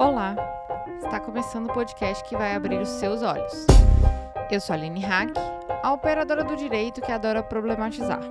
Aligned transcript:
Olá! 0.00 0.34
Está 1.04 1.20
começando 1.20 1.66
o 1.66 1.74
podcast 1.74 2.24
que 2.24 2.34
vai 2.34 2.54
abrir 2.54 2.80
os 2.80 2.88
seus 2.88 3.20
olhos. 3.20 3.66
Eu 4.50 4.58
sou 4.58 4.72
a 4.72 4.78
Aline 4.78 5.00
Hack, 5.00 5.34
a 5.82 5.92
operadora 5.92 6.42
do 6.42 6.56
direito 6.56 7.02
que 7.02 7.12
adora 7.12 7.42
problematizar. 7.42 8.22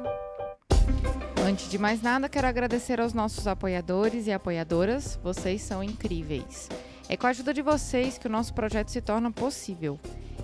Antes 1.48 1.70
de 1.70 1.78
mais 1.78 2.02
nada, 2.02 2.28
quero 2.28 2.48
agradecer 2.48 3.00
aos 3.00 3.14
nossos 3.14 3.46
apoiadores 3.46 4.26
e 4.26 4.32
apoiadoras, 4.32 5.20
vocês 5.22 5.62
são 5.62 5.84
incríveis. 5.84 6.68
É 7.08 7.16
com 7.16 7.28
a 7.28 7.30
ajuda 7.30 7.54
de 7.54 7.62
vocês 7.62 8.18
que 8.18 8.26
o 8.26 8.32
nosso 8.32 8.52
projeto 8.52 8.90
se 8.90 9.00
torna 9.00 9.32
possível. 9.32 10.00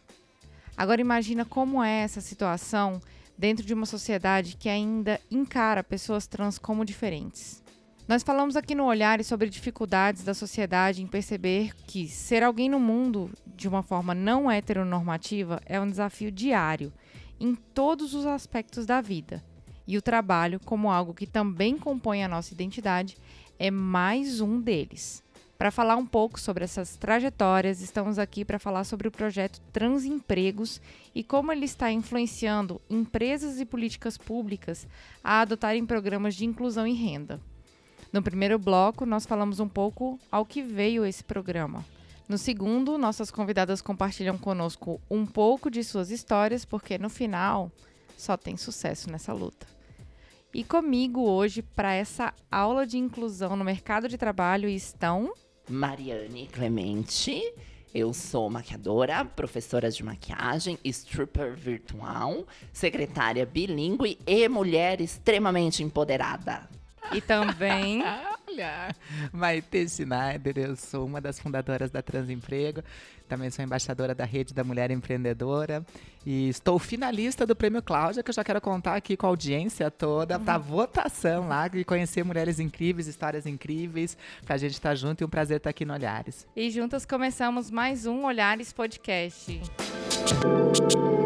Agora 0.77 1.01
imagina 1.01 1.43
como 1.43 1.83
é 1.83 2.01
essa 2.01 2.21
situação 2.21 3.01
dentro 3.35 3.65
de 3.65 3.73
uma 3.73 3.87
sociedade 3.87 4.57
que 4.57 4.69
ainda 4.69 5.19
encara 5.31 5.83
pessoas 5.83 6.27
trans 6.27 6.59
como 6.59 6.85
diferentes. 6.85 7.63
Nós 8.07 8.21
falamos 8.21 8.55
aqui 8.55 8.75
no 8.75 8.85
Olhar 8.85 9.23
sobre 9.23 9.49
dificuldades 9.49 10.23
da 10.23 10.35
sociedade 10.35 11.01
em 11.01 11.07
perceber 11.07 11.73
que 11.87 12.07
ser 12.07 12.43
alguém 12.43 12.69
no 12.69 12.79
mundo 12.79 13.31
de 13.47 13.67
uma 13.67 13.81
forma 13.81 14.13
não 14.13 14.49
heteronormativa 14.49 15.59
é 15.65 15.81
um 15.81 15.89
desafio 15.89 16.31
diário 16.31 16.93
em 17.39 17.55
todos 17.55 18.13
os 18.13 18.27
aspectos 18.27 18.85
da 18.85 19.01
vida. 19.01 19.43
E 19.87 19.97
o 19.97 20.03
trabalho, 20.03 20.59
como 20.63 20.91
algo 20.91 21.15
que 21.15 21.25
também 21.25 21.79
compõe 21.79 22.23
a 22.23 22.27
nossa 22.27 22.53
identidade, 22.53 23.17
é 23.57 23.71
mais 23.71 24.39
um 24.39 24.61
deles. 24.61 25.23
Para 25.57 25.71
falar 25.71 25.95
um 25.95 26.05
pouco 26.05 26.39
sobre 26.39 26.63
essas 26.63 26.95
trajetórias, 26.97 27.81
estamos 27.81 28.19
aqui 28.19 28.45
para 28.45 28.59
falar 28.59 28.83
sobre 28.83 29.07
o 29.07 29.11
projeto 29.11 29.59
Transempregos 29.73 30.79
e 31.15 31.23
como 31.23 31.51
ele 31.51 31.65
está 31.65 31.91
influenciando 31.91 32.79
empresas 32.87 33.59
e 33.59 33.65
políticas 33.65 34.15
públicas 34.15 34.87
a 35.23 35.41
adotarem 35.41 35.87
programas 35.87 36.35
de 36.35 36.45
inclusão 36.45 36.85
e 36.85 36.93
renda. 36.93 37.41
No 38.15 38.23
primeiro 38.23 38.57
bloco, 38.57 39.05
nós 39.05 39.25
falamos 39.25 39.59
um 39.59 39.67
pouco 39.67 40.17
ao 40.31 40.45
que 40.45 40.61
veio 40.61 41.05
esse 41.05 41.21
programa. 41.21 41.83
No 42.29 42.37
segundo, 42.37 42.97
nossas 42.97 43.29
convidadas 43.29 43.81
compartilham 43.81 44.37
conosco 44.37 45.01
um 45.11 45.25
pouco 45.25 45.69
de 45.69 45.83
suas 45.83 46.09
histórias, 46.09 46.63
porque 46.63 46.97
no 46.97 47.09
final 47.09 47.69
só 48.17 48.37
tem 48.37 48.55
sucesso 48.55 49.11
nessa 49.11 49.33
luta. 49.33 49.67
E 50.53 50.63
comigo 50.63 51.23
hoje, 51.23 51.61
para 51.61 51.93
essa 51.93 52.33
aula 52.49 52.87
de 52.87 52.97
inclusão 52.97 53.57
no 53.57 53.65
mercado 53.65 54.07
de 54.07 54.17
trabalho, 54.17 54.69
estão. 54.69 55.33
Mariane 55.69 56.47
Clemente. 56.47 57.41
Eu 57.93 58.13
sou 58.13 58.49
maquiadora, 58.49 59.25
professora 59.25 59.91
de 59.91 60.01
maquiagem, 60.05 60.79
stripper 60.85 61.53
virtual, 61.53 62.47
secretária 62.71 63.45
bilíngue 63.45 64.17
e 64.25 64.47
mulher 64.47 65.01
extremamente 65.01 65.83
empoderada. 65.83 66.65
E 67.13 67.21
também. 67.21 68.03
Olha, 68.47 68.95
Maite 69.33 69.89
Schneider, 69.89 70.57
eu 70.57 70.75
sou 70.75 71.05
uma 71.05 71.19
das 71.19 71.39
fundadoras 71.39 71.91
da 71.91 72.01
Transemprego, 72.01 72.81
também 73.27 73.49
sou 73.49 73.65
embaixadora 73.65 74.13
da 74.15 74.23
Rede 74.23 74.53
da 74.53 74.63
Mulher 74.63 74.91
Empreendedora 74.91 75.85
e 76.25 76.47
estou 76.47 76.79
finalista 76.79 77.45
do 77.45 77.55
Prêmio 77.55 77.81
Cláudia, 77.81 78.23
que 78.23 78.29
eu 78.29 78.33
já 78.33 78.43
quero 78.43 78.61
contar 78.61 78.95
aqui 78.95 79.17
com 79.17 79.25
a 79.25 79.29
audiência 79.29 79.89
toda, 79.91 80.37
uhum. 80.37 80.45
para 80.45 80.57
votação 80.57 81.47
lá 81.47 81.69
e 81.73 81.83
conhecer 81.83 82.23
mulheres 82.23 82.59
incríveis, 82.59 83.07
histórias 83.07 83.45
incríveis, 83.45 84.17
para 84.45 84.55
a 84.55 84.57
gente 84.57 84.73
estar 84.73 84.89
tá 84.89 84.95
junto 84.95 85.21
e 85.21 85.25
um 85.25 85.29
prazer 85.29 85.57
estar 85.57 85.67
tá 85.67 85.71
aqui 85.71 85.83
no 85.83 85.93
Olhares. 85.93 86.47
E 86.55 86.69
juntas 86.69 87.05
começamos 87.05 87.69
mais 87.69 88.05
um 88.05 88.25
Olhares 88.25 88.71
Podcast. 88.71 89.59
obrigada, 90.35 91.24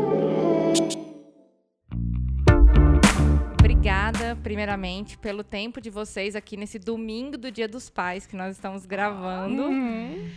primeiramente, 4.39 5.17
pelo 5.17 5.43
tempo 5.43 5.79
de 5.81 5.89
vocês 5.89 6.35
aqui 6.35 6.57
nesse 6.57 6.79
domingo 6.79 7.37
do 7.37 7.51
Dia 7.51 7.67
dos 7.67 7.89
Pais 7.89 8.25
que 8.25 8.35
nós 8.35 8.55
estamos 8.55 8.85
gravando. 8.85 9.63
Uhum. 9.63 10.29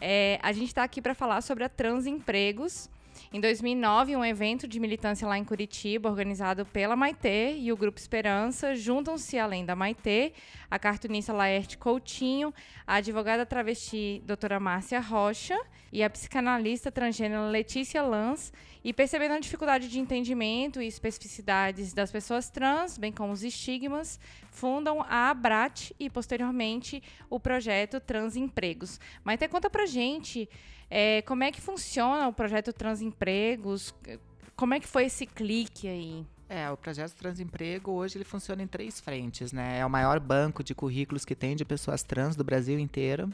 É, 0.00 0.38
a 0.42 0.52
gente 0.52 0.68
está 0.68 0.82
aqui 0.82 1.00
para 1.00 1.14
falar 1.14 1.40
sobre 1.40 1.64
a 1.64 1.68
Transempregos. 1.68 2.88
Em 3.36 3.40
2009, 3.40 4.16
um 4.16 4.24
evento 4.24 4.66
de 4.66 4.80
militância 4.80 5.28
lá 5.28 5.36
em 5.36 5.44
Curitiba, 5.44 6.08
organizado 6.08 6.64
pela 6.64 6.96
Maitê 6.96 7.54
e 7.58 7.70
o 7.70 7.76
Grupo 7.76 7.98
Esperança, 7.98 8.74
juntam-se, 8.74 9.38
além 9.38 9.62
da 9.62 9.76
Maitê, 9.76 10.32
a 10.70 10.78
cartunista 10.78 11.34
Laerte 11.34 11.76
Coutinho, 11.76 12.50
a 12.86 12.94
advogada 12.94 13.44
travesti 13.44 14.22
doutora 14.24 14.58
Márcia 14.58 15.00
Rocha 15.00 15.54
e 15.92 16.02
a 16.02 16.08
psicanalista 16.08 16.90
transgênero 16.90 17.50
Letícia 17.50 18.00
Lanz, 18.00 18.54
e 18.82 18.90
percebendo 18.90 19.34
a 19.34 19.38
dificuldade 19.38 19.88
de 19.90 20.00
entendimento 20.00 20.80
e 20.80 20.86
especificidades 20.86 21.92
das 21.92 22.10
pessoas 22.10 22.48
trans, 22.48 22.96
bem 22.96 23.12
como 23.12 23.34
os 23.34 23.42
estigmas, 23.42 24.18
fundam 24.50 25.02
a 25.02 25.28
Abrat 25.28 25.90
e, 26.00 26.08
posteriormente, 26.08 27.02
o 27.28 27.38
projeto 27.38 28.00
Transempregos. 28.00 28.98
Maitê, 29.22 29.46
conta 29.46 29.68
pra 29.68 29.84
gente 29.84 30.48
é, 30.90 31.22
como 31.22 31.44
é 31.44 31.50
que 31.50 31.60
funciona 31.60 32.28
o 32.28 32.32
projeto 32.32 32.72
Transempregos, 32.72 33.94
como 34.56 34.74
é 34.74 34.80
que 34.80 34.86
foi 34.86 35.06
esse 35.06 35.26
clique 35.26 35.88
aí? 35.88 36.26
É, 36.48 36.70
o 36.70 36.76
projeto 36.76 37.12
Transemprego 37.14 37.90
hoje 37.90 38.16
ele 38.16 38.24
funciona 38.24 38.62
em 38.62 38.68
três 38.68 39.00
frentes, 39.00 39.52
né? 39.52 39.80
É 39.80 39.86
o 39.86 39.90
maior 39.90 40.20
banco 40.20 40.62
de 40.62 40.76
currículos 40.76 41.24
que 41.24 41.34
tem 41.34 41.56
de 41.56 41.64
pessoas 41.64 42.04
trans 42.04 42.36
do 42.36 42.44
Brasil 42.44 42.78
inteiro. 42.78 43.28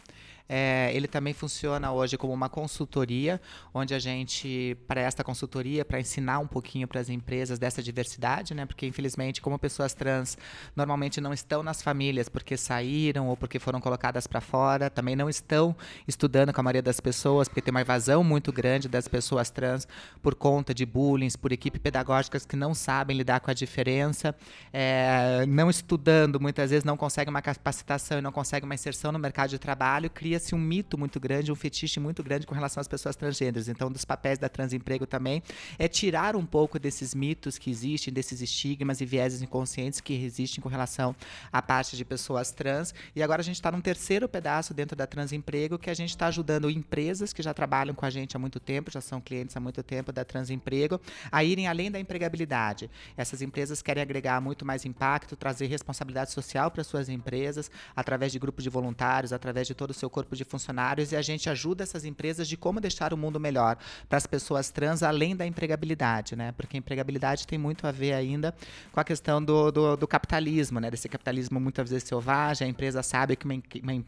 É, 0.49 0.91
ele 0.95 1.07
também 1.07 1.33
funciona 1.33 1.93
hoje 1.93 2.19
como 2.19 2.33
uma 2.33 2.49
consultoria, 2.49 3.41
onde 3.73 3.95
a 3.95 3.99
gente 3.99 4.77
presta 4.87 5.23
consultoria 5.23 5.85
para 5.85 6.01
ensinar 6.01 6.41
um 6.41 6.47
pouquinho 6.47 6.87
para 6.89 7.01
as 7.01 7.09
empresas 7.09 7.59
dessa 7.59 7.83
diversidade, 7.83 8.55
né? 8.55 8.67
Porque, 8.67 8.87
infelizmente, 8.87 9.41
como 9.41 9.59
pessoas 9.59 9.95
trans 9.95 10.37
normalmente 10.75 11.21
não 11.21 11.33
estão 11.33 11.63
nas 11.63 11.81
famílias 11.83 12.29
porque 12.29 12.57
saíram 12.57 13.29
ou 13.29 13.37
porque 13.37 13.59
foram 13.59 13.81
colocadas 13.81 14.27
para 14.27 14.41
fora, 14.41 14.91
também 14.91 15.17
não 15.17 15.29
estão 15.29 15.75
estudando 16.07 16.53
com 16.53 16.61
a 16.61 16.65
maioria 16.65 16.83
das 16.83 17.01
pessoas, 17.01 17.49
porque 17.49 17.63
tem 17.63 17.71
uma 17.71 17.81
evasão 17.81 18.25
muito 18.25 18.53
grande 18.53 18.89
das 18.89 19.07
pessoas 19.07 19.51
trans 19.51 19.87
por 20.23 20.35
conta 20.35 20.75
de 20.75 20.85
bullying, 20.85 21.29
por 21.41 21.53
equipe 21.53 21.79
pedagógicas 21.79 22.45
que 22.45 22.57
não 22.57 22.75
sabem 22.75 23.02
lidar 23.05 23.41
com 23.41 23.51
a 23.51 23.55
diferença, 23.55 24.35
é, 24.73 25.47
não 25.47 25.71
estudando, 25.71 26.41
muitas 26.41 26.71
vezes 26.71 26.85
não 26.85 26.97
conseguem 26.97 27.31
uma 27.31 27.43
capacitação 27.43 28.19
e 28.19 28.21
não 28.21 28.33
conseguem 28.33 28.65
uma 28.65 28.75
inserção 28.75 29.13
no 29.13 29.19
mercado 29.19 29.51
de 29.51 29.59
trabalho, 29.59 30.11
cria 30.11 30.33
cria-se 30.33 30.55
um 30.55 30.59
mito 30.59 30.97
muito 30.97 31.21
grande, 31.21 31.53
um 31.53 31.55
fetiche 31.55 32.01
muito 32.01 32.23
grande 32.23 32.47
com 32.47 32.55
relação 32.55 32.81
às 32.81 32.89
pessoas 32.89 33.15
transgêneras. 33.15 33.69
Então, 33.69 33.89
um 33.89 33.93
dos 33.93 34.05
papéis 34.05 34.39
da 34.39 34.49
Transemprego 34.49 35.07
também 35.07 35.43
é 35.79 35.87
tirar 35.89 36.35
um 36.35 36.47
pouco 36.47 36.79
desses 36.79 37.15
mitos 37.15 37.59
que 37.59 37.71
existem, 37.71 38.13
desses 38.13 38.41
estigmas 38.41 39.03
e 39.03 39.05
vieses 39.05 39.43
inconscientes 39.43 40.01
que 40.01 40.15
existem 40.15 40.63
com 40.63 40.71
relação 40.71 41.15
à 41.53 41.61
parte 41.61 41.99
de 41.99 42.05
pessoas 42.05 42.51
trans. 42.51 42.95
E 43.15 43.23
agora 43.23 43.43
a 43.43 43.45
gente 43.45 43.57
está 43.57 43.71
num 43.71 43.81
terceiro 43.81 44.27
pedaço 44.27 44.73
dentro 44.73 44.97
da 44.97 45.07
Transemprego, 45.07 45.79
que 45.79 45.91
a 45.91 45.95
gente 45.95 46.11
está 46.11 46.29
ajudando 46.29 46.71
empresas 46.71 47.33
que 47.35 47.43
já 47.43 47.53
trabalham 47.53 47.95
com 47.95 48.07
a 48.07 48.11
gente 48.11 48.35
há 48.35 48.39
muito 48.39 48.59
tempo, 48.59 48.91
já 48.91 49.03
são 49.03 49.21
clientes 49.21 49.55
há 49.55 49.61
muito 49.61 49.83
tempo 49.83 50.13
da 50.13 50.25
Transemprego, 50.25 50.99
a 51.31 51.45
irem 51.45 51.69
além 51.69 51.91
da 51.91 52.01
empregabilidade. 52.01 52.91
Essas 53.17 53.43
empresas 53.43 53.83
querem 53.83 54.03
agregar 54.03 54.41
muito 54.41 54.65
mais 54.65 54.85
impacto, 54.85 55.37
trazer 55.37 55.67
responsabilidade 55.67 56.33
social 56.33 56.71
para 56.71 56.85
suas 56.85 57.09
empresas, 57.09 57.71
através 57.95 58.33
de 58.33 58.39
grupos 58.39 58.65
de 58.65 58.71
voluntários, 58.71 59.33
através 59.33 59.67
de 59.67 59.75
todo 59.75 59.91
o 59.91 59.95
seu 59.95 60.11
corpo 60.11 60.35
de 60.37 60.45
funcionários 60.45 61.13
e 61.13 61.17
a 61.17 61.23
gente 61.23 61.49
ajuda 61.49 61.83
essas 61.83 62.05
empresas 62.05 62.49
de 62.49 62.57
como 62.57 62.81
deixar 62.81 63.13
o 63.13 63.17
mundo 63.17 63.39
melhor 63.39 63.77
para 64.09 64.19
as 64.19 64.27
pessoas 64.27 64.71
trans, 64.71 65.03
além 65.03 65.35
da 65.35 65.47
empregabilidade, 65.47 66.37
né? 66.37 66.53
Porque 66.53 66.77
a 66.77 66.79
empregabilidade 66.79 67.47
tem 67.47 67.59
muito 67.59 67.87
a 67.87 67.93
ver 67.93 68.13
ainda 68.13 68.55
com 68.93 69.01
a 69.01 69.05
questão 69.05 69.43
do, 69.43 69.71
do, 69.71 69.97
do 69.97 70.07
capitalismo, 70.07 70.81
né? 70.81 70.91
Desse 70.91 71.09
capitalismo 71.09 71.59
muitas 71.59 71.91
vezes 71.91 72.09
selvagem. 72.09 72.67
A 72.67 72.71
empresa 72.71 73.03
sabe 73.03 73.37
que 73.37 73.45
uma, 73.45 73.55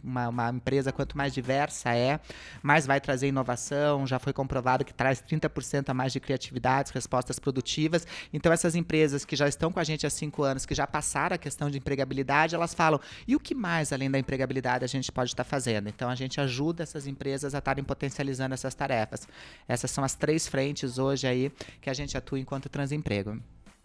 uma, 0.02 0.28
uma 0.28 0.50
empresa, 0.50 0.92
quanto 0.92 1.16
mais 1.16 1.32
diversa 1.32 1.94
é, 1.94 2.20
mais 2.62 2.86
vai 2.86 3.00
trazer 3.00 3.28
inovação. 3.28 4.06
Já 4.06 4.18
foi 4.18 4.32
comprovado 4.32 4.84
que 4.84 4.92
traz 4.92 5.22
30% 5.22 5.88
a 5.88 5.94
mais 5.94 6.12
de 6.12 6.20
criatividade, 6.20 6.92
respostas 6.92 7.38
produtivas. 7.38 8.06
Então, 8.32 8.52
essas 8.52 8.73
essas 8.74 8.76
empresas 8.76 9.24
que 9.24 9.36
já 9.36 9.48
estão 9.48 9.72
com 9.72 9.80
a 9.80 9.84
gente 9.84 10.06
há 10.06 10.10
cinco 10.10 10.42
anos, 10.42 10.66
que 10.66 10.74
já 10.74 10.86
passaram 10.86 11.34
a 11.34 11.38
questão 11.38 11.70
de 11.70 11.78
empregabilidade, 11.78 12.54
elas 12.54 12.74
falam, 12.74 13.00
e 13.26 13.36
o 13.36 13.40
que 13.40 13.54
mais 13.54 13.92
além 13.92 14.10
da 14.10 14.18
empregabilidade 14.18 14.84
a 14.84 14.88
gente 14.88 15.10
pode 15.12 15.30
estar 15.30 15.44
fazendo? 15.44 15.88
Então 15.88 16.10
a 16.10 16.14
gente 16.14 16.40
ajuda 16.40 16.82
essas 16.82 17.06
empresas 17.06 17.54
a 17.54 17.58
estarem 17.58 17.84
potencializando 17.84 18.54
essas 18.54 18.74
tarefas. 18.74 19.28
Essas 19.68 19.90
são 19.90 20.04
as 20.04 20.14
três 20.14 20.46
frentes 20.48 20.98
hoje 20.98 21.26
aí 21.26 21.52
que 21.80 21.88
a 21.88 21.94
gente 21.94 22.16
atua 22.16 22.38
enquanto 22.38 22.68
transemprego. 22.68 23.38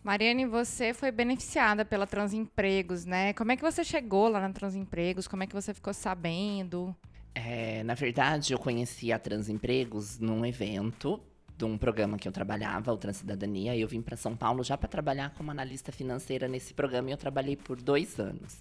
Mariane, 0.03 0.45
você 0.45 0.93
foi 0.93 1.11
beneficiada 1.11 1.83
pela 1.83 2.07
Transempregos, 2.07 3.05
né? 3.05 3.33
Como 3.33 3.51
é 3.51 3.57
que 3.57 3.61
você 3.61 3.83
chegou 3.83 4.29
lá 4.29 4.39
na 4.39 4.51
Transempregos? 4.51 5.27
Como 5.27 5.43
é 5.43 5.47
que 5.47 5.53
você 5.53 5.73
ficou 5.73 5.93
sabendo? 5.93 6.95
É, 7.35 7.83
na 7.83 7.95
verdade, 7.95 8.53
eu 8.53 8.59
conheci 8.59 9.11
a 9.11 9.19
Transempregos 9.19 10.17
num 10.17 10.45
evento 10.45 11.21
de 11.59 11.65
um 11.65 11.77
programa 11.77 12.17
que 12.17 12.25
eu 12.25 12.31
trabalhava, 12.31 12.93
o 12.93 12.97
Transcidadania, 12.97 13.75
e 13.75 13.81
eu 13.81 13.87
vim 13.87 14.01
para 14.01 14.15
São 14.15 14.33
Paulo 14.33 14.63
já 14.63 14.77
para 14.77 14.87
trabalhar 14.87 15.31
como 15.31 15.51
analista 15.51 15.91
financeira 15.91 16.47
nesse 16.47 16.73
programa 16.73 17.09
e 17.09 17.11
eu 17.11 17.17
trabalhei 17.17 17.57
por 17.57 17.81
dois 17.81 18.17
anos. 18.17 18.57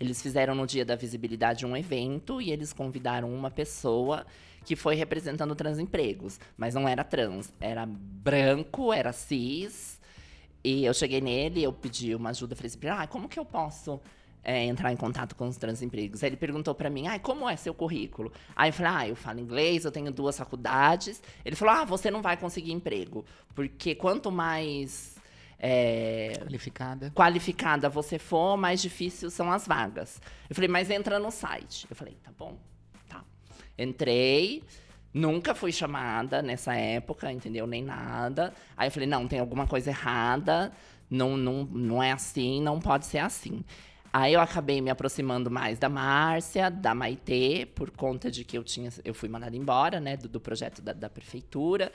Eles 0.00 0.20
fizeram 0.20 0.52
no 0.52 0.66
dia 0.66 0.84
da 0.84 0.96
visibilidade 0.96 1.64
um 1.64 1.76
evento 1.76 2.42
e 2.42 2.50
eles 2.50 2.72
convidaram 2.72 3.32
uma 3.32 3.52
pessoa 3.52 4.26
que 4.64 4.74
foi 4.74 4.96
representando 4.96 5.54
transempregos, 5.54 6.40
mas 6.56 6.74
não 6.74 6.88
era 6.88 7.04
trans, 7.04 7.52
era 7.60 7.86
branco, 7.86 8.92
era 8.92 9.12
cis. 9.12 10.00
E 10.64 10.84
eu 10.84 10.92
cheguei 10.92 11.20
nele, 11.20 11.62
eu 11.62 11.72
pedi 11.72 12.16
uma 12.16 12.30
ajuda, 12.30 12.56
falei 12.56 12.66
assim, 12.68 12.88
ah, 12.88 13.06
como 13.06 13.28
que 13.28 13.38
eu 13.38 13.44
posso 13.44 14.00
é, 14.42 14.64
entrar 14.64 14.92
em 14.92 14.96
contato 14.96 15.36
com 15.36 15.48
os 15.48 15.56
transempregos. 15.56 16.22
Ele 16.22 16.36
perguntou 16.36 16.74
para 16.74 16.88
mim, 16.88 17.06
ah, 17.06 17.18
como 17.18 17.48
é 17.48 17.56
seu 17.56 17.74
currículo? 17.74 18.32
Aí 18.56 18.70
eu 18.70 18.72
falei, 18.72 18.92
ah, 18.94 19.08
eu 19.08 19.16
falo 19.16 19.40
inglês, 19.40 19.84
eu 19.84 19.92
tenho 19.92 20.10
duas 20.10 20.38
faculdades. 20.38 21.22
Ele 21.44 21.56
falou, 21.56 21.74
ah, 21.74 21.84
você 21.84 22.10
não 22.10 22.22
vai 22.22 22.36
conseguir 22.36 22.72
emprego, 22.72 23.24
porque 23.54 23.94
quanto 23.94 24.30
mais 24.30 25.16
é, 25.58 26.32
qualificada. 26.40 27.10
qualificada 27.14 27.88
você 27.88 28.18
for, 28.18 28.56
mais 28.56 28.80
difícil 28.80 29.30
são 29.30 29.52
as 29.52 29.66
vagas. 29.66 30.20
Eu 30.48 30.54
falei, 30.54 30.68
mas 30.68 30.90
entra 30.90 31.18
no 31.18 31.30
site. 31.30 31.86
Eu 31.90 31.94
falei, 31.94 32.16
tá 32.22 32.32
bom, 32.36 32.58
tá. 33.08 33.22
Entrei, 33.78 34.64
nunca 35.12 35.54
fui 35.54 35.70
chamada 35.70 36.40
nessa 36.40 36.74
época, 36.74 37.30
entendeu? 37.30 37.66
Nem 37.66 37.84
nada. 37.84 38.54
Aí 38.74 38.88
eu 38.88 38.92
falei, 38.92 39.06
não, 39.06 39.28
tem 39.28 39.38
alguma 39.38 39.66
coisa 39.66 39.90
errada, 39.90 40.72
não, 41.10 41.36
não, 41.36 41.64
não 41.64 42.02
é 42.02 42.12
assim, 42.12 42.62
não 42.62 42.80
pode 42.80 43.04
ser 43.04 43.18
assim. 43.18 43.62
Aí 44.12 44.32
eu 44.32 44.40
acabei 44.40 44.80
me 44.80 44.90
aproximando 44.90 45.50
mais 45.50 45.78
da 45.78 45.88
Márcia, 45.88 46.68
da 46.68 46.94
Maitê, 46.94 47.68
por 47.74 47.90
conta 47.90 48.28
de 48.28 48.44
que 48.44 48.58
eu 48.58 48.64
tinha, 48.64 48.90
eu 49.04 49.14
fui 49.14 49.28
mandada 49.28 49.56
embora, 49.56 50.00
né, 50.00 50.16
do, 50.16 50.28
do 50.28 50.40
projeto 50.40 50.82
da, 50.82 50.92
da, 50.92 51.08
prefeitura. 51.08 51.92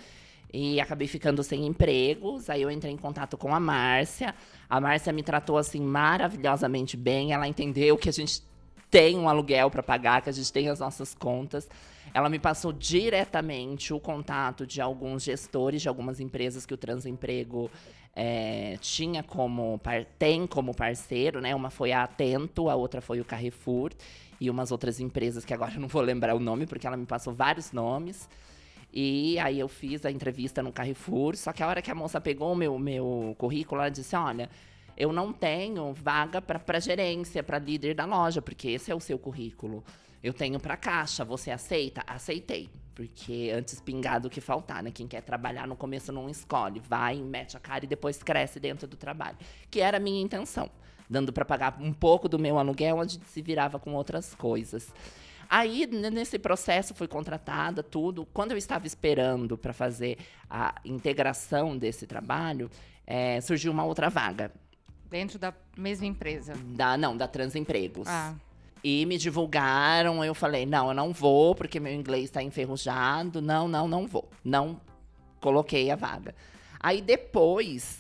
E 0.54 0.80
acabei 0.80 1.08
ficando 1.08 1.44
sem 1.44 1.66
empregos. 1.66 2.50
Aí 2.50 2.62
eu 2.62 2.72
entrei 2.72 2.94
em 2.94 2.98
contato 2.98 3.38
com 3.38 3.54
a 3.54 3.60
Márcia. 3.60 4.34
A 4.70 4.80
Márcia 4.80 5.12
me 5.12 5.24
tratou 5.24 5.58
assim 5.58 5.82
maravilhosamente 5.82 6.96
bem. 6.96 7.34
Ela 7.34 7.50
entendeu 7.50 7.98
que 7.98 8.08
a 8.08 8.14
gente 8.14 8.42
tem 8.90 9.18
um 9.18 9.28
aluguel 9.28 9.70
para 9.70 9.84
pagar, 9.84 10.22
que 10.22 10.30
a 10.30 10.34
gente 10.34 10.54
tem 10.54 10.70
as 10.70 10.80
nossas 10.80 11.14
contas. 11.14 11.68
Ela 12.14 12.30
me 12.30 12.40
passou 12.40 12.72
diretamente 12.72 13.94
o 13.94 14.00
contato 14.00 14.66
de 14.66 14.80
alguns 14.80 15.24
gestores 15.24 15.82
de 15.82 15.90
algumas 15.90 16.22
empresas 16.22 16.66
que 16.66 16.74
o 16.74 16.78
Transemprego 16.78 17.70
é, 18.16 18.78
tinha 18.80 19.22
como 19.22 19.80
tem 20.18 20.48
como 20.48 20.74
parceiro, 20.74 21.42
né? 21.42 21.54
Uma 21.54 21.70
foi 21.70 21.92
a 21.92 22.04
Atento, 22.04 22.70
a 22.70 22.76
outra 22.76 23.02
foi 23.02 23.20
o 23.20 23.26
Carrefour 23.26 23.92
e 24.40 24.50
umas 24.50 24.72
outras 24.72 25.00
empresas 25.00 25.44
que 25.44 25.54
agora 25.54 25.74
eu 25.74 25.82
não 25.82 25.88
vou 25.88 26.02
lembrar 26.02 26.34
o 26.34 26.40
nome 26.40 26.66
porque 26.66 26.88
ela 26.88 26.96
me 26.96 27.06
passou 27.06 27.34
vários 27.34 27.72
nomes. 27.72 28.30
E 28.94 29.38
aí 29.40 29.60
eu 29.60 29.68
fiz 29.68 30.06
a 30.06 30.12
entrevista 30.12 30.64
no 30.64 30.72
Carrefour, 30.72 31.36
só 31.36 31.52
que 31.52 31.62
a 31.62 31.68
hora 31.68 31.82
que 31.82 31.92
a 31.92 31.96
moça 31.96 32.22
pegou 32.22 32.54
o 32.54 32.56
meu, 32.56 32.80
meu 32.80 33.36
currículo, 33.38 33.82
ela 33.82 33.90
disse: 33.90 34.16
"Olha, 34.16 34.50
eu 34.98 35.12
não 35.12 35.34
tenho 35.34 35.94
vaga 35.94 36.42
para 36.42 36.80
gerência, 36.80 37.44
para 37.44 37.60
líder 37.60 37.96
da 37.96 38.06
loja, 38.06 38.42
porque 38.42 38.70
esse 38.70 38.90
é 38.90 38.96
o 38.96 39.00
seu 39.00 39.20
currículo. 39.20 39.84
Eu 40.26 40.34
tenho 40.34 40.60
para 40.60 40.76
caixa, 40.76 41.24
você 41.24 41.52
aceita?" 41.52 42.04
Aceitei. 42.08 42.70
Porque 42.96 43.52
antes 43.54 43.82
pingar 43.82 44.22
do 44.22 44.30
que 44.30 44.40
faltar, 44.40 44.82
né? 44.82 44.90
Quem 44.90 45.06
quer 45.06 45.22
trabalhar 45.22 45.68
no 45.68 45.76
começo 45.76 46.14
não 46.14 46.30
escolhe, 46.30 46.80
vai, 46.80 47.18
mete 47.18 47.58
a 47.58 47.60
cara 47.60 47.84
e 47.84 47.88
depois 47.88 48.24
cresce 48.24 48.58
dentro 48.58 48.88
do 48.88 48.96
trabalho. 48.96 49.38
Que 49.70 49.82
era 49.82 49.98
a 49.98 50.00
minha 50.00 50.22
intenção. 50.22 50.70
Dando 51.10 51.34
para 51.34 51.44
pagar 51.44 51.78
um 51.80 51.94
pouco 51.94 52.30
do 52.30 52.40
meu 52.40 52.58
aluguel, 52.58 52.98
onde 52.98 53.20
se 53.26 53.42
virava 53.42 53.78
com 53.78 53.94
outras 53.94 54.34
coisas. 54.34 54.94
Aí, 55.50 55.86
nesse 55.86 56.40
processo, 56.40 56.96
fui 56.96 57.08
contratada, 57.08 57.84
tudo. 57.84 58.26
Quando 58.34 58.52
eu 58.52 58.58
estava 58.58 58.88
esperando 58.88 59.58
para 59.58 59.74
fazer 59.74 60.18
a 60.50 60.76
integração 60.84 61.78
desse 61.78 62.08
trabalho, 62.08 62.70
é, 63.06 63.40
surgiu 63.42 63.72
uma 63.72 63.84
outra 63.84 64.10
vaga. 64.10 64.52
Dentro 65.10 65.38
da 65.38 65.54
mesma 65.78 66.08
empresa? 66.08 66.54
Da, 66.68 66.98
não, 66.98 67.16
da 67.16 67.28
Transempregos. 67.28 68.08
Ah. 68.08 68.34
E 68.88 69.04
me 69.08 69.18
divulgaram, 69.18 70.24
eu 70.24 70.36
falei, 70.36 70.64
não, 70.64 70.90
eu 70.90 70.94
não 70.94 71.12
vou, 71.12 71.56
porque 71.56 71.80
meu 71.80 71.92
inglês 71.92 72.26
está 72.26 72.44
enferrujado. 72.44 73.42
Não, 73.42 73.68
não, 73.68 73.88
não 73.88 74.06
vou. 74.06 74.30
Não 74.44 74.80
coloquei 75.42 75.90
a 75.90 75.96
vaga. 75.96 76.36
Aí 76.80 77.02
depois, 77.02 77.98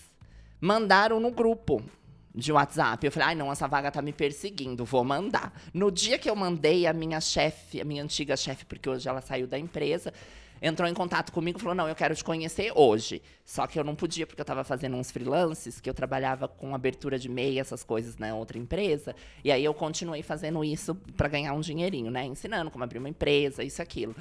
mandaram 0.61 1.19
no 1.19 1.31
grupo 1.31 1.81
de 2.35 2.51
WhatsApp. 2.51 3.03
Eu 3.03 3.11
falei, 3.11 3.29
ai 3.29 3.35
não, 3.35 3.51
essa 3.51 3.67
vaga 3.67 3.89
tá 3.89 3.99
me 3.99 4.13
perseguindo, 4.13 4.85
vou 4.85 5.03
mandar. 5.03 5.59
No 5.73 5.89
dia 5.89 6.19
que 6.19 6.29
eu 6.29 6.35
mandei, 6.35 6.85
a 6.85 6.93
minha 6.93 7.19
chefe, 7.19 7.81
a 7.81 7.83
minha 7.83 8.03
antiga 8.03 8.37
chefe, 8.37 8.63
porque 8.63 8.87
hoje 8.87 9.09
ela 9.09 9.21
saiu 9.21 9.47
da 9.47 9.57
empresa, 9.57 10.13
entrou 10.65 10.89
em 10.89 10.93
contato 10.93 11.31
comigo 11.31 11.59
e 11.59 11.61
falou: 11.61 11.75
Não, 11.75 11.87
eu 11.87 11.95
quero 11.95 12.15
te 12.15 12.23
conhecer 12.23 12.71
hoje. 12.75 13.21
Só 13.45 13.67
que 13.67 13.79
eu 13.79 13.83
não 13.83 13.95
podia, 13.95 14.25
porque 14.25 14.41
eu 14.41 14.43
estava 14.43 14.63
fazendo 14.63 14.95
uns 14.95 15.11
freelances, 15.11 15.79
que 15.79 15.89
eu 15.89 15.93
trabalhava 15.93 16.47
com 16.47 16.73
abertura 16.73 17.19
de 17.19 17.29
MEI, 17.29 17.59
essas 17.59 17.83
coisas 17.83 18.17
na 18.17 18.27
né, 18.27 18.33
outra 18.33 18.57
empresa. 18.57 19.15
E 19.43 19.51
aí 19.51 19.63
eu 19.63 19.73
continuei 19.73 20.23
fazendo 20.23 20.63
isso 20.63 20.95
para 21.15 21.27
ganhar 21.27 21.53
um 21.53 21.61
dinheirinho, 21.61 22.09
né? 22.09 22.25
Ensinando 22.25 22.71
como 22.71 22.83
abrir 22.83 22.97
uma 22.97 23.09
empresa, 23.09 23.63
isso 23.63 23.81
aquilo. 23.81 24.15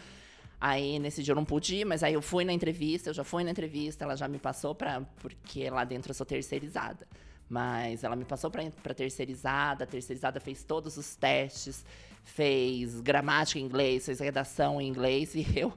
Aí 0.60 0.98
nesse 0.98 1.22
dia 1.22 1.32
eu 1.32 1.36
não 1.36 1.44
pude 1.44 1.84
mas 1.84 2.02
aí 2.02 2.14
eu 2.14 2.22
fui 2.22 2.44
na 2.44 2.52
entrevista, 2.52 3.10
eu 3.10 3.14
já 3.14 3.24
fui 3.24 3.44
na 3.44 3.50
entrevista, 3.50 4.04
ela 4.04 4.16
já 4.16 4.26
me 4.28 4.38
passou 4.38 4.74
para 4.74 5.02
porque 5.16 5.68
lá 5.68 5.84
dentro 5.84 6.10
eu 6.10 6.14
sou 6.14 6.24
terceirizada. 6.24 7.06
Mas 7.48 8.02
ela 8.02 8.16
me 8.16 8.24
passou 8.24 8.50
para 8.50 8.94
terceirizada, 8.94 9.84
a 9.84 9.86
terceirizada 9.86 10.40
fez 10.40 10.64
todos 10.64 10.96
os 10.96 11.14
testes, 11.16 11.84
fez 12.22 13.00
gramática 13.00 13.58
em 13.58 13.62
inglês, 13.62 14.06
fez 14.06 14.20
redação 14.20 14.80
em 14.80 14.88
inglês 14.88 15.34
e 15.36 15.46
eu 15.54 15.72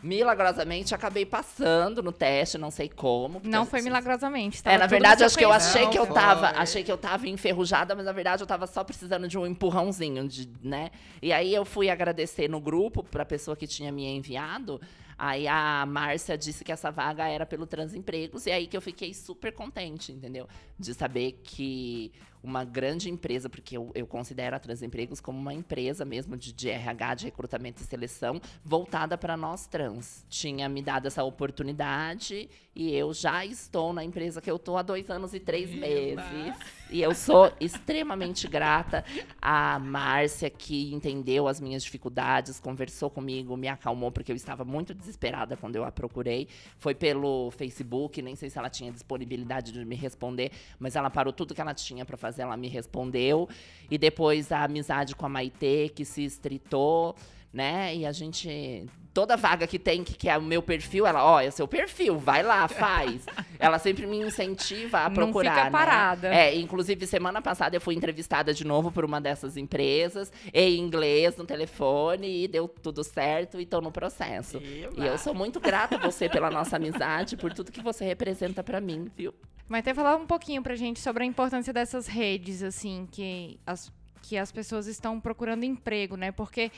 Milagrosamente 0.00 0.94
acabei 0.94 1.26
passando 1.26 2.02
no 2.02 2.12
teste, 2.12 2.56
não 2.56 2.70
sei 2.70 2.88
como. 2.88 3.40
Não 3.42 3.66
foi 3.66 3.82
milagrosamente, 3.82 4.62
tá? 4.62 4.70
É, 4.70 4.78
na 4.78 4.86
verdade, 4.86 5.24
acho 5.24 5.36
que 5.36 5.44
eu 5.44 5.50
achei 5.50 5.82
não, 5.82 5.90
que 5.90 5.98
eu 5.98 6.06
foi. 6.06 6.14
tava, 6.14 6.46
achei 6.50 6.84
que 6.84 6.92
eu 6.92 6.96
tava 6.96 7.28
enferrujada, 7.28 7.96
mas 7.96 8.04
na 8.04 8.12
verdade 8.12 8.42
eu 8.42 8.46
tava 8.46 8.68
só 8.68 8.84
precisando 8.84 9.26
de 9.26 9.36
um 9.36 9.44
empurrãozinho, 9.44 10.28
de, 10.28 10.48
né? 10.62 10.92
E 11.20 11.32
aí 11.32 11.52
eu 11.52 11.64
fui 11.64 11.90
agradecer 11.90 12.48
no 12.48 12.60
grupo 12.60 13.02
pra 13.02 13.24
pessoa 13.24 13.56
que 13.56 13.66
tinha 13.66 13.90
me 13.90 14.06
enviado. 14.06 14.80
Aí 15.18 15.48
a 15.48 15.84
Márcia 15.84 16.38
disse 16.38 16.62
que 16.62 16.70
essa 16.70 16.92
vaga 16.92 17.26
era 17.26 17.44
pelo 17.44 17.66
Transempregos, 17.66 18.46
e 18.46 18.52
aí 18.52 18.68
que 18.68 18.76
eu 18.76 18.80
fiquei 18.80 19.12
super 19.12 19.52
contente, 19.52 20.12
entendeu? 20.12 20.46
De 20.78 20.94
saber 20.94 21.40
que 21.42 22.12
uma 22.42 22.64
grande 22.64 23.10
empresa, 23.10 23.48
porque 23.48 23.76
eu, 23.76 23.90
eu 23.94 24.06
considero 24.06 24.56
a 24.56 24.58
Transempregos 24.58 25.20
como 25.20 25.38
uma 25.38 25.54
empresa 25.54 26.04
mesmo 26.04 26.36
de, 26.36 26.52
de 26.52 26.70
RH, 26.70 27.14
de 27.14 27.24
recrutamento 27.26 27.82
e 27.82 27.86
seleção, 27.86 28.40
voltada 28.64 29.16
para 29.16 29.36
nós 29.36 29.66
trans. 29.66 30.24
Tinha 30.28 30.68
me 30.68 30.82
dado 30.82 31.06
essa 31.06 31.22
oportunidade 31.24 32.48
e 32.78 32.94
eu 32.94 33.12
já 33.12 33.44
estou 33.44 33.92
na 33.92 34.04
empresa 34.04 34.40
que 34.40 34.48
eu 34.48 34.54
estou 34.54 34.76
há 34.76 34.82
dois 34.82 35.10
anos 35.10 35.34
e 35.34 35.40
três 35.40 35.68
meses. 35.68 36.56
E 36.88 37.02
eu 37.02 37.12
sou 37.12 37.52
extremamente 37.60 38.46
grata 38.46 39.04
à 39.42 39.80
Márcia, 39.80 40.48
que 40.48 40.94
entendeu 40.94 41.48
as 41.48 41.60
minhas 41.60 41.82
dificuldades, 41.82 42.60
conversou 42.60 43.10
comigo, 43.10 43.56
me 43.56 43.66
acalmou, 43.66 44.12
porque 44.12 44.30
eu 44.30 44.36
estava 44.36 44.64
muito 44.64 44.94
desesperada 44.94 45.56
quando 45.56 45.74
eu 45.74 45.84
a 45.84 45.90
procurei. 45.90 46.46
Foi 46.78 46.94
pelo 46.94 47.50
Facebook, 47.50 48.22
nem 48.22 48.36
sei 48.36 48.48
se 48.48 48.56
ela 48.56 48.70
tinha 48.70 48.92
disponibilidade 48.92 49.72
de 49.72 49.84
me 49.84 49.96
responder, 49.96 50.52
mas 50.78 50.94
ela 50.94 51.10
parou 51.10 51.32
tudo 51.32 51.56
que 51.56 51.60
ela 51.60 51.74
tinha 51.74 52.04
para 52.04 52.16
fazer, 52.16 52.27
ela 52.36 52.56
me 52.56 52.66
respondeu. 52.66 53.48
E 53.88 53.96
depois 53.96 54.50
a 54.50 54.64
amizade 54.64 55.14
com 55.14 55.24
a 55.24 55.28
Maitê, 55.28 55.88
que 55.88 56.04
se 56.04 56.24
estritou 56.24 57.14
né? 57.52 57.94
E 57.94 58.06
a 58.06 58.12
gente. 58.12 58.86
Toda 59.14 59.36
vaga 59.36 59.66
que 59.66 59.80
tem, 59.80 60.04
que, 60.04 60.14
que 60.14 60.28
é 60.28 60.38
o 60.38 60.42
meu 60.42 60.62
perfil, 60.62 61.04
ela, 61.04 61.24
ó, 61.24 61.40
é 61.40 61.48
o 61.48 61.52
seu 61.52 61.66
perfil, 61.66 62.18
vai 62.18 62.40
lá, 62.40 62.68
faz. 62.68 63.26
ela 63.58 63.76
sempre 63.78 64.06
me 64.06 64.18
incentiva 64.18 65.00
a 65.00 65.10
procurar. 65.10 65.50
Não 65.50 65.56
fica 65.56 65.64
né? 65.64 65.70
parada. 65.70 66.28
É, 66.32 66.54
inclusive, 66.54 67.04
semana 67.04 67.42
passada 67.42 67.74
eu 67.74 67.80
fui 67.80 67.96
entrevistada 67.96 68.54
de 68.54 68.64
novo 68.64 68.92
por 68.92 69.04
uma 69.04 69.20
dessas 69.20 69.56
empresas, 69.56 70.30
em 70.52 70.78
inglês, 70.78 71.36
no 71.36 71.44
telefone, 71.44 72.44
e 72.44 72.46
deu 72.46 72.68
tudo 72.68 73.02
certo 73.02 73.60
e 73.60 73.66
tô 73.66 73.80
no 73.80 73.90
processo. 73.90 74.58
E 74.58 74.86
eu 75.04 75.18
sou 75.18 75.34
muito 75.34 75.58
grata 75.58 75.96
a 75.96 75.98
você 75.98 76.28
pela 76.28 76.50
nossa 76.50 76.76
amizade, 76.76 77.36
por 77.36 77.52
tudo 77.52 77.72
que 77.72 77.82
você 77.82 78.04
representa 78.04 78.62
para 78.62 78.80
mim, 78.80 79.10
viu? 79.16 79.34
Mas 79.68 79.80
até 79.80 79.92
falar 79.92 80.16
um 80.16 80.26
pouquinho 80.26 80.62
pra 80.62 80.76
gente 80.76 81.00
sobre 81.00 81.24
a 81.24 81.26
importância 81.26 81.72
dessas 81.72 82.06
redes, 82.06 82.62
assim, 82.62 83.06
que 83.10 83.58
as 83.66 83.92
que 84.22 84.36
as 84.36 84.52
pessoas 84.52 84.86
estão 84.86 85.20
procurando 85.20 85.64
emprego, 85.64 86.16
né? 86.16 86.32
Porque 86.32 86.70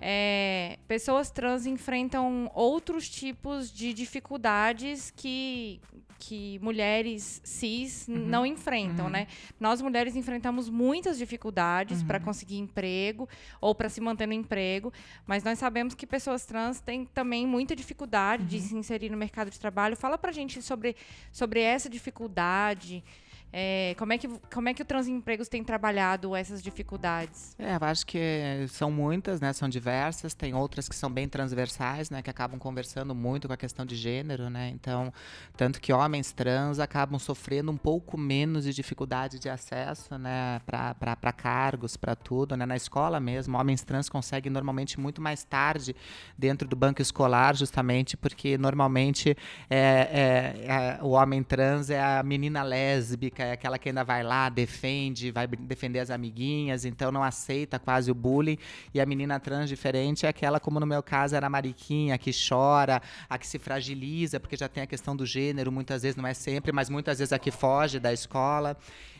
é, 0.00 0.78
pessoas 0.86 1.30
trans 1.30 1.66
enfrentam 1.66 2.50
outros 2.54 3.08
tipos 3.08 3.72
de 3.72 3.92
dificuldades 3.92 5.10
que 5.10 5.80
que 6.18 6.58
mulheres 6.62 7.40
cis 7.44 8.08
uhum. 8.08 8.16
não 8.16 8.46
enfrentam, 8.46 9.06
uhum. 9.06 9.12
né? 9.12 9.26
Nós 9.60 9.80
mulheres 9.82 10.16
enfrentamos 10.16 10.68
muitas 10.68 11.18
dificuldades 11.18 12.00
uhum. 12.00 12.06
para 12.06 12.20
conseguir 12.20 12.56
emprego 12.56 13.28
ou 13.60 13.74
para 13.74 13.88
se 13.88 14.00
manter 14.00 14.26
no 14.26 14.32
emprego, 14.32 14.92
mas 15.26 15.44
nós 15.44 15.58
sabemos 15.58 15.94
que 15.94 16.06
pessoas 16.06 16.44
trans 16.44 16.80
têm 16.80 17.04
também 17.04 17.46
muita 17.46 17.76
dificuldade 17.76 18.44
de 18.44 18.56
uhum. 18.56 18.62
se 18.62 18.76
inserir 18.76 19.10
no 19.10 19.16
mercado 19.16 19.50
de 19.50 19.60
trabalho. 19.60 19.96
Fala 19.96 20.16
para 20.16 20.32
gente 20.32 20.62
sobre, 20.62 20.96
sobre 21.30 21.60
essa 21.60 21.88
dificuldade. 21.88 23.04
É, 23.52 23.94
como, 23.98 24.12
é 24.12 24.18
que, 24.18 24.28
como 24.52 24.68
é 24.68 24.74
que 24.74 24.82
o 24.82 24.84
Transempregos 24.84 25.48
tem 25.48 25.64
trabalhado 25.64 26.36
essas 26.36 26.62
dificuldades? 26.62 27.54
É, 27.58 27.76
eu 27.76 27.78
acho 27.80 28.04
que 28.04 28.20
são 28.68 28.90
muitas, 28.90 29.40
né? 29.40 29.52
São 29.52 29.68
diversas. 29.68 30.34
Tem 30.34 30.54
outras 30.54 30.88
que 30.88 30.94
são 30.94 31.10
bem 31.10 31.28
transversais, 31.28 32.10
né? 32.10 32.20
Que 32.20 32.28
acabam 32.28 32.58
conversando 32.58 33.14
muito 33.14 33.46
com 33.46 33.54
a 33.54 33.56
questão 33.56 33.86
de 33.86 33.96
gênero, 33.96 34.50
né? 34.50 34.70
Então, 34.74 35.12
tanto 35.56 35.80
que 35.80 35.92
homens 35.92 36.32
trans 36.32 36.78
acabam 36.78 37.18
sofrendo 37.18 37.70
um 37.70 37.76
pouco 37.76 38.18
menos 38.18 38.64
de 38.64 38.74
dificuldade 38.74 39.38
de 39.38 39.48
acesso, 39.48 40.18
né? 40.18 40.60
Para 40.66 41.32
cargos, 41.32 41.96
para 41.96 42.14
tudo, 42.14 42.56
né? 42.56 42.66
Na 42.66 42.76
escola 42.76 43.18
mesmo, 43.18 43.56
homens 43.56 43.82
trans 43.82 44.08
conseguem 44.08 44.52
normalmente 44.52 45.00
muito 45.00 45.22
mais 45.22 45.44
tarde 45.44 45.96
dentro 46.36 46.68
do 46.68 46.76
banco 46.76 47.00
escolar, 47.00 47.56
justamente 47.56 48.16
porque 48.16 48.58
normalmente 48.58 49.36
é, 49.70 49.78
é, 49.78 50.98
é 50.98 50.98
o 51.02 51.10
homem 51.10 51.42
trans 51.42 51.88
é 51.88 52.02
a 52.02 52.22
menina 52.22 52.62
lésbica 52.62 53.45
é 53.46 53.52
aquela 53.52 53.78
que 53.78 53.88
ainda 53.88 54.04
vai 54.04 54.22
lá, 54.22 54.48
defende, 54.48 55.30
vai 55.30 55.46
defender 55.46 56.00
as 56.00 56.10
amiguinhas, 56.10 56.84
então 56.84 57.10
não 57.10 57.22
aceita 57.22 57.78
quase 57.78 58.10
o 58.10 58.14
bullying. 58.14 58.58
E 58.92 59.00
a 59.00 59.06
menina 59.06 59.38
trans 59.40 59.68
diferente 59.68 60.26
é 60.26 60.28
aquela, 60.28 60.60
como 60.60 60.80
no 60.80 60.86
meu 60.86 61.02
caso 61.02 61.34
era 61.36 61.46
a 61.46 61.50
Mariquinha, 61.50 62.18
que 62.18 62.30
chora, 62.32 63.00
a 63.28 63.38
que 63.38 63.46
se 63.46 63.58
fragiliza, 63.58 64.38
porque 64.38 64.56
já 64.56 64.68
tem 64.68 64.82
a 64.82 64.86
questão 64.86 65.16
do 65.16 65.24
gênero, 65.24 65.72
muitas 65.72 66.02
vezes, 66.02 66.16
não 66.16 66.26
é 66.26 66.34
sempre, 66.34 66.72
mas 66.72 66.90
muitas 66.90 67.18
vezes 67.18 67.32
a 67.32 67.38
que 67.38 67.50
foge 67.50 67.98
da 67.98 68.12
escola. 68.12 68.76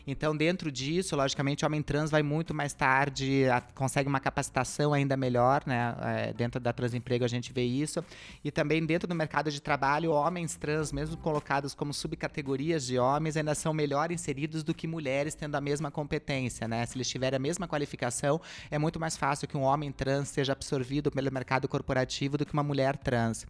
Então, 0.07 0.35
dentro 0.35 0.71
disso, 0.71 1.17
logicamente, 1.17 1.65
o 1.65 1.67
homem 1.67 1.81
trans 1.81 2.09
vai 2.09 2.23
muito 2.23 2.53
mais 2.53 2.73
tarde, 2.73 3.45
a, 3.49 3.59
consegue 3.59 4.07
uma 4.07 4.21
capacitação 4.21 4.93
ainda 4.93 5.17
melhor, 5.17 5.63
né? 5.65 5.95
É, 6.01 6.33
dentro 6.33 6.61
da 6.61 6.71
Transemprego 6.71 7.25
a 7.25 7.27
gente 7.27 7.51
vê 7.51 7.63
isso. 7.63 8.01
E 8.41 8.49
também 8.49 8.85
dentro 8.85 9.05
do 9.05 9.13
mercado 9.13 9.51
de 9.51 9.61
trabalho, 9.61 10.11
homens 10.11 10.55
trans, 10.55 10.93
mesmo 10.93 11.17
colocados 11.17 11.73
como 11.73 11.93
subcategorias 11.93 12.85
de 12.85 12.97
homens, 12.97 13.35
ainda 13.35 13.53
são 13.53 13.73
melhor 13.73 14.09
inseridos 14.09 14.63
do 14.63 14.73
que 14.73 14.87
mulheres 14.87 15.35
tendo 15.35 15.55
a 15.55 15.61
mesma 15.61 15.91
competência, 15.91 16.69
né? 16.69 16.85
Se 16.85 16.95
eles 16.95 17.09
tiverem 17.09 17.35
a 17.35 17.39
mesma 17.39 17.67
qualificação, 17.67 18.39
é 18.71 18.79
muito 18.79 18.97
mais 18.99 19.17
fácil 19.17 19.45
que 19.45 19.57
um 19.57 19.63
homem 19.63 19.91
trans 19.91 20.29
seja 20.29 20.53
absorvido 20.53 21.11
pelo 21.11 21.31
mercado 21.33 21.67
corporativo 21.67 22.37
do 22.37 22.45
que 22.45 22.53
uma 22.53 22.63
mulher 22.63 22.95
trans. 22.95 23.45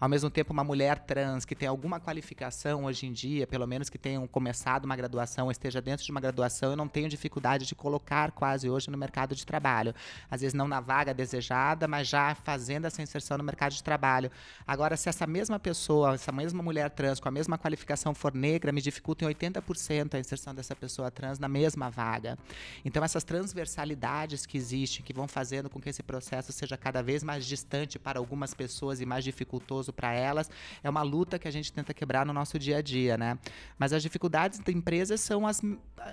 Ao 0.00 0.08
mesmo 0.08 0.30
tempo, 0.30 0.50
uma 0.50 0.64
mulher 0.64 0.98
trans 1.00 1.44
que 1.44 1.54
tem 1.54 1.68
alguma 1.68 2.00
qualificação 2.00 2.84
hoje 2.84 3.06
em 3.06 3.12
dia, 3.12 3.46
pelo 3.46 3.66
menos 3.66 3.90
que 3.90 3.98
tenha 3.98 4.26
começado 4.28 4.86
uma 4.86 4.96
graduação, 4.96 5.50
esteja 5.50 5.78
dentro 5.82 6.02
de 6.02 6.10
uma 6.10 6.22
graduação, 6.22 6.70
eu 6.70 6.76
não 6.76 6.88
tenho 6.88 7.06
dificuldade 7.06 7.66
de 7.66 7.74
colocar 7.74 8.30
quase 8.30 8.70
hoje 8.70 8.90
no 8.90 8.96
mercado 8.96 9.34
de 9.34 9.44
trabalho. 9.44 9.94
Às 10.30 10.40
vezes 10.40 10.54
não 10.54 10.66
na 10.66 10.80
vaga 10.80 11.12
desejada, 11.12 11.86
mas 11.86 12.08
já 12.08 12.34
fazendo 12.34 12.86
essa 12.86 13.02
inserção 13.02 13.36
no 13.36 13.44
mercado 13.44 13.72
de 13.72 13.84
trabalho. 13.84 14.30
Agora, 14.66 14.96
se 14.96 15.06
essa 15.10 15.26
mesma 15.26 15.58
pessoa, 15.58 16.14
essa 16.14 16.32
mesma 16.32 16.62
mulher 16.62 16.88
trans 16.88 17.20
com 17.20 17.28
a 17.28 17.32
mesma 17.32 17.58
qualificação 17.58 18.14
for 18.14 18.32
negra, 18.32 18.72
me 18.72 18.80
dificulta 18.80 19.26
em 19.26 19.28
80% 19.28 20.14
a 20.14 20.18
inserção 20.18 20.54
dessa 20.54 20.74
pessoa 20.74 21.10
trans 21.10 21.38
na 21.38 21.46
mesma 21.48 21.90
vaga. 21.90 22.38
Então, 22.86 23.04
essas 23.04 23.22
transversalidades 23.22 24.46
que 24.46 24.56
existem, 24.56 25.04
que 25.04 25.12
vão 25.12 25.28
fazendo 25.28 25.68
com 25.68 25.78
que 25.78 25.90
esse 25.90 26.02
processo 26.02 26.54
seja 26.54 26.78
cada 26.78 27.02
vez 27.02 27.22
mais 27.22 27.44
distante 27.44 27.98
para 27.98 28.18
algumas 28.18 28.54
pessoas 28.54 29.02
e 29.02 29.04
mais 29.04 29.24
dificultoso 29.24 29.89
para 29.92 30.12
elas. 30.12 30.50
É 30.82 30.90
uma 30.90 31.02
luta 31.02 31.38
que 31.38 31.48
a 31.48 31.50
gente 31.50 31.72
tenta 31.72 31.92
quebrar 31.94 32.26
no 32.26 32.32
nosso 32.32 32.58
dia 32.58 32.78
a 32.78 32.82
dia, 32.82 33.16
né? 33.16 33.38
Mas 33.78 33.92
as 33.92 34.02
dificuldades 34.02 34.58
da 34.58 34.72
empresa 34.72 35.16
são 35.16 35.46
as, 35.46 35.60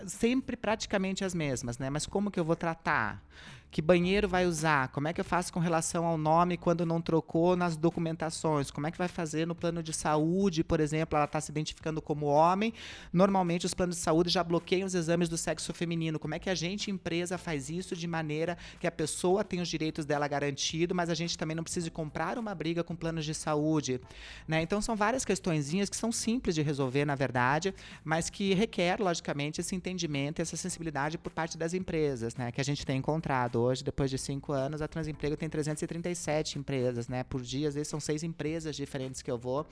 sempre 0.06 0.56
praticamente 0.56 1.24
as 1.24 1.34
mesmas, 1.34 1.78
né? 1.78 1.90
Mas 1.90 2.06
como 2.06 2.32
que 2.32 2.40
eu 2.40 2.46
vou 2.46 2.56
tratar? 2.56 3.22
Que 3.70 3.82
banheiro 3.82 4.30
vai 4.30 4.46
usar? 4.46 4.88
Como 4.88 5.08
é 5.08 5.14
que 5.14 5.20
eu 5.20 5.26
faço 5.26 5.52
com 5.52 5.60
relação 5.60 6.06
ao 6.06 6.18
nome 6.18 6.58
quando 6.58 6.86
não 6.86 7.02
trocou 7.02 7.56
nas 7.56 7.76
documentações? 7.76 8.72
Como 8.72 8.88
é 8.88 8.92
que 8.92 8.98
vai 8.98 9.10
fazer 9.10 9.46
no 9.46 9.54
plano 9.54 9.84
de 9.84 9.94
saúde, 9.94 10.64
por 10.64 10.80
exemplo? 10.80 11.18
Ela 11.18 11.26
está 11.26 11.40
se 11.42 11.52
identificando 11.52 12.02
como 12.02 12.28
homem. 12.28 12.74
Normalmente, 13.12 13.66
os 13.66 13.74
planos 13.74 13.98
de 13.98 14.02
saúde 14.02 14.30
já 14.30 14.42
bloqueiam 14.42 14.88
os 14.88 14.96
exames 14.96 15.28
do 15.28 15.38
sexo 15.38 15.74
feminino. 15.74 16.18
Como 16.18 16.34
é 16.34 16.40
que 16.40 16.50
a 16.50 16.56
gente, 16.56 16.90
empresa, 16.90 17.38
faz 17.38 17.70
isso 17.70 17.96
de 17.96 18.08
maneira 18.08 18.58
que 18.80 18.88
a 18.88 18.92
pessoa 18.92 19.44
tenha 19.44 19.62
os 19.62 19.70
direitos 19.70 20.06
dela 20.06 20.28
garantidos, 20.28 20.96
mas 20.96 21.10
a 21.10 21.14
gente 21.14 21.38
também 21.38 21.56
não 21.56 21.64
precise 21.64 21.92
comprar 21.92 22.40
uma 22.40 22.56
briga 22.56 22.84
com 22.86 22.96
planos 22.96 23.26
de 23.26 23.34
saúde? 23.34 24.00
Né? 24.48 24.62
Então, 24.62 24.82
são 24.82 24.96
várias 24.96 25.26
questõezinhas 25.26 25.90
que 25.90 25.98
são 25.98 26.12
simples 26.12 26.56
de 26.56 26.62
resolver, 26.62 27.04
na 27.04 27.16
verdade, 27.16 27.76
mas 28.04 28.30
que 28.30 28.54
requer, 28.54 29.00
logicamente, 29.00 29.60
esse 29.60 29.76
entendimento, 29.76 30.42
essa 30.42 30.56
sensibilidade 30.56 31.18
por 31.18 31.32
parte 31.32 31.58
das 31.58 31.74
empresas, 31.74 32.36
né? 32.36 32.52
que 32.52 32.62
a 32.62 32.64
gente 32.64 32.86
tem 32.86 32.98
encontrado 32.98 33.57
hoje, 33.58 33.84
depois 33.84 34.10
de 34.10 34.18
cinco 34.18 34.54
anos, 34.54 34.82
a 34.82 34.88
Transemprego 34.88 35.36
tem 35.36 35.50
337 35.50 36.60
empresas, 36.60 37.08
né? 37.08 37.24
Por 37.24 37.42
dia, 37.42 37.68
às 37.68 37.76
vezes 37.76 37.88
são 37.88 38.00
seis 38.00 38.24
empresas 38.24 38.76
diferentes 38.76 39.22
que 39.22 39.30
eu 39.30 39.38
vou. 39.38 39.66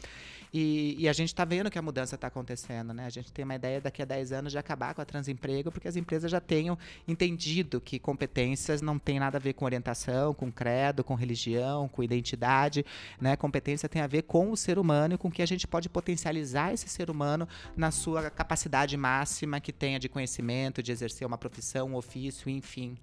E, 0.54 0.96
e 1.00 1.08
a 1.08 1.13
gente 1.13 1.30
está 1.30 1.46
vendo 1.46 1.70
que 1.70 1.77
a 1.77 1.82
mudança 1.82 2.15
está 2.15 2.27
acontecendo, 2.27 2.94
né? 2.94 3.06
A 3.06 3.10
gente 3.10 3.32
tem 3.32 3.46
uma 3.46 3.56
ideia 3.56 3.80
daqui 3.80 4.01
a 4.01 4.06
10 4.06 4.32
anos 4.32 4.51
de 4.51 4.58
acabar 4.58 4.94
com 4.94 5.01
a 5.01 5.06
Transemprego, 5.06 5.72
porque 5.72 5.88
as 5.88 5.96
empresas 5.96 6.32
já 6.32 6.39
tenham 6.39 6.77
entendido 7.08 7.80
que 7.80 8.00
competências 8.00 8.82
não 8.82 8.98
tem 8.98 9.20
nada 9.20 9.38
a 9.38 9.42
ver 9.42 9.54
com 9.54 9.65
orientação, 9.65 10.34
com 10.34 10.51
credo, 10.51 11.04
com 11.04 11.13
religião, 11.13 11.88
com 11.88 12.04
identidade, 12.04 12.86
né? 13.20 13.36
Competência 13.36 13.88
tem 13.88 14.01
a 14.01 14.08
ver 14.08 14.24
com 14.24 14.51
o 14.51 14.58
ser 14.58 14.80
humano 14.80 15.15
e 15.15 15.18
com 15.18 15.30
que 15.30 15.42
a 15.42 15.46
gente 15.46 15.68
pode 15.68 15.89
potencializar 15.89 16.74
esse 16.74 16.88
ser 16.88 17.10
humano 17.10 17.48
na 17.75 17.92
sua 17.92 18.30
capacidade 18.30 18.96
máxima 18.98 19.60
que 19.60 19.74
tenha 19.74 20.00
de 20.00 20.10
conhecimento, 20.10 20.82
de 20.82 20.92
exercer 20.92 21.27
uma 21.27 21.38
profissão, 21.38 21.89
um 21.89 21.96
ofício, 21.96 22.50
enfim. 22.50 22.98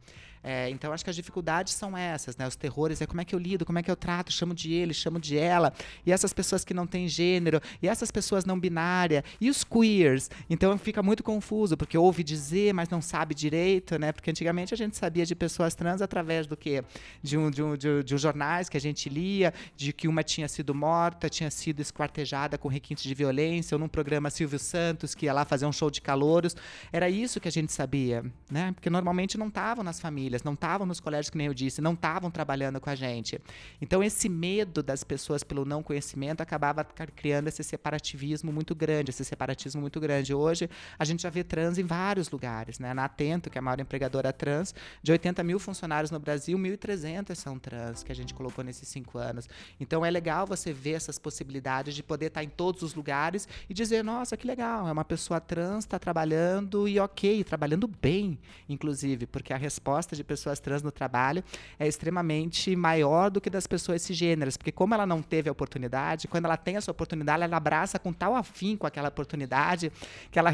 É, 0.45 0.69
então, 0.71 0.93
acho 0.93 1.05
que 1.05 1.11
as 1.11 1.17
dificuldades 1.17 1.73
são 1.73 1.97
essas, 1.97 2.37
né? 2.37 2.47
Os 2.47 2.57
terrores 2.57 3.01
é 3.01 3.07
como 3.07 3.21
é 3.21 3.25
que 3.25 3.35
eu 3.35 3.39
lido, 3.39 3.65
como 3.65 3.79
é 3.79 3.83
que 3.83 3.91
eu 3.91 3.95
trato, 3.95 4.33
chamo 4.33 4.55
de 4.55 4.73
ele, 4.73 4.93
chamo 4.93 5.21
de 5.21 5.39
ela. 5.39 5.73
E 6.05 6.11
essas 6.11 6.33
pessoas 6.33 6.65
que 6.65 6.75
não 6.75 6.87
têm 6.87 7.07
gênero, 7.07 7.61
e 7.81 7.89
essas 7.89 8.11
pessoas 8.11 8.45
não 8.45 8.59
binárias, 8.59 9.23
e 9.41 9.49
os 9.49 9.63
queers. 9.63 10.31
Então, 10.51 10.77
fica 10.79 11.03
muito 11.03 11.23
confuso, 11.23 11.77
porque 11.77 11.97
ouve 11.97 12.25
dizer, 12.25 12.75
mas 12.75 12.89
não 12.89 13.01
sabe 13.01 13.35
direito, 13.35 13.99
né? 13.99 14.11
Porque 14.11 14.31
antigamente 14.31 14.75
a 14.75 14.77
gente 14.77 14.97
sabia 14.97 15.25
de 15.25 15.35
pessoas 15.35 15.75
trans 15.75 16.03
através 16.03 16.47
do 16.47 16.57
quê? 16.57 16.83
De, 17.23 17.39
um, 17.39 17.51
de, 17.51 17.63
um, 17.63 17.77
de, 17.77 18.03
de 18.03 18.15
um 18.15 18.19
jornais 18.19 18.69
que 18.69 18.77
a 18.77 18.81
gente 18.81 19.09
lia, 19.09 19.55
de 19.77 19.93
que 19.93 20.09
uma 20.09 20.25
tinha 20.25 20.49
sido 20.49 20.75
morta, 20.75 21.29
tinha 21.29 21.51
sido 21.51 21.81
esquartejada 21.81 22.59
com 22.59 22.69
requintes 22.69 23.05
de 23.05 23.15
violência, 23.15 23.77
ou 23.77 23.79
num 23.79 23.89
programa 23.89 24.29
Silvio 24.29 24.59
Santos, 24.59 25.15
que 25.15 25.27
ia 25.27 25.33
lá 25.33 25.45
fazer 25.45 25.67
um 25.67 25.73
show 25.73 25.91
de 25.91 26.01
calouros. 26.01 26.57
Era 26.93 27.09
isso 27.09 27.41
que 27.41 27.47
a 27.47 27.53
gente 27.53 27.73
sabia, 27.73 28.25
né? 28.51 28.73
Porque 28.73 28.91
normalmente 28.91 29.39
não 29.39 29.47
estavam 29.47 29.85
nas 29.85 30.01
famílias 30.01 30.32
famílias, 30.33 30.43
não 30.43 30.55
estavam 30.55 30.87
nos 30.87 31.01
colégios, 31.01 31.31
que 31.31 31.37
nem 31.37 31.47
eu 31.47 31.55
disse, 31.55 31.81
não 31.81 31.93
estavam 31.93 32.31
trabalhando 32.31 32.81
com 32.81 32.89
a 32.89 32.95
gente. 32.95 33.41
Então, 33.81 34.03
esse 34.03 34.29
medo 34.29 34.83
das 34.83 35.05
pessoas 35.05 35.45
pelo 35.45 35.65
não 35.65 35.83
conhecimento 35.83 36.41
acabava 36.41 36.85
criando 36.85 37.49
esse 37.49 37.62
separativismo 37.62 38.53
muito 38.53 38.75
grande, 38.75 39.11
esse 39.11 39.25
separatismo 39.25 39.81
muito 39.81 40.01
grande. 40.01 40.35
Hoje, 40.35 40.69
a 40.99 41.05
gente 41.05 41.23
já 41.23 41.31
vê 41.31 41.45
trans 41.45 41.79
em 41.79 41.85
vários 41.85 42.31
lugares. 42.31 42.79
Né? 42.79 42.95
Na 42.95 43.05
Atento, 43.05 43.51
que 43.51 43.59
é 43.59 43.61
a 43.61 43.62
maior 43.62 43.81
empregadora 43.81 44.33
trans, 44.33 44.75
de 45.03 45.12
80 45.12 45.43
mil 45.43 45.59
funcionários 45.59 46.11
no 46.11 46.19
Brasil, 46.19 46.59
1.300 46.59 47.35
são 47.35 47.59
trans, 47.59 48.03
que 48.03 48.12
a 48.12 48.15
gente 48.15 48.33
colocou 48.33 48.65
nesses 48.65 48.89
cinco 48.89 49.19
anos. 49.19 49.49
Então, 49.79 50.05
é 50.05 50.11
legal 50.11 50.47
você 50.47 50.73
ver 50.73 50.93
essas 50.93 51.19
possibilidades 51.19 51.95
de 51.95 52.03
poder 52.03 52.27
estar 52.27 52.43
em 52.43 52.49
todos 52.49 52.83
os 52.83 52.95
lugares 52.95 53.47
e 53.69 53.75
dizer, 53.75 54.03
nossa, 54.03 54.37
que 54.37 54.47
legal, 54.47 54.89
é 54.89 54.93
uma 54.93 55.05
pessoa 55.05 55.41
trans, 55.41 55.85
está 55.85 55.99
trabalhando 55.99 56.89
e 56.89 56.99
ok, 56.99 57.45
trabalhando 57.45 57.87
bem, 57.87 58.39
inclusive, 58.69 59.27
porque 59.27 59.53
a 59.53 59.57
resposta 59.57 60.15
de 60.15 60.22
de 60.23 60.25
pessoas 60.25 60.61
trans 60.61 60.83
no 60.83 60.91
trabalho 60.91 61.43
é 61.79 61.87
extremamente 61.87 62.75
maior 62.75 63.31
do 63.31 63.41
que 63.41 63.50
das 63.50 63.67
pessoas 63.67 64.02
cisgêneras, 64.02 64.57
porque 64.57 64.73
como 64.73 64.95
ela 64.95 65.05
não 65.05 65.21
teve 65.21 65.49
a 65.49 65.52
oportunidade, 65.52 66.29
quando 66.29 66.47
ela 66.47 66.57
tem 66.57 66.76
essa 66.76 66.91
oportunidade, 66.91 67.43
ela 67.43 67.57
abraça 67.57 67.99
com 67.99 68.12
tal 68.12 68.35
afim 68.35 68.76
com 68.76 68.87
aquela 68.87 69.09
oportunidade 69.09 69.93
que 70.31 70.38
ela 70.38 70.50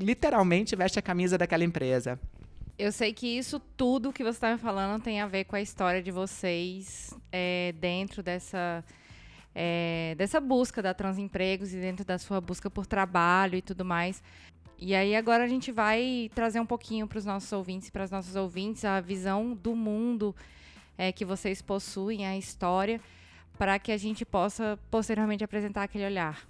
literalmente 0.00 0.76
veste 0.76 0.98
a 0.98 1.02
camisa 1.02 1.36
daquela 1.36 1.64
empresa. 1.64 2.18
Eu 2.78 2.92
sei 2.92 3.12
que 3.14 3.26
isso 3.26 3.58
tudo 3.74 4.12
que 4.12 4.22
você 4.22 4.36
está 4.36 4.52
me 4.52 4.58
falando 4.58 5.02
tem 5.02 5.20
a 5.20 5.26
ver 5.26 5.44
com 5.44 5.56
a 5.56 5.60
história 5.62 6.02
de 6.02 6.10
vocês 6.10 7.14
é, 7.32 7.74
dentro 7.80 8.22
dessa 8.22 8.84
é, 9.54 10.14
dessa 10.18 10.38
busca 10.38 10.82
da 10.82 10.92
Transempregos 10.92 11.72
e 11.72 11.80
dentro 11.80 12.04
da 12.04 12.18
sua 12.18 12.38
busca 12.42 12.68
por 12.68 12.84
trabalho 12.84 13.56
e 13.56 13.62
tudo 13.62 13.82
mais. 13.82 14.22
E 14.78 14.94
aí 14.94 15.16
agora 15.16 15.44
a 15.44 15.48
gente 15.48 15.72
vai 15.72 16.30
trazer 16.34 16.60
um 16.60 16.66
pouquinho 16.66 17.06
para 17.06 17.16
os 17.16 17.24
nossos 17.24 17.50
ouvintes, 17.50 17.88
para 17.88 18.04
as 18.04 18.10
nossas 18.10 18.36
ouvintes, 18.36 18.84
a 18.84 19.00
visão 19.00 19.54
do 19.54 19.74
mundo 19.74 20.36
é, 20.98 21.10
que 21.10 21.24
vocês 21.24 21.62
possuem, 21.62 22.26
a 22.26 22.36
história, 22.36 23.00
para 23.58 23.78
que 23.78 23.90
a 23.90 23.96
gente 23.96 24.22
possa 24.22 24.78
posteriormente 24.90 25.42
apresentar 25.42 25.84
aquele 25.84 26.04
olhar. 26.04 26.46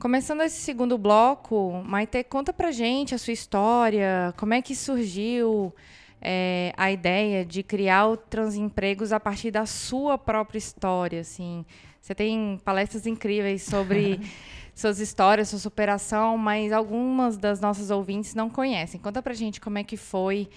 Começando 0.00 0.40
esse 0.40 0.60
segundo 0.60 0.98
bloco, 0.98 1.80
Maite, 1.86 2.24
conta 2.24 2.52
pra 2.52 2.72
gente 2.72 3.14
a 3.14 3.18
sua 3.18 3.32
história, 3.32 4.34
como 4.36 4.54
é 4.54 4.60
que 4.60 4.74
surgiu 4.74 5.72
é, 6.20 6.72
a 6.76 6.90
ideia 6.90 7.44
de 7.44 7.62
criar 7.62 8.08
o 8.08 8.16
Transempregos 8.16 9.12
a 9.12 9.20
partir 9.20 9.52
da 9.52 9.66
sua 9.66 10.18
própria 10.18 10.58
história, 10.58 11.20
assim. 11.20 11.64
Você 12.00 12.14
tem 12.14 12.60
palestras 12.64 13.06
incríveis 13.06 13.62
sobre 13.62 14.20
suas 14.74 14.98
histórias, 14.98 15.48
sua 15.48 15.58
superação, 15.58 16.38
mas 16.38 16.72
algumas 16.72 17.36
das 17.36 17.60
nossas 17.60 17.90
ouvintes 17.90 18.34
não 18.34 18.48
conhecem. 18.48 19.00
Conta 19.00 19.22
pra 19.22 19.34
gente 19.34 19.60
como 19.60 19.78
é 19.78 19.84
que 19.84 19.96
foi 19.96 20.48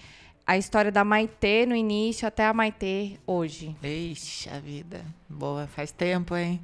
a 0.45 0.57
história 0.57 0.91
da 0.91 1.03
Maitê 1.03 1.65
no 1.65 1.75
início 1.75 2.27
até 2.27 2.45
a 2.45 2.53
Maitê 2.53 3.19
hoje. 3.25 3.75
Eixa 3.83 4.55
a 4.55 4.59
vida. 4.59 5.05
Boa, 5.29 5.67
faz 5.67 5.91
tempo, 5.91 6.35
hein? 6.35 6.61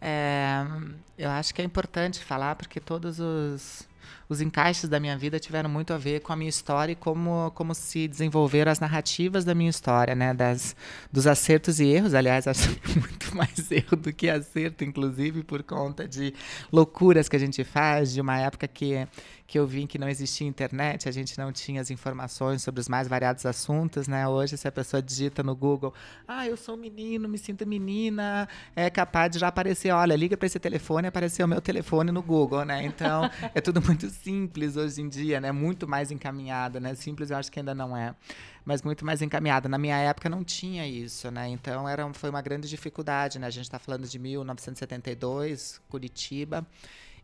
É, 0.00 0.64
eu 1.16 1.28
acho 1.30 1.52
que 1.54 1.60
é 1.60 1.64
importante 1.64 2.24
falar 2.24 2.54
porque 2.54 2.78
todos 2.78 3.18
os 3.18 3.87
os 4.28 4.40
encaixes 4.40 4.88
da 4.88 5.00
minha 5.00 5.16
vida 5.16 5.38
tiveram 5.38 5.70
muito 5.70 5.92
a 5.92 5.98
ver 5.98 6.20
com 6.20 6.32
a 6.32 6.36
minha 6.36 6.48
história 6.48 6.92
e 6.92 6.96
como, 6.96 7.50
como 7.52 7.74
se 7.74 8.06
desenvolveram 8.06 8.70
as 8.70 8.80
narrativas 8.80 9.44
da 9.44 9.54
minha 9.54 9.70
história, 9.70 10.14
né? 10.14 10.34
Das, 10.34 10.76
dos 11.12 11.26
acertos 11.26 11.80
e 11.80 11.86
erros. 11.86 12.14
Aliás, 12.14 12.46
acho 12.46 12.68
muito 12.94 13.36
mais 13.36 13.70
erro 13.70 13.96
do 13.96 14.12
que 14.12 14.28
acerto, 14.28 14.84
inclusive, 14.84 15.42
por 15.42 15.62
conta 15.62 16.06
de 16.06 16.34
loucuras 16.72 17.28
que 17.28 17.36
a 17.36 17.38
gente 17.38 17.64
faz, 17.64 18.12
de 18.12 18.20
uma 18.20 18.38
época 18.38 18.66
que 18.68 19.06
que 19.48 19.58
eu 19.58 19.66
vi 19.66 19.86
que 19.86 19.98
não 19.98 20.06
existia 20.10 20.46
internet, 20.46 21.08
a 21.08 21.10
gente 21.10 21.38
não 21.38 21.50
tinha 21.50 21.80
as 21.80 21.90
informações 21.90 22.60
sobre 22.60 22.82
os 22.82 22.88
mais 22.88 23.08
variados 23.08 23.46
assuntos, 23.46 24.06
né? 24.06 24.28
Hoje, 24.28 24.58
se 24.58 24.68
a 24.68 24.70
pessoa 24.70 25.02
digita 25.02 25.42
no 25.42 25.56
Google, 25.56 25.94
ah, 26.28 26.46
eu 26.46 26.54
sou 26.54 26.76
menino, 26.76 27.26
me 27.26 27.38
sinto 27.38 27.66
menina, 27.66 28.46
é 28.76 28.90
capaz 28.90 29.32
de 29.32 29.38
já 29.38 29.48
aparecer, 29.48 29.90
olha, 29.90 30.14
liga 30.14 30.36
para 30.36 30.44
esse 30.44 30.58
telefone, 30.58 31.08
apareceu 31.08 31.46
o 31.46 31.48
meu 31.48 31.62
telefone 31.62 32.12
no 32.12 32.22
Google, 32.22 32.62
né? 32.66 32.84
Então, 32.84 33.22
é 33.54 33.60
tudo 33.62 33.80
muito 33.80 34.10
simples 34.10 34.76
hoje 34.76 35.00
em 35.00 35.08
dia, 35.08 35.40
né? 35.40 35.50
Muito 35.50 35.88
mais 35.88 36.10
encaminhado, 36.10 36.78
né? 36.78 36.94
Simples 36.94 37.30
eu 37.30 37.38
acho 37.38 37.50
que 37.50 37.58
ainda 37.58 37.74
não 37.74 37.96
é, 37.96 38.14
mas 38.66 38.82
muito 38.82 39.02
mais 39.02 39.22
encaminhado. 39.22 39.66
Na 39.66 39.78
minha 39.78 39.96
época 39.96 40.28
não 40.28 40.44
tinha 40.44 40.86
isso, 40.86 41.30
né? 41.30 41.48
Então, 41.48 41.88
era, 41.88 42.06
foi 42.12 42.28
uma 42.28 42.42
grande 42.42 42.68
dificuldade, 42.68 43.38
né? 43.38 43.46
A 43.46 43.50
gente 43.50 43.64
está 43.64 43.78
falando 43.78 44.06
de 44.06 44.18
1972, 44.18 45.80
Curitiba, 45.88 46.66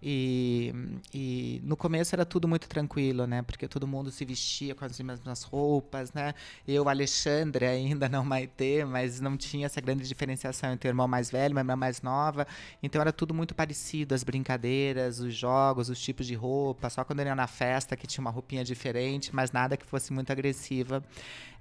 e, 0.06 0.70
e, 1.14 1.62
no 1.64 1.78
começo 1.78 2.14
era 2.14 2.26
tudo 2.26 2.46
muito 2.46 2.68
tranquilo, 2.68 3.26
né? 3.26 3.40
Porque 3.40 3.66
todo 3.66 3.86
mundo 3.86 4.10
se 4.10 4.22
vestia 4.22 4.74
com 4.74 4.84
as 4.84 5.00
mesmas 5.00 5.42
roupas, 5.44 6.12
né? 6.12 6.34
Eu, 6.68 6.90
Alexandre, 6.90 7.64
ainda 7.64 8.06
não 8.06 8.22
Maitê, 8.22 8.84
mas 8.84 9.18
não 9.18 9.34
tinha 9.34 9.64
essa 9.64 9.80
grande 9.80 10.06
diferenciação 10.06 10.72
entre 10.74 10.88
o 10.88 10.90
irmão 10.90 11.08
mais 11.08 11.30
velho 11.30 11.54
e 11.54 11.56
a 11.56 11.60
irmã 11.60 11.74
mais 11.74 12.02
nova. 12.02 12.46
Então 12.82 13.00
era 13.00 13.14
tudo 13.14 13.32
muito 13.32 13.54
parecido, 13.54 14.14
as 14.14 14.22
brincadeiras, 14.22 15.20
os 15.20 15.34
jogos, 15.34 15.88
os 15.88 15.98
tipos 15.98 16.26
de 16.26 16.34
roupa. 16.34 16.90
Só 16.90 17.02
quando 17.02 17.20
eu 17.20 17.26
ia 17.26 17.34
na 17.34 17.46
festa 17.46 17.96
que 17.96 18.06
tinha 18.06 18.20
uma 18.20 18.30
roupinha 18.30 18.62
diferente, 18.62 19.34
mas 19.34 19.52
nada 19.52 19.74
que 19.74 19.86
fosse 19.86 20.12
muito 20.12 20.30
agressiva. 20.30 21.02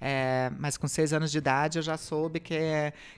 É, 0.06 0.52
mas 0.60 0.76
com 0.76 0.86
seis 0.86 1.14
anos 1.14 1.32
de 1.32 1.38
idade 1.38 1.80
eu 1.80 1.82
já 1.82 1.96
soube 1.96 2.42
que, 2.42 2.58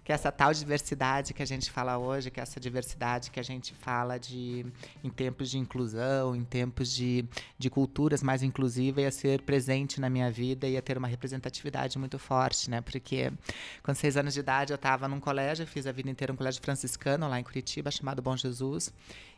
que 0.03 0.13
essa 0.13 0.31
tal 0.31 0.53
diversidade 0.53 1.33
que 1.33 1.41
a 1.41 1.45
gente 1.45 1.71
fala 1.71 1.97
hoje, 1.97 2.29
que 2.29 2.39
essa 2.39 2.59
diversidade 2.59 3.31
que 3.31 3.39
a 3.39 3.43
gente 3.43 3.73
fala 3.73 4.19
de 4.19 4.63
em 5.03 5.09
tempos 5.09 5.49
de 5.49 5.57
inclusão, 5.57 6.35
em 6.35 6.43
tempos 6.43 6.93
de, 6.93 7.25
de 7.57 7.71
culturas 7.71 8.21
mais 8.21 8.43
inclusivas, 8.43 9.03
ia 9.03 9.09
ser 9.09 9.41
presente 9.41 9.99
na 9.99 10.11
minha 10.11 10.29
vida, 10.29 10.67
ia 10.67 10.79
ter 10.79 10.95
uma 10.95 11.07
representatividade 11.07 11.97
muito 11.97 12.19
forte, 12.19 12.69
né? 12.69 12.81
Porque 12.81 13.33
com 13.81 13.95
seis 13.95 14.15
anos 14.15 14.35
de 14.35 14.41
idade 14.41 14.71
eu 14.71 14.75
estava 14.75 15.07
num 15.07 15.19
colégio, 15.19 15.65
fiz 15.65 15.87
a 15.87 15.91
vida 15.91 16.11
inteira 16.11 16.31
um 16.31 16.35
colégio 16.35 16.61
franciscano 16.61 17.27
lá 17.27 17.39
em 17.39 17.43
Curitiba, 17.43 17.89
chamado 17.89 18.21
Bom 18.21 18.37
Jesus. 18.37 18.93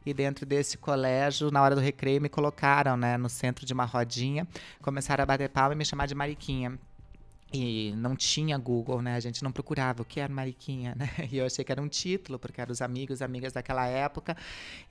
E 0.05 0.13
dentro 0.13 0.45
desse 0.45 0.77
colégio, 0.77 1.49
na 1.49 1.61
hora 1.61 1.75
do 1.75 1.81
recreio, 1.81 2.21
me 2.21 2.27
colocaram 2.27 2.97
né, 2.97 3.15
no 3.15 3.29
centro 3.29 3.65
de 3.65 3.71
uma 3.71 3.85
rodinha, 3.85 4.45
começaram 4.81 5.23
a 5.23 5.25
bater 5.25 5.47
palma 5.47 5.73
e 5.73 5.77
me 5.77 5.85
chamar 5.85 6.07
de 6.07 6.15
Mariquinha. 6.15 6.77
E 7.53 7.93
não 7.95 8.13
tinha 8.13 8.57
Google, 8.57 9.01
né? 9.01 9.15
A 9.15 9.19
gente 9.21 9.41
não 9.41 9.53
procurava 9.53 10.01
o 10.01 10.05
que 10.05 10.19
era 10.19 10.31
Mariquinha, 10.31 10.93
né? 10.95 11.09
E 11.31 11.37
eu 11.37 11.45
achei 11.45 11.63
que 11.63 11.71
era 11.71 11.81
um 11.81 11.87
título, 11.87 12.37
porque 12.37 12.59
eram 12.59 12.71
os 12.71 12.81
amigos 12.81 13.21
e 13.21 13.23
amigas 13.23 13.53
daquela 13.53 13.85
época. 13.87 14.35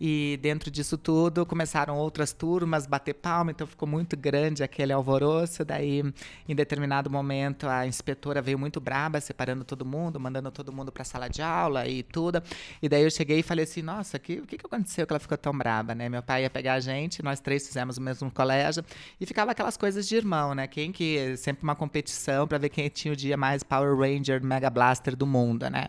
E 0.01 0.39
dentro 0.41 0.71
disso 0.71 0.97
tudo, 0.97 1.45
começaram 1.45 1.97
outras 1.99 2.33
turmas, 2.33 2.87
bater 2.87 3.15
palma, 3.15 3.51
então 3.51 3.67
ficou 3.67 3.87
muito 3.87 4.17
grande 4.17 4.63
aquele 4.63 4.93
alvoroço. 4.93 5.65
Daí, 5.67 6.03
em 6.49 6.55
determinado 6.55 7.11
momento, 7.11 7.69
a 7.69 7.87
inspetora 7.87 8.41
veio 8.41 8.59
muito 8.59 8.81
braba, 8.81 9.21
separando 9.21 9.63
todo 9.65 9.85
mundo, 9.85 10.19
mandando 10.19 10.51
todo 10.51 10.73
mundo 10.73 10.91
para 10.91 11.03
a 11.03 11.05
sala 11.05 11.29
de 11.29 11.43
aula 11.43 11.87
e 11.87 12.03
tudo. 12.03 12.43
E 12.81 12.89
daí 12.89 13.03
eu 13.03 13.11
cheguei 13.11 13.41
e 13.41 13.43
falei 13.43 13.65
assim: 13.65 13.83
nossa, 13.83 14.19
que, 14.19 14.39
o 14.39 14.47
que, 14.47 14.57
que 14.57 14.65
aconteceu 14.65 15.07
que 15.07 15.13
ela 15.13 15.21
ficou 15.21 15.37
tão 15.37 15.57
braba, 15.57 15.95
né? 15.95 16.09
Meu 16.09 16.23
pai 16.23 16.43
ia 16.45 16.51
pegar 16.51 16.75
a 16.75 16.81
gente, 16.81 17.23
nós 17.23 17.39
três 17.39 17.67
fizemos 17.67 17.99
o 17.99 18.01
mesmo 18.01 18.31
colégio, 18.31 18.83
e 19.21 19.27
ficava 19.27 19.53
aquelas 19.53 19.77
coisas 19.77 20.09
de 20.09 20.17
irmão, 20.17 20.55
né? 20.55 20.67
Quem 20.67 20.91
que. 20.91 21.37
Sempre 21.37 21.63
uma 21.63 21.75
competição 21.75 22.46
para 22.47 22.59
ver 22.59 22.69
quem 22.69 22.89
tinha 22.89 23.13
o 23.13 23.17
dia 23.17 23.37
mais 23.37 23.63
Power 23.63 23.97
Ranger 23.97 24.43
Mega 24.43 24.71
Blaster 24.71 25.17
do 25.17 25.27
mundo, 25.27 25.69
né? 25.69 25.89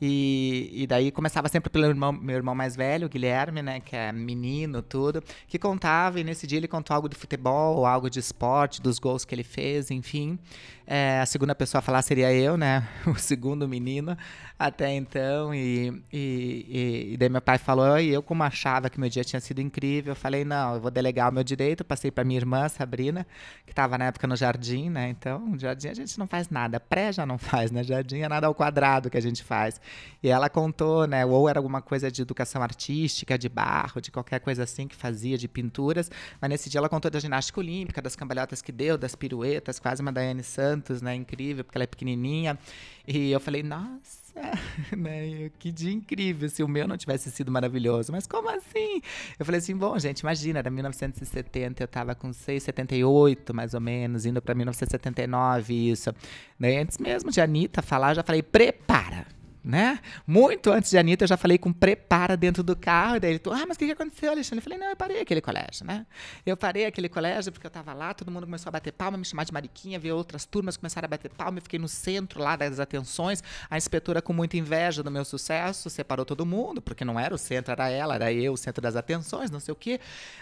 E, 0.00 0.70
e 0.72 0.86
daí 0.86 1.10
começava 1.10 1.48
sempre 1.48 1.70
pelo 1.70 1.86
irmão, 1.86 2.12
meu 2.12 2.36
irmão 2.36 2.54
mais 2.54 2.76
velho, 2.76 3.08
Guilherme, 3.08 3.62
né? 3.62 3.80
Que 3.80 3.96
é 3.96 4.12
menino, 4.12 4.82
tudo, 4.82 5.22
que 5.48 5.58
contava, 5.58 6.20
e 6.20 6.24
nesse 6.24 6.46
dia 6.46 6.58
ele 6.58 6.68
contou 6.68 6.94
algo 6.94 7.08
de 7.08 7.16
futebol, 7.16 7.86
algo 7.86 8.10
de 8.10 8.18
esporte, 8.18 8.80
dos 8.80 8.98
gols 8.98 9.24
que 9.24 9.34
ele 9.34 9.44
fez, 9.44 9.90
enfim. 9.90 10.38
É, 10.86 11.18
a 11.20 11.26
segunda 11.26 11.52
pessoa 11.54 11.80
a 11.80 11.82
falar 11.82 12.00
seria 12.02 12.32
eu, 12.32 12.56
né? 12.56 12.86
O 13.06 13.18
segundo 13.18 13.66
menino 13.66 14.16
até 14.58 14.94
então. 14.94 15.54
E, 15.54 16.02
e, 16.12 17.12
e, 17.12 17.16
daí 17.16 17.28
meu 17.28 17.40
pai 17.40 17.58
falou, 17.58 17.98
e 17.98 18.12
eu 18.12 18.22
como 18.22 18.42
achava 18.42 18.88
que 18.88 19.00
meu 19.00 19.08
dia 19.08 19.24
tinha 19.24 19.40
sido 19.40 19.60
incrível, 19.60 20.12
eu 20.12 20.16
falei, 20.16 20.44
não, 20.44 20.74
eu 20.74 20.80
vou 20.80 20.90
delegar 20.90 21.30
o 21.30 21.34
meu 21.34 21.42
direito. 21.42 21.84
Passei 21.84 22.10
para 22.10 22.24
minha 22.24 22.38
irmã, 22.38 22.68
Sabrina, 22.68 23.26
que 23.64 23.72
estava 23.72 23.98
na 23.98 24.06
época 24.06 24.26
no 24.26 24.36
jardim, 24.36 24.88
né? 24.88 25.08
Então, 25.08 25.40
no 25.40 25.58
jardim 25.58 25.88
a 25.88 25.94
gente 25.94 26.18
não 26.18 26.26
faz 26.26 26.48
nada. 26.50 26.78
Pré 26.78 27.12
já 27.12 27.26
não 27.26 27.38
faz, 27.38 27.70
né? 27.70 27.82
Jardim 27.82 28.20
é 28.20 28.28
nada 28.28 28.46
ao 28.46 28.54
quadrado 28.54 29.10
que 29.10 29.16
a 29.16 29.22
gente 29.22 29.42
faz. 29.42 29.80
E 30.22 30.28
ela 30.28 30.48
contou, 30.48 31.06
né? 31.06 31.24
Ou 31.24 31.48
era 31.48 31.58
alguma 31.58 31.80
coisa 31.80 32.10
de 32.10 32.22
educação 32.22 32.62
artística, 32.62 33.38
de 33.38 33.48
barro, 33.48 34.00
de 34.00 34.10
qualquer 34.10 34.40
coisa 34.40 34.64
assim 34.64 34.88
que 34.88 34.96
fazia, 34.96 35.38
de 35.38 35.46
pinturas. 35.46 36.10
Mas 36.40 36.50
nesse 36.50 36.68
dia 36.68 36.78
ela 36.78 36.88
contou 36.88 37.10
da 37.10 37.20
ginástica 37.20 37.60
olímpica, 37.60 38.02
das 38.02 38.16
cambalhotas 38.16 38.60
que 38.62 38.72
deu, 38.72 38.98
das 38.98 39.14
piruetas, 39.14 39.78
quase 39.78 40.02
uma 40.02 40.12
Daiane 40.12 40.42
Santos, 40.42 41.00
né? 41.00 41.14
Incrível, 41.14 41.64
porque 41.64 41.78
ela 41.78 41.84
é 41.84 41.86
pequenininha. 41.86 42.58
E 43.06 43.30
eu 43.30 43.38
falei, 43.38 43.62
nossa, 43.62 44.26
né? 44.96 45.50
Que 45.58 45.70
dia 45.70 45.92
incrível 45.92 46.48
se 46.48 46.62
o 46.62 46.68
meu 46.68 46.88
não 46.88 46.96
tivesse 46.96 47.30
sido 47.30 47.50
maravilhoso. 47.52 48.10
Mas 48.10 48.26
como 48.26 48.48
assim? 48.48 49.00
Eu 49.38 49.44
falei 49.44 49.58
assim, 49.58 49.76
bom, 49.76 49.98
gente, 49.98 50.20
imagina, 50.20 50.58
era 50.58 50.70
1970, 50.70 51.82
eu 51.82 51.84
estava 51.84 52.14
com 52.14 52.32
678, 52.32 53.54
mais 53.54 53.74
ou 53.74 53.80
menos, 53.80 54.26
indo 54.26 54.42
para 54.42 54.54
1979, 54.54 55.72
isso. 55.72 56.12
Daí, 56.58 56.76
antes 56.76 56.98
mesmo 56.98 57.30
de 57.30 57.40
Anitta 57.40 57.82
falar, 57.82 58.10
eu 58.10 58.16
já 58.16 58.22
falei, 58.22 58.42
prepara 58.42 59.35
né? 59.66 59.98
Muito 60.24 60.70
antes 60.70 60.92
de 60.92 60.96
Anitta, 60.96 61.24
eu 61.24 61.28
já 61.28 61.36
falei 61.36 61.58
com 61.58 61.72
prepara 61.72 62.36
dentro 62.36 62.62
do 62.62 62.76
carro. 62.76 63.16
E 63.16 63.20
daí 63.20 63.30
ele 63.32 63.40
ah, 63.50 63.66
mas 63.66 63.76
o 63.76 63.78
que, 63.78 63.86
que 63.86 63.92
aconteceu, 63.92 64.30
Alexandre? 64.30 64.58
Eu 64.58 64.62
falei, 64.62 64.78
não, 64.78 64.86
eu 64.86 64.96
parei 64.96 65.20
aquele 65.20 65.40
colégio, 65.40 65.84
né? 65.84 66.06
Eu 66.46 66.56
parei 66.56 66.86
aquele 66.86 67.08
colégio 67.08 67.50
porque 67.50 67.66
eu 67.66 67.68
estava 67.68 67.92
lá, 67.92 68.14
todo 68.14 68.30
mundo 68.30 68.44
começou 68.46 68.70
a 68.70 68.72
bater 68.72 68.92
palma, 68.92 69.18
me 69.18 69.24
chamar 69.24 69.44
de 69.44 69.52
Mariquinha, 69.52 69.98
ver 69.98 70.12
outras 70.12 70.44
turmas 70.44 70.76
começaram 70.76 71.06
a 71.06 71.08
bater 71.08 71.30
palma, 71.32 71.58
eu 71.58 71.62
fiquei 71.62 71.80
no 71.80 71.88
centro 71.88 72.40
lá 72.40 72.54
das 72.54 72.78
atenções. 72.78 73.42
A 73.68 73.76
inspetora, 73.76 74.22
com 74.22 74.32
muita 74.32 74.56
inveja 74.56 75.02
do 75.02 75.10
meu 75.10 75.24
sucesso, 75.24 75.90
separou 75.90 76.24
todo 76.24 76.46
mundo, 76.46 76.80
porque 76.80 77.04
não 77.04 77.18
era 77.18 77.34
o 77.34 77.38
centro, 77.38 77.72
era 77.72 77.90
ela, 77.90 78.14
era 78.14 78.32
eu, 78.32 78.52
o 78.52 78.56
centro 78.56 78.80
das 78.80 78.94
atenções, 78.94 79.50
não 79.50 79.58
sei 79.58 79.72
o 79.72 79.76
quê. 79.76 79.98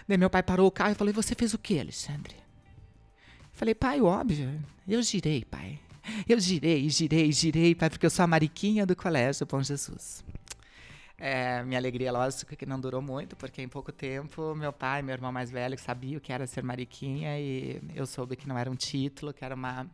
Daí 0.07 0.19
meu 0.19 0.29
pai 0.29 0.43
parou 0.43 0.67
o 0.67 0.71
carro 0.71 0.91
e 0.91 0.95
falou, 0.95 1.09
e 1.11 1.15
você 1.15 1.33
fez 1.33 1.53
o 1.55 1.57
quê, 1.57 1.79
Alexandre? 1.79 2.35
Eu 2.35 3.57
falei, 3.57 3.73
pai, 3.73 4.01
óbvio, 4.01 4.61
eu 4.87 5.01
girei, 5.01 5.43
pai. 5.43 5.79
Eu 6.27 6.39
girei, 6.39 6.89
girei, 6.89 7.31
girei, 7.31 7.75
porque 7.75 8.05
eu 8.05 8.09
sou 8.09 8.23
a 8.23 8.27
mariquinha 8.27 8.85
do 8.85 8.95
colégio 8.95 9.45
Bom 9.45 9.61
Jesus. 9.61 10.23
É, 11.17 11.63
minha 11.63 11.79
alegria, 11.79 12.11
lógico, 12.11 12.55
que 12.55 12.65
não 12.65 12.79
durou 12.79 13.01
muito, 13.01 13.35
porque 13.37 13.61
em 13.61 13.69
pouco 13.69 13.91
tempo 13.91 14.53
meu 14.53 14.73
pai, 14.73 15.01
meu 15.01 15.13
irmão 15.13 15.31
mais 15.31 15.49
velho, 15.49 15.79
sabia 15.79 16.17
o 16.17 16.21
que 16.21 16.31
era 16.33 16.45
ser 16.45 16.61
mariquinha 16.61 17.39
e 17.39 17.81
eu 17.95 18.05
soube 18.05 18.35
que 18.35 18.47
não 18.47 18.57
era 18.57 18.69
um 18.69 18.75
título, 18.75 19.33
que 19.33 19.43
era 19.43 19.55
uma 19.55 19.87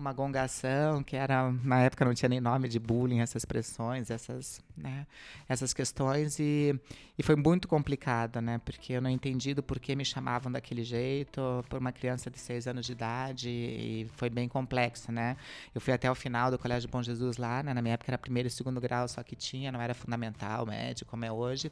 uma 0.00 0.12
gongação, 0.12 1.02
que 1.02 1.14
era, 1.14 1.52
na 1.62 1.80
época 1.82 2.04
não 2.04 2.14
tinha 2.14 2.28
nem 2.28 2.40
nome 2.40 2.68
de 2.68 2.78
bullying, 2.78 3.20
essas 3.20 3.44
pressões, 3.44 4.10
essas, 4.10 4.60
né, 4.76 5.06
essas 5.48 5.74
questões, 5.74 6.38
e, 6.38 6.74
e 7.18 7.22
foi 7.22 7.36
muito 7.36 7.68
complicado, 7.68 8.40
né, 8.40 8.58
porque 8.64 8.94
eu 8.94 9.02
não 9.02 9.10
entendi 9.10 9.52
do 9.52 9.62
porquê 9.62 9.94
me 9.94 10.04
chamavam 10.04 10.50
daquele 10.50 10.82
jeito, 10.82 11.64
por 11.68 11.78
uma 11.78 11.92
criança 11.92 12.30
de 12.30 12.38
seis 12.38 12.66
anos 12.66 12.86
de 12.86 12.92
idade, 12.92 13.50
e 13.50 14.10
foi 14.16 14.30
bem 14.30 14.48
complexo, 14.48 15.12
né. 15.12 15.36
Eu 15.74 15.80
fui 15.80 15.92
até 15.92 16.10
o 16.10 16.14
final 16.14 16.50
do 16.50 16.58
Colégio 16.58 16.88
Bom 16.88 17.02
Jesus 17.02 17.36
lá, 17.36 17.62
né, 17.62 17.74
na 17.74 17.82
minha 17.82 17.94
época 17.94 18.10
era 18.10 18.18
primeiro 18.18 18.48
e 18.48 18.50
segundo 18.50 18.80
grau 18.80 19.06
só 19.06 19.22
que 19.22 19.36
tinha, 19.36 19.70
não 19.70 19.80
era 19.80 19.94
fundamental, 19.94 20.64
médio, 20.64 21.04
como 21.06 21.24
é 21.24 21.30
hoje, 21.30 21.70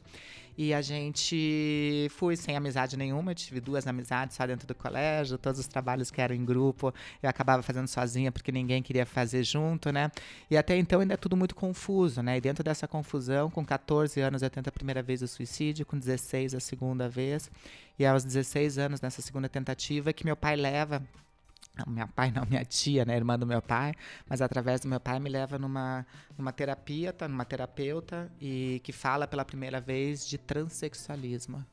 e 0.57 0.73
a 0.73 0.81
gente 0.81 2.07
fui 2.11 2.35
sem 2.35 2.57
amizade 2.57 2.97
nenhuma, 2.97 3.31
eu 3.31 3.35
tive 3.35 3.61
duas 3.61 3.87
amizades 3.87 4.35
só 4.35 4.45
dentro 4.45 4.67
do 4.67 4.75
colégio, 4.75 5.37
todos 5.37 5.57
os 5.57 5.67
trabalhos 5.67 6.11
que 6.11 6.19
eram 6.21 6.35
em 6.35 6.43
grupo, 6.43 6.93
eu 7.23 7.29
acabava 7.29 7.63
fazendo 7.63 7.87
sozinha, 7.87 8.18
sozinha 8.19 8.31
porque 8.31 8.51
ninguém 8.51 8.83
queria 8.83 9.05
fazer 9.05 9.43
junto, 9.43 9.91
né? 9.91 10.11
E 10.49 10.57
até 10.57 10.77
então 10.77 10.99
ainda 10.99 11.13
é 11.13 11.17
tudo 11.17 11.37
muito 11.37 11.55
confuso, 11.55 12.21
né? 12.21 12.37
E 12.37 12.41
dentro 12.41 12.63
dessa 12.63 12.87
confusão, 12.87 13.49
com 13.49 13.65
14 13.65 14.19
anos 14.19 14.41
eu 14.41 14.49
tento 14.49 14.67
a 14.67 14.71
primeira 14.71 15.01
vez 15.01 15.21
o 15.21 15.27
suicídio, 15.27 15.85
com 15.85 15.97
16 15.97 16.53
a 16.55 16.59
segunda 16.59 17.07
vez, 17.07 17.49
e 17.97 18.05
aos 18.05 18.23
16 18.23 18.77
anos 18.77 19.01
nessa 19.01 19.21
segunda 19.21 19.47
tentativa 19.47 20.11
que 20.13 20.25
meu 20.25 20.35
pai 20.35 20.55
leva 20.55 21.01
meu 21.87 22.07
pai 22.09 22.29
não, 22.29 22.43
minha 22.49 22.65
tia, 22.65 23.05
né, 23.05 23.15
irmã 23.15 23.39
do 23.39 23.47
meu 23.47 23.61
pai, 23.61 23.93
mas 24.27 24.41
através 24.41 24.81
do 24.81 24.89
meu 24.89 24.99
pai 24.99 25.17
me 25.17 25.29
leva 25.29 25.57
numa, 25.57 26.05
numa 26.37 26.51
terapia, 26.51 27.13
tá, 27.13 27.25
numa 27.25 27.45
terapeuta 27.45 28.29
e 28.41 28.81
que 28.83 28.91
fala 28.91 29.25
pela 29.25 29.45
primeira 29.45 29.79
vez 29.79 30.27
de 30.27 30.37
transexualismo. 30.37 31.63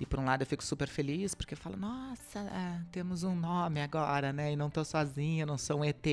E 0.00 0.06
por 0.06 0.18
um 0.18 0.24
lado 0.24 0.40
eu 0.40 0.46
fico 0.46 0.64
super 0.64 0.88
feliz, 0.88 1.34
porque 1.34 1.52
eu 1.52 1.58
falo, 1.58 1.76
nossa, 1.76 2.38
é, 2.38 2.80
temos 2.90 3.22
um 3.22 3.36
nome 3.36 3.82
agora, 3.82 4.32
né? 4.32 4.50
E 4.50 4.56
não 4.56 4.70
tô 4.70 4.82
sozinha, 4.82 5.44
não 5.44 5.58
sou 5.58 5.80
um 5.80 5.84
ET. 5.84 6.06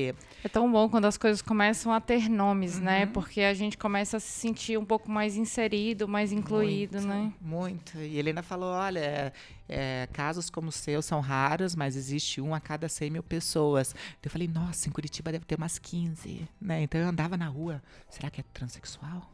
É 0.44 0.48
tão 0.52 0.70
bom 0.70 0.90
quando 0.90 1.06
as 1.06 1.16
coisas 1.16 1.40
começam 1.40 1.90
a 1.90 1.98
ter 1.98 2.28
nomes, 2.28 2.78
né? 2.78 3.00
uhum. 3.00 3.06
né? 3.06 3.06
Porque 3.06 3.40
a 3.40 3.54
gente 3.54 3.78
começa 3.78 4.18
a 4.18 4.20
se 4.20 4.30
sentir 4.30 4.78
um 4.78 4.84
pouco 4.84 5.10
mais 5.10 5.36
inserido, 5.36 6.06
mais 6.06 6.32
incluído, 6.32 6.98
muito, 6.98 7.08
né? 7.08 7.32
Muito. 7.40 7.98
E 7.98 8.18
ele 8.18 8.28
ainda 8.28 8.42
falou, 8.42 8.68
olha, 8.68 9.32
é, 9.66 10.06
casos 10.12 10.50
como 10.50 10.68
o 10.68 10.72
seu 10.72 11.00
são 11.00 11.20
raros, 11.20 11.74
mas 11.74 11.96
existe 11.96 12.42
um 12.42 12.54
a 12.54 12.60
cada 12.60 12.90
100 12.90 13.10
mil 13.10 13.22
pessoas. 13.22 13.94
Eu 14.22 14.30
falei, 14.30 14.48
nossa, 14.48 14.86
em 14.86 14.92
Curitiba 14.92 15.32
deve 15.32 15.46
ter 15.46 15.54
umas 15.54 15.78
15, 15.78 16.46
né? 16.60 16.82
Então 16.82 17.00
eu 17.00 17.08
andava 17.08 17.38
na 17.38 17.46
rua, 17.46 17.82
será 18.10 18.28
que 18.28 18.42
é 18.42 18.44
transexual? 18.52 19.30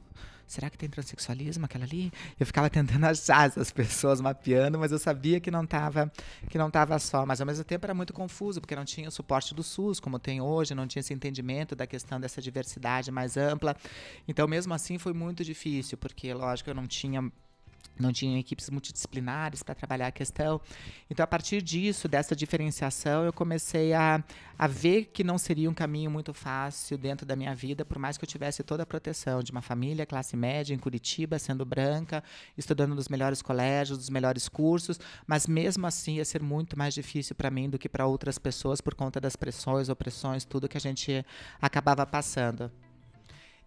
Será 0.47 0.71
que 0.71 0.79
tem 0.79 0.89
transexualismo 0.89 1.65
aquela 1.65 1.85
ali? 1.85 2.13
Eu 2.39 2.47
ficava 2.47 2.69
tentando 2.71 3.05
achar 3.07 3.47
essas 3.47 3.71
pessoas 3.71 4.21
mapeando, 4.21 4.79
mas 4.79 4.93
eu 4.93 4.99
sabia 4.99 5.41
que 5.41 5.51
não 5.51 5.65
estava 5.65 6.11
que 6.49 6.59
não 6.59 6.71
tava 6.71 6.99
só, 6.99 7.25
mas 7.27 7.41
ao 7.41 7.47
mesmo 7.47 7.65
tempo 7.65 7.87
era 7.87 7.95
muito 7.95 8.13
confuso, 8.13 8.61
porque 8.61 8.77
não 8.77 8.85
tinha 8.85 9.09
o 9.09 9.13
suporte 9.13 9.55
do 9.55 9.63
SUS, 9.63 10.01
como 10.01 10.19
tem 10.19 10.41
hoje, 10.41 10.75
não 10.75 10.87
tinha 10.87 11.01
esse 11.01 11.13
entendimento 11.13 11.75
da 11.75 11.87
questão 11.87 12.21
dessa 12.21 12.41
diversidade 12.41 13.11
mais 13.11 13.37
ampla. 13.37 13.77
Então, 14.27 14.47
mesmo 14.47 14.75
assim, 14.75 14.99
foi 14.99 15.13
muito 15.13 15.45
difícil, 15.45 15.99
porque, 15.99 16.33
lógico, 16.33 16.71
eu 16.71 16.75
não 16.75 16.87
tinha 16.87 17.31
não 17.99 18.13
tinham 18.13 18.39
equipes 18.39 18.69
multidisciplinares 18.71 19.63
para 19.63 19.75
trabalhar 19.75 20.09
a 20.09 20.13
questão. 20.13 20.61
Então, 21.09 21.23
a 21.23 21.27
partir 21.27 21.63
disso, 21.63 22.09
dessa 22.09 22.35
diferenciação, 22.35 23.25
eu 23.25 23.33
comecei 23.33 23.93
a, 23.93 24.23
a 24.59 24.67
ver 24.67 25.07
que 25.07 25.23
não 25.23 25.39
seria 25.39 25.71
um 25.71 25.75
caminho 25.75 26.11
muito 26.11 26.35
fácil 26.35 26.99
dentro 26.99 27.25
da 27.25 27.37
minha 27.37 27.55
vida, 27.55 27.85
por 27.85 27.99
mais 27.99 28.19
que 28.19 28.25
eu 28.25 28.29
tivesse 28.29 28.63
toda 28.63 28.83
a 28.83 28.87
proteção 28.87 29.43
de 29.43 29.53
uma 29.53 29.63
família 29.63 30.05
classe 30.05 30.37
média 30.37 30.75
em 30.75 30.79
Curitiba, 30.79 31.39
sendo 31.39 31.65
branca, 31.65 32.23
estudando 32.59 32.95
nos 32.95 33.09
melhores 33.09 33.41
colégios, 33.41 33.99
dos 33.99 34.11
melhores 34.11 34.49
cursos, 34.49 34.99
mas 35.27 35.47
mesmo 35.47 35.87
assim 35.87 36.17
ia 36.17 36.25
ser 36.25 36.43
muito 36.43 36.77
mais 36.77 36.95
difícil 36.95 37.35
para 37.37 37.51
mim 37.51 37.71
do 37.71 37.79
que 37.79 37.89
para 37.89 38.07
outras 38.07 38.39
pessoas 38.39 38.81
por 38.81 38.95
conta 38.95 39.21
das 39.21 39.37
pressões, 39.37 39.89
opressões, 39.89 40.45
tudo 40.45 40.69
que 40.69 40.77
a 40.77 40.81
gente 40.81 41.25
acabava 41.61 42.05
passando. 42.05 42.71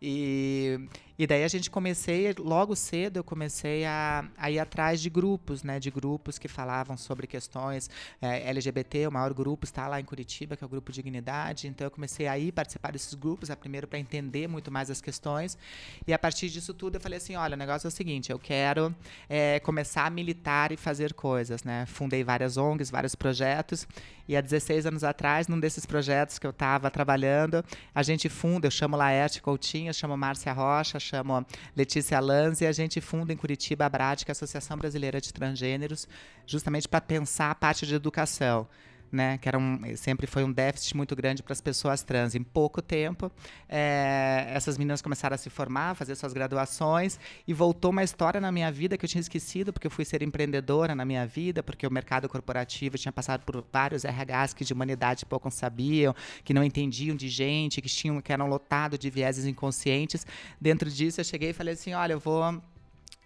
E, 0.01 0.79
e 1.19 1.25
daí 1.25 1.43
a 1.43 1.47
gente 1.47 1.69
comecei, 1.69 2.33
logo 2.37 2.75
cedo 2.75 3.17
eu 3.17 3.23
comecei 3.23 3.85
a, 3.85 4.25
a 4.37 4.51
ir 4.51 4.59
atrás 4.59 5.01
de 5.01 5.09
grupos, 5.09 5.63
né? 5.63 5.79
De 5.79 5.89
grupos 5.89 6.37
que 6.37 6.47
falavam 6.47 6.95
sobre 6.95 7.25
questões 7.25 7.89
é, 8.21 8.47
LGBT, 8.49 9.07
o 9.07 9.11
maior 9.11 9.33
grupo 9.33 9.65
está 9.65 9.87
lá 9.87 9.99
em 9.99 10.03
Curitiba, 10.03 10.55
que 10.55 10.63
é 10.63 10.67
o 10.67 10.69
Grupo 10.69 10.91
Dignidade. 10.91 11.67
Então 11.67 11.87
eu 11.87 11.91
comecei 11.91 12.27
a 12.27 12.37
ir 12.37 12.51
participar 12.51 12.91
desses 12.91 13.15
grupos, 13.15 13.49
a 13.49 13.55
primeiro 13.55 13.87
para 13.87 13.97
entender 13.97 14.47
muito 14.47 14.71
mais 14.71 14.91
as 14.91 15.01
questões. 15.01 15.57
E 16.05 16.13
a 16.13 16.19
partir 16.19 16.49
disso 16.49 16.73
tudo 16.73 16.95
eu 16.95 17.01
falei 17.01 17.17
assim, 17.17 17.35
olha, 17.35 17.55
o 17.55 17.57
negócio 17.57 17.87
é 17.87 17.89
o 17.89 17.91
seguinte, 17.91 18.31
eu 18.31 18.37
quero 18.37 18.95
é, 19.27 19.59
começar 19.61 20.05
a 20.05 20.09
militar 20.09 20.71
e 20.71 20.77
fazer 20.77 21.13
coisas, 21.13 21.63
né? 21.63 21.85
Fundei 21.87 22.23
várias 22.23 22.57
ONGs, 22.57 22.91
vários 22.91 23.15
projetos. 23.15 23.87
E 24.27 24.35
há 24.35 24.41
16 24.41 24.85
anos 24.85 25.03
atrás, 25.05 25.47
num 25.47 25.59
desses 25.59 25.85
projetos 25.85 26.37
que 26.37 26.45
eu 26.45 26.51
estava 26.51 26.91
trabalhando, 26.91 27.63
a 27.95 28.03
gente 28.03 28.27
funda, 28.27 28.67
eu 28.67 28.71
chamo 28.71 28.97
Laerte 28.97 29.41
Coutinho, 29.41 29.89
eu 29.89 29.93
chamo 29.93 30.17
Márcia 30.17 30.51
Rocha, 30.51 30.99
chamo 31.07 31.45
Letícia 31.75 32.19
Lanz, 32.19 32.61
e 32.61 32.65
a 32.65 32.71
gente 32.71 32.99
funda 32.99 33.31
em 33.31 33.37
Curitiba 33.37 33.85
a 33.85 33.89
BRAD, 33.89 34.23
é 34.27 34.31
a 34.31 34.33
Associação 34.33 34.77
Brasileira 34.77 35.21
de 35.21 35.33
Transgêneros, 35.33 36.07
justamente 36.45 36.87
para 36.87 37.01
pensar 37.01 37.51
a 37.51 37.55
parte 37.55 37.85
de 37.85 37.95
educação 37.95 38.67
né, 39.11 39.37
que 39.37 39.47
era 39.47 39.57
um, 39.57 39.79
sempre 39.95 40.27
foi 40.27 40.43
um 40.43 40.51
déficit 40.51 40.95
muito 40.95 41.15
grande 41.15 41.41
para 41.43 41.53
as 41.53 41.61
pessoas 41.61 42.03
trans. 42.03 42.35
Em 42.35 42.43
pouco 42.43 42.81
tempo, 42.81 43.31
é, 43.67 44.47
essas 44.49 44.77
meninas 44.77 45.01
começaram 45.01 45.35
a 45.35 45.37
se 45.37 45.49
formar, 45.49 45.95
fazer 45.95 46.15
suas 46.15 46.33
graduações, 46.33 47.19
e 47.47 47.53
voltou 47.53 47.91
uma 47.91 48.03
história 48.03 48.39
na 48.39 48.51
minha 48.51 48.71
vida 48.71 48.97
que 48.97 49.05
eu 49.05 49.09
tinha 49.09 49.21
esquecido, 49.21 49.71
porque 49.71 49.87
eu 49.87 49.91
fui 49.91 50.05
ser 50.05 50.21
empreendedora 50.21 50.95
na 50.95 51.05
minha 51.05 51.25
vida, 51.25 51.63
porque 51.63 51.85
o 51.85 51.91
mercado 51.91 52.27
corporativo 52.27 52.97
tinha 52.97 53.11
passado 53.11 53.43
por 53.43 53.63
vários 53.71 54.03
RHs 54.03 54.53
que 54.53 54.63
de 54.63 54.73
humanidade 54.73 55.25
pouco 55.25 55.49
sabiam, 55.51 56.15
que 56.43 56.53
não 56.53 56.63
entendiam 56.63 57.15
de 57.15 57.29
gente, 57.29 57.81
que, 57.81 57.89
tinham, 57.89 58.21
que 58.21 58.33
eram 58.33 58.47
lotados 58.47 58.99
de 58.99 59.09
vieses 59.09 59.45
inconscientes. 59.45 60.25
Dentro 60.59 60.89
disso, 60.89 61.21
eu 61.21 61.25
cheguei 61.25 61.49
e 61.51 61.53
falei 61.53 61.73
assim: 61.73 61.93
olha, 61.93 62.13
eu 62.13 62.19
vou 62.19 62.61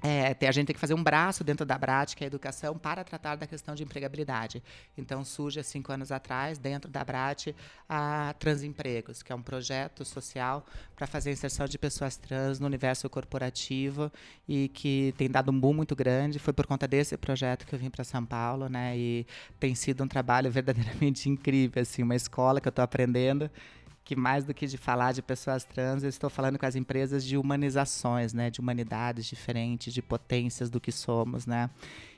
é, 0.01 0.35
a 0.47 0.51
gente 0.51 0.67
tem 0.67 0.73
que 0.73 0.79
fazer 0.79 0.95
um 0.95 1.03
braço 1.03 1.43
dentro 1.43 1.65
da 1.65 1.77
BRAT, 1.77 2.15
que 2.15 2.23
é 2.23 2.25
a 2.25 2.27
educação, 2.27 2.77
para 2.77 3.03
tratar 3.03 3.35
da 3.35 3.45
questão 3.45 3.75
de 3.75 3.83
empregabilidade. 3.83 4.63
Então, 4.97 5.23
surge, 5.23 5.59
há 5.59 5.63
cinco 5.63 5.91
anos 5.91 6.11
atrás, 6.11 6.57
dentro 6.57 6.89
da 6.89 7.03
BRAT, 7.03 7.55
a 7.87 8.33
Transempregos, 8.39 9.21
que 9.21 9.31
é 9.31 9.35
um 9.35 9.41
projeto 9.41 10.03
social 10.03 10.65
para 10.95 11.05
fazer 11.05 11.29
a 11.29 11.33
inserção 11.33 11.67
de 11.67 11.77
pessoas 11.77 12.17
trans 12.17 12.59
no 12.59 12.65
universo 12.65 13.07
corporativo 13.09 14.11
e 14.47 14.69
que 14.69 15.13
tem 15.17 15.29
dado 15.29 15.51
um 15.51 15.59
boom 15.59 15.73
muito 15.73 15.95
grande. 15.95 16.39
Foi 16.39 16.53
por 16.53 16.65
conta 16.65 16.87
desse 16.87 17.15
projeto 17.15 17.67
que 17.67 17.75
eu 17.75 17.79
vim 17.79 17.89
para 17.89 18.03
São 18.03 18.25
Paulo, 18.25 18.67
né? 18.67 18.97
E 18.97 19.27
tem 19.59 19.75
sido 19.75 20.03
um 20.03 20.07
trabalho 20.07 20.49
verdadeiramente 20.49 21.29
incrível, 21.29 21.81
assim, 21.81 22.01
uma 22.01 22.15
escola 22.15 22.59
que 22.59 22.67
eu 22.67 22.71
estou 22.71 22.83
aprendendo 22.83 23.51
que 24.11 24.15
mais 24.17 24.43
do 24.43 24.53
que 24.53 24.67
de 24.67 24.77
falar 24.77 25.13
de 25.13 25.21
pessoas 25.21 25.63
trans, 25.63 26.03
eu 26.03 26.09
estou 26.09 26.29
falando 26.29 26.59
com 26.59 26.65
as 26.65 26.75
empresas 26.75 27.23
de 27.23 27.37
humanizações, 27.37 28.33
né, 28.33 28.49
de 28.49 28.59
humanidades 28.59 29.25
diferentes, 29.25 29.93
de 29.93 30.01
potências 30.01 30.69
do 30.69 30.81
que 30.81 30.91
somos, 30.91 31.45
né? 31.45 31.69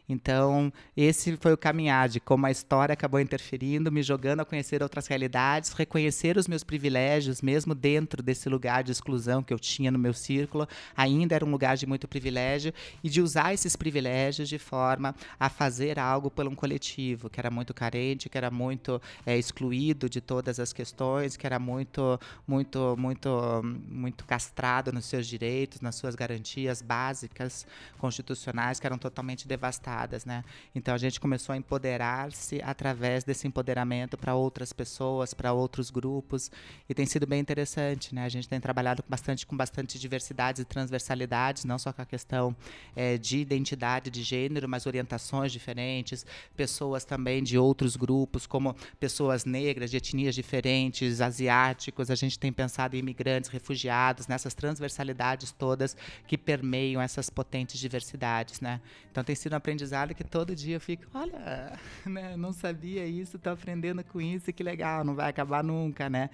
Então, 0.07 0.71
esse 0.97 1.37
foi 1.37 1.53
o 1.53 1.57
caminhar 1.57 2.09
de 2.09 2.19
como 2.19 2.45
a 2.45 2.51
história 2.51 2.91
acabou 2.91 3.19
interferindo, 3.19 3.91
me 3.91 4.03
jogando 4.03 4.41
a 4.41 4.45
conhecer 4.45 4.83
outras 4.83 5.07
realidades, 5.07 5.71
reconhecer 5.71 6.37
os 6.37 6.47
meus 6.47 6.63
privilégios, 6.63 7.41
mesmo 7.41 7.73
dentro 7.73 8.21
desse 8.21 8.49
lugar 8.49 8.83
de 8.83 8.91
exclusão 8.91 9.41
que 9.41 9.53
eu 9.53 9.59
tinha 9.59 9.89
no 9.91 9.97
meu 9.97 10.13
círculo, 10.13 10.67
ainda 10.95 11.35
era 11.35 11.45
um 11.45 11.51
lugar 11.51 11.77
de 11.77 11.85
muito 11.85 12.07
privilégio, 12.07 12.73
e 13.01 13.09
de 13.09 13.21
usar 13.21 13.53
esses 13.53 13.75
privilégios 13.75 14.49
de 14.49 14.59
forma 14.59 15.15
a 15.39 15.47
fazer 15.47 15.97
algo 15.97 16.29
por 16.29 16.45
um 16.47 16.55
coletivo, 16.55 17.29
que 17.29 17.39
era 17.39 17.49
muito 17.49 17.73
carente, 17.73 18.27
que 18.27 18.37
era 18.37 18.51
muito 18.51 19.01
é, 19.25 19.37
excluído 19.37 20.09
de 20.09 20.19
todas 20.19 20.59
as 20.59 20.73
questões, 20.73 21.37
que 21.37 21.45
era 21.45 21.59
muito, 21.59 22.19
muito, 22.45 22.95
muito, 22.97 23.61
muito 23.87 24.25
castrado 24.25 24.91
nos 24.91 25.05
seus 25.05 25.25
direitos, 25.27 25.79
nas 25.79 25.95
suas 25.95 26.13
garantias 26.13 26.81
básicas 26.81 27.65
constitucionais, 27.97 28.81
que 28.81 28.85
eram 28.85 28.97
totalmente 28.97 29.47
devastadas 29.47 29.92
né? 30.25 30.43
Então 30.73 30.93
a 30.93 30.97
gente 30.97 31.19
começou 31.19 31.53
a 31.53 31.57
empoderar-se 31.57 32.61
através 32.63 33.23
desse 33.23 33.47
empoderamento 33.47 34.17
para 34.17 34.35
outras 34.35 34.73
pessoas, 34.73 35.33
para 35.33 35.53
outros 35.53 35.89
grupos, 35.89 36.51
e 36.89 36.93
tem 36.93 37.05
sido 37.05 37.25
bem 37.27 37.39
interessante, 37.39 38.13
né? 38.13 38.25
A 38.25 38.29
gente 38.29 38.47
tem 38.47 38.59
trabalhado 38.59 39.03
bastante 39.07 39.45
com 39.45 39.55
bastante 39.55 39.99
diversidades 39.99 40.61
e 40.61 40.65
transversalidades, 40.65 41.63
não 41.65 41.77
só 41.77 41.93
com 41.93 42.01
a 42.01 42.05
questão 42.05 42.55
é, 42.95 43.17
de 43.17 43.37
identidade 43.37 44.09
de 44.09 44.23
gênero, 44.23 44.67
mas 44.67 44.85
orientações 44.85 45.51
diferentes, 45.51 46.25
pessoas 46.55 47.05
também 47.05 47.43
de 47.43 47.57
outros 47.57 47.95
grupos, 47.95 48.47
como 48.47 48.75
pessoas 48.99 49.45
negras, 49.45 49.91
de 49.91 49.97
etnias 49.97 50.35
diferentes, 50.35 51.21
asiáticos. 51.21 52.09
A 52.09 52.15
gente 52.15 52.39
tem 52.39 52.51
pensado 52.51 52.95
em 52.95 52.99
imigrantes, 52.99 53.49
refugiados, 53.49 54.27
nessas 54.27 54.53
transversalidades 54.53 55.51
todas 55.51 55.95
que 56.27 56.37
permeiam 56.37 57.01
essas 57.01 57.29
potentes 57.29 57.79
diversidades, 57.79 58.59
né? 58.59 58.81
Então 59.11 59.23
tem 59.23 59.35
sido 59.35 59.53
um 59.53 59.57
aprendizado 59.57 59.82
aprendizado 59.83 60.15
que 60.15 60.23
todo 60.23 60.55
dia 60.55 60.77
eu 60.77 60.79
fico, 60.79 61.05
olha, 61.13 61.77
né, 62.05 62.35
não 62.37 62.53
sabia 62.53 63.05
isso, 63.05 63.37
tô 63.37 63.49
aprendendo 63.49 64.03
com 64.03 64.21
isso, 64.21 64.51
que 64.53 64.63
legal, 64.63 65.03
não 65.03 65.13
vai 65.13 65.29
acabar 65.29 65.63
nunca, 65.63 66.09
né? 66.09 66.29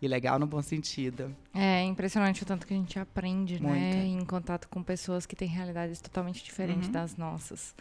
E 0.00 0.08
legal 0.08 0.38
no 0.38 0.46
bom 0.46 0.62
sentido. 0.62 1.34
É 1.54 1.82
impressionante 1.82 2.42
o 2.42 2.46
tanto 2.46 2.66
que 2.66 2.74
a 2.74 2.76
gente 2.76 2.98
aprende, 2.98 3.62
né, 3.62 3.68
Muito. 3.68 3.96
né? 3.96 4.06
Em 4.06 4.24
contato 4.24 4.68
com 4.68 4.82
pessoas 4.82 5.26
que 5.26 5.36
têm 5.36 5.48
realidades 5.48 6.00
totalmente 6.00 6.42
diferentes 6.42 6.86
uhum. 6.86 6.92
das 6.92 7.16
nossas. 7.16 7.74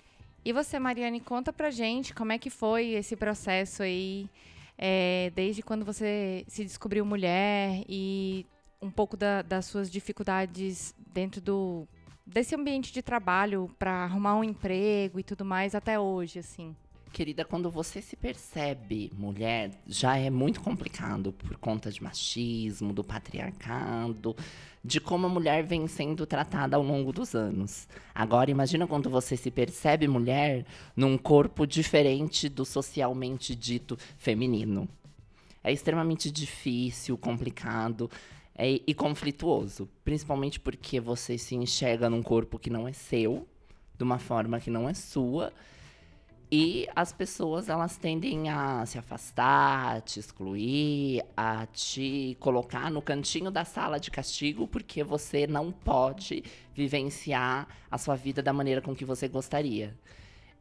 E 0.43 0.51
você, 0.51 0.77
Mariane, 0.79 1.19
conta 1.19 1.53
pra 1.53 1.71
gente 1.71 2.13
como 2.13 2.31
é 2.31 2.37
que 2.37 2.49
foi 2.49 2.89
esse 2.89 3.15
processo 3.15 3.83
aí, 3.83 4.29
é, 4.77 5.31
desde 5.35 5.61
quando 5.61 5.85
você 5.85 6.43
se 6.47 6.63
descobriu 6.63 7.05
mulher 7.05 7.83
e 7.87 8.45
um 8.81 8.89
pouco 8.89 9.15
da, 9.15 9.43
das 9.43 9.65
suas 9.65 9.89
dificuldades 9.89 10.95
dentro 11.13 11.39
do 11.39 11.87
desse 12.31 12.55
ambiente 12.55 12.93
de 12.93 13.01
trabalho 13.01 13.69
para 13.77 13.91
arrumar 13.91 14.35
um 14.35 14.43
emprego 14.43 15.19
e 15.19 15.23
tudo 15.23 15.43
mais 15.43 15.75
até 15.75 15.99
hoje, 15.99 16.39
assim? 16.39 16.75
Querida, 17.11 17.43
quando 17.43 17.69
você 17.69 18.01
se 18.01 18.15
percebe 18.15 19.11
mulher, 19.17 19.71
já 19.85 20.15
é 20.15 20.29
muito 20.29 20.61
complicado 20.61 21.33
por 21.33 21.57
conta 21.57 21.91
de 21.91 22.01
machismo, 22.01 22.93
do 22.93 23.03
patriarcado, 23.03 24.33
de 24.83 25.01
como 25.01 25.25
a 25.25 25.29
mulher 25.29 25.61
vem 25.61 25.85
sendo 25.87 26.25
tratada 26.25 26.77
ao 26.77 26.81
longo 26.81 27.11
dos 27.11 27.35
anos. 27.35 27.85
Agora, 28.15 28.49
imagina 28.49 28.87
quando 28.87 29.09
você 29.09 29.35
se 29.35 29.51
percebe 29.51 30.07
mulher 30.07 30.65
num 30.95 31.17
corpo 31.17 31.67
diferente 31.67 32.47
do 32.47 32.63
socialmente 32.63 33.53
dito 33.53 33.97
feminino. 34.17 34.87
É 35.61 35.71
extremamente 35.71 36.31
difícil, 36.31 37.17
complicado 37.17 38.09
é, 38.61 38.79
e 38.85 38.93
conflituoso. 38.93 39.89
Principalmente 40.05 40.59
porque 40.59 40.99
você 40.99 41.35
se 41.35 41.55
enxerga 41.55 42.07
num 42.07 42.21
corpo 42.21 42.59
que 42.59 42.69
não 42.69 42.87
é 42.87 42.93
seu, 42.93 43.47
de 43.97 44.03
uma 44.03 44.19
forma 44.19 44.59
que 44.59 44.69
não 44.69 44.87
é 44.87 44.93
sua. 44.93 45.51
E 46.51 46.87
as 46.95 47.11
pessoas 47.11 47.69
elas 47.69 47.97
tendem 47.97 48.49
a 48.49 48.85
se 48.85 48.99
afastar, 48.99 49.95
a 49.95 50.01
te 50.01 50.19
excluir, 50.19 51.23
a 51.35 51.65
te 51.65 52.37
colocar 52.39 52.91
no 52.91 53.01
cantinho 53.01 53.49
da 53.49 53.65
sala 53.65 53.99
de 53.99 54.11
castigo 54.11 54.67
porque 54.67 55.03
você 55.03 55.47
não 55.47 55.71
pode 55.71 56.43
vivenciar 56.75 57.67
a 57.89 57.97
sua 57.97 58.15
vida 58.15 58.43
da 58.43 58.53
maneira 58.53 58.81
com 58.81 58.93
que 58.93 59.05
você 59.05 59.27
gostaria. 59.27 59.97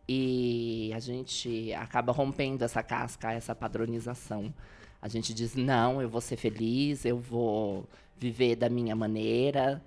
E 0.08 0.90
a 0.94 1.00
gente 1.00 1.72
acaba 1.74 2.12
rompendo 2.12 2.64
essa 2.64 2.82
casca, 2.82 3.32
essa 3.32 3.54
padronização. 3.54 4.54
A 5.00 5.08
gente 5.08 5.32
diz: 5.32 5.54
não, 5.54 6.00
eu 6.00 6.08
vou 6.08 6.20
ser 6.20 6.36
feliz, 6.36 7.04
eu 7.04 7.18
vou 7.18 7.88
viver 8.18 8.56
da 8.56 8.68
minha 8.68 8.94
maneira. 8.94 9.82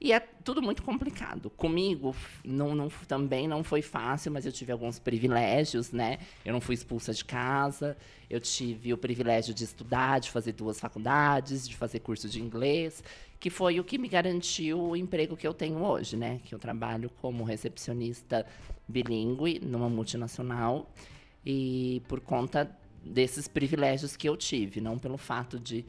E 0.00 0.12
é 0.12 0.20
tudo 0.20 0.60
muito 0.60 0.82
complicado. 0.82 1.48
Comigo 1.48 2.14
não, 2.44 2.74
não, 2.74 2.88
também 3.08 3.48
não 3.48 3.64
foi 3.64 3.80
fácil, 3.80 4.30
mas 4.32 4.44
eu 4.44 4.52
tive 4.52 4.70
alguns 4.70 4.98
privilégios, 4.98 5.92
né? 5.92 6.18
Eu 6.44 6.52
não 6.52 6.60
fui 6.60 6.74
expulsa 6.74 7.14
de 7.14 7.24
casa, 7.24 7.96
eu 8.28 8.38
tive 8.38 8.92
o 8.92 8.98
privilégio 8.98 9.54
de 9.54 9.64
estudar, 9.64 10.18
de 10.18 10.30
fazer 10.30 10.52
duas 10.52 10.78
faculdades, 10.78 11.66
de 11.66 11.74
fazer 11.74 12.00
curso 12.00 12.28
de 12.28 12.38
inglês, 12.38 13.02
que 13.40 13.48
foi 13.48 13.80
o 13.80 13.84
que 13.84 13.96
me 13.96 14.08
garantiu 14.08 14.78
o 14.78 14.96
emprego 14.96 15.36
que 15.38 15.46
eu 15.46 15.54
tenho 15.54 15.82
hoje, 15.82 16.16
né? 16.16 16.40
Que 16.44 16.54
eu 16.54 16.58
trabalho 16.58 17.10
como 17.22 17.42
recepcionista 17.42 18.44
bilíngue 18.86 19.58
numa 19.60 19.88
multinacional 19.88 20.90
e 21.46 22.02
por 22.08 22.20
conta 22.20 22.70
desses 23.04 23.46
privilégios 23.46 24.16
que 24.16 24.28
eu 24.28 24.36
tive, 24.36 24.80
não 24.80 24.98
pelo 24.98 25.18
fato 25.18 25.58
de 25.58 25.84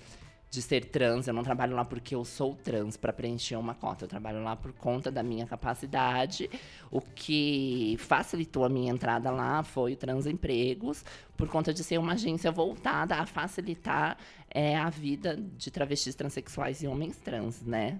de 0.56 0.62
ser 0.62 0.86
trans. 0.86 1.28
Eu 1.28 1.34
não 1.34 1.44
trabalho 1.44 1.76
lá 1.76 1.84
porque 1.84 2.16
eu 2.16 2.24
sou 2.24 2.56
trans 2.56 2.96
para 2.98 3.12
preencher 3.12 3.58
uma 3.58 3.76
cota. 3.76 4.06
Eu 4.06 4.10
trabalho 4.10 4.42
lá 4.44 4.56
por 4.56 4.72
conta 4.74 5.12
da 5.12 5.22
minha 5.22 5.46
capacidade. 5.46 6.50
O 6.90 7.02
que 7.02 7.98
facilitou 8.00 8.64
a 8.64 8.70
minha 8.70 8.92
entrada 8.92 9.30
lá 9.30 9.62
foi 9.64 9.94
o 9.94 9.98
Trans 9.98 10.26
Empregos, 10.26 11.04
por 11.36 11.50
conta 11.50 11.74
de 11.74 11.84
ser 11.84 11.98
uma 11.98 12.14
agência 12.14 12.52
voltada 12.52 13.16
a 13.16 13.26
facilitar 13.26 14.18
é, 14.56 14.78
a 14.78 14.90
vida 14.90 15.36
de 15.58 15.70
travestis 15.70 16.16
transexuais 16.16 16.82
e 16.82 16.88
homens 16.88 17.18
trans, 17.18 17.62
né? 17.62 18.00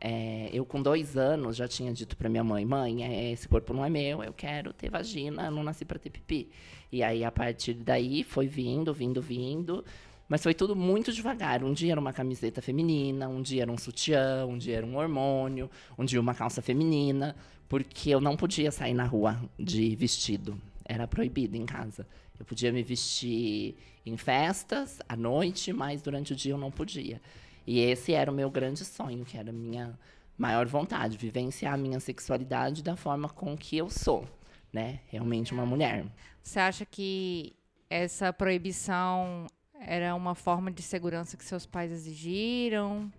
É, 0.00 0.48
eu, 0.52 0.64
com 0.64 0.80
dois 0.80 1.16
anos, 1.16 1.56
já 1.56 1.66
tinha 1.66 1.92
dito 1.92 2.16
para 2.16 2.28
minha 2.28 2.44
mãe: 2.44 2.64
mãe, 2.64 3.02
é, 3.02 3.32
esse 3.32 3.48
corpo 3.48 3.74
não 3.74 3.84
é 3.84 3.90
meu, 3.90 4.22
eu 4.22 4.32
quero 4.32 4.72
ter 4.72 4.88
vagina, 4.88 5.50
não 5.50 5.64
nasci 5.64 5.84
para 5.84 5.98
ter 5.98 6.10
pipi. 6.10 6.48
E 6.92 7.02
aí, 7.02 7.24
a 7.24 7.32
partir 7.32 7.74
daí, 7.74 8.22
foi 8.22 8.46
vindo, 8.46 8.94
vindo, 8.94 9.20
vindo. 9.20 9.84
Mas 10.28 10.44
foi 10.44 10.54
tudo 10.54 10.76
muito 10.76 11.12
devagar. 11.12 11.64
Um 11.64 11.72
dia 11.72 11.90
era 11.90 12.00
uma 12.00 12.12
camiseta 12.12 12.62
feminina, 12.62 13.28
um 13.28 13.42
dia 13.42 13.62
era 13.62 13.72
um 13.72 13.76
sutiã, 13.76 14.46
um 14.46 14.56
dia 14.56 14.76
era 14.76 14.86
um 14.86 14.96
hormônio, 14.96 15.68
um 15.98 16.04
dia 16.04 16.20
uma 16.20 16.34
calça 16.36 16.62
feminina, 16.62 17.34
porque 17.68 18.10
eu 18.10 18.20
não 18.20 18.36
podia 18.36 18.70
sair 18.70 18.94
na 18.94 19.04
rua 19.04 19.40
de 19.58 19.96
vestido. 19.96 20.56
Era 20.84 21.08
proibido 21.08 21.56
em 21.56 21.66
casa. 21.66 22.06
Eu 22.38 22.44
podia 22.44 22.72
me 22.72 22.82
vestir 22.82 23.76
em 24.04 24.16
festas, 24.16 25.00
à 25.08 25.16
noite, 25.16 25.72
mas 25.72 26.02
durante 26.02 26.32
o 26.32 26.36
dia 26.36 26.52
eu 26.52 26.58
não 26.58 26.70
podia. 26.70 27.20
E 27.66 27.80
esse 27.80 28.12
era 28.12 28.30
o 28.30 28.34
meu 28.34 28.50
grande 28.50 28.84
sonho, 28.84 29.24
que 29.24 29.36
era 29.36 29.50
a 29.50 29.52
minha 29.52 29.98
maior 30.38 30.66
vontade, 30.66 31.16
vivenciar 31.16 31.74
a 31.74 31.76
minha 31.76 31.98
sexualidade 31.98 32.82
da 32.82 32.94
forma 32.94 33.28
com 33.28 33.56
que 33.56 33.76
eu 33.76 33.88
sou, 33.88 34.28
né? 34.72 35.00
Realmente 35.08 35.52
uma 35.52 35.66
mulher. 35.66 36.04
Você 36.42 36.60
acha 36.60 36.84
que 36.84 37.54
essa 37.88 38.32
proibição 38.32 39.46
era 39.80 40.14
uma 40.14 40.34
forma 40.34 40.70
de 40.70 40.82
segurança 40.82 41.36
que 41.36 41.44
seus 41.44 41.66
pais 41.66 41.90
exigiram? 41.90 43.10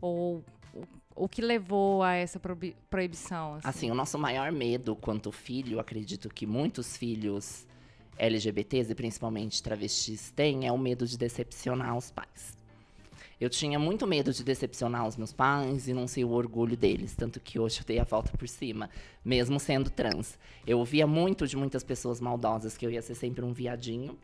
Ou 0.00 0.44
o 1.14 1.28
que 1.28 1.40
levou 1.40 2.02
a 2.02 2.12
essa 2.12 2.38
proibição? 2.90 3.54
Assim? 3.54 3.68
assim, 3.68 3.90
o 3.90 3.94
nosso 3.94 4.18
maior 4.18 4.52
medo 4.52 4.94
quanto 4.94 5.32
filho, 5.32 5.80
acredito 5.80 6.28
que 6.28 6.46
muitos 6.46 6.96
filhos 6.96 7.66
LGBTs 8.18 8.90
e 8.90 8.94
principalmente 8.94 9.62
travestis 9.62 10.30
têm, 10.30 10.66
é 10.66 10.72
o 10.72 10.78
medo 10.78 11.06
de 11.06 11.18
decepcionar 11.18 11.96
os 11.96 12.10
pais. 12.10 12.56
Eu 13.38 13.50
tinha 13.50 13.78
muito 13.78 14.06
medo 14.06 14.32
de 14.32 14.42
decepcionar 14.42 15.06
os 15.06 15.16
meus 15.16 15.30
pais 15.30 15.86
e 15.86 15.92
não 15.92 16.06
ser 16.08 16.24
o 16.24 16.30
orgulho 16.30 16.74
deles, 16.74 17.14
tanto 17.14 17.38
que 17.38 17.58
hoje 17.58 17.80
eu 17.80 17.84
dei 17.84 17.98
a 17.98 18.04
volta 18.04 18.32
por 18.36 18.48
cima, 18.48 18.88
mesmo 19.22 19.60
sendo 19.60 19.90
trans. 19.90 20.38
Eu 20.66 20.78
ouvia 20.78 21.06
muito 21.06 21.46
de 21.46 21.54
muitas 21.54 21.84
pessoas 21.84 22.18
maldosas 22.18 22.78
que 22.78 22.86
eu 22.86 22.90
ia 22.90 23.02
ser 23.02 23.14
sempre 23.14 23.44
um 23.44 23.52
viadinho 23.52 24.18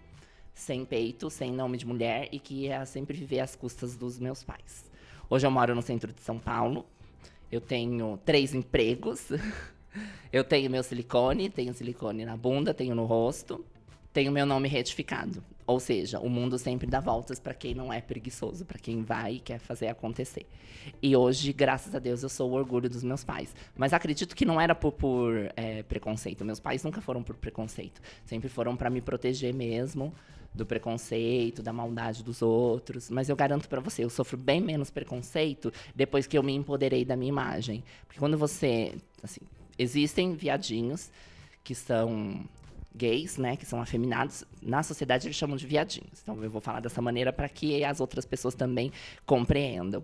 sem 0.54 0.84
peito, 0.84 1.28
sem 1.28 1.52
nome 1.52 1.76
de 1.76 1.86
mulher 1.86 2.28
e 2.32 2.38
que 2.38 2.66
ia 2.66 2.86
sempre 2.86 3.16
viver 3.16 3.40
às 3.40 3.54
custas 3.54 3.96
dos 3.96 4.18
meus 4.18 4.42
pais. 4.42 4.90
Hoje 5.28 5.46
eu 5.46 5.50
moro 5.50 5.74
no 5.74 5.82
centro 5.82 6.12
de 6.12 6.20
São 6.20 6.38
Paulo. 6.38 6.86
Eu 7.50 7.60
tenho 7.60 8.18
três 8.24 8.54
empregos. 8.54 9.28
eu 10.32 10.42
tenho 10.42 10.70
meu 10.70 10.82
silicone, 10.82 11.50
tenho 11.50 11.74
silicone 11.74 12.24
na 12.24 12.36
bunda, 12.36 12.72
tenho 12.72 12.94
no 12.94 13.04
rosto, 13.04 13.64
tenho 14.12 14.30
meu 14.30 14.46
nome 14.46 14.68
retificado. 14.68 15.42
Ou 15.66 15.78
seja, 15.78 16.18
o 16.18 16.28
mundo 16.28 16.58
sempre 16.58 16.86
dá 16.86 17.00
voltas 17.00 17.38
para 17.38 17.54
quem 17.54 17.74
não 17.74 17.92
é 17.92 18.00
preguiçoso, 18.00 18.64
para 18.64 18.78
quem 18.78 19.02
vai 19.02 19.34
e 19.34 19.40
quer 19.40 19.58
fazer 19.58 19.88
acontecer. 19.88 20.46
E 21.00 21.16
hoje, 21.16 21.52
graças 21.52 21.94
a 21.94 21.98
Deus, 21.98 22.22
eu 22.22 22.28
sou 22.28 22.50
o 22.50 22.54
orgulho 22.54 22.90
dos 22.90 23.04
meus 23.04 23.22
pais. 23.22 23.54
Mas 23.76 23.92
acredito 23.92 24.34
que 24.34 24.44
não 24.44 24.60
era 24.60 24.74
por, 24.74 24.92
por 24.92 25.32
é, 25.56 25.82
preconceito. 25.84 26.44
Meus 26.44 26.58
pais 26.58 26.82
nunca 26.82 27.00
foram 27.00 27.22
por 27.22 27.36
preconceito. 27.36 28.00
Sempre 28.24 28.48
foram 28.48 28.76
para 28.76 28.90
me 28.90 29.00
proteger 29.00 29.54
mesmo 29.54 30.12
do 30.52 30.66
preconceito, 30.66 31.62
da 31.62 31.72
maldade 31.72 32.22
dos 32.22 32.42
outros. 32.42 33.08
Mas 33.08 33.28
eu 33.28 33.36
garanto 33.36 33.68
para 33.68 33.80
você, 33.80 34.04
eu 34.04 34.10
sofro 34.10 34.36
bem 34.36 34.60
menos 34.60 34.90
preconceito 34.90 35.72
depois 35.94 36.26
que 36.26 36.36
eu 36.36 36.42
me 36.42 36.52
empoderei 36.52 37.04
da 37.04 37.16
minha 37.16 37.30
imagem. 37.30 37.84
Porque 38.06 38.18
quando 38.18 38.36
você. 38.36 38.94
Assim, 39.22 39.40
existem 39.78 40.34
viadinhos 40.34 41.10
que 41.62 41.74
são 41.74 42.44
gays, 42.94 43.38
né, 43.38 43.56
que 43.56 43.66
são 43.66 43.80
afeminados, 43.80 44.44
na 44.60 44.82
sociedade 44.82 45.26
eles 45.26 45.36
chamam 45.36 45.56
de 45.56 45.66
viadinhos. 45.66 46.20
Então 46.22 46.42
eu 46.42 46.50
vou 46.50 46.60
falar 46.60 46.80
dessa 46.80 47.00
maneira 47.00 47.32
para 47.32 47.48
que 47.48 47.84
as 47.84 48.00
outras 48.00 48.24
pessoas 48.24 48.54
também 48.54 48.92
compreendam. 49.26 50.02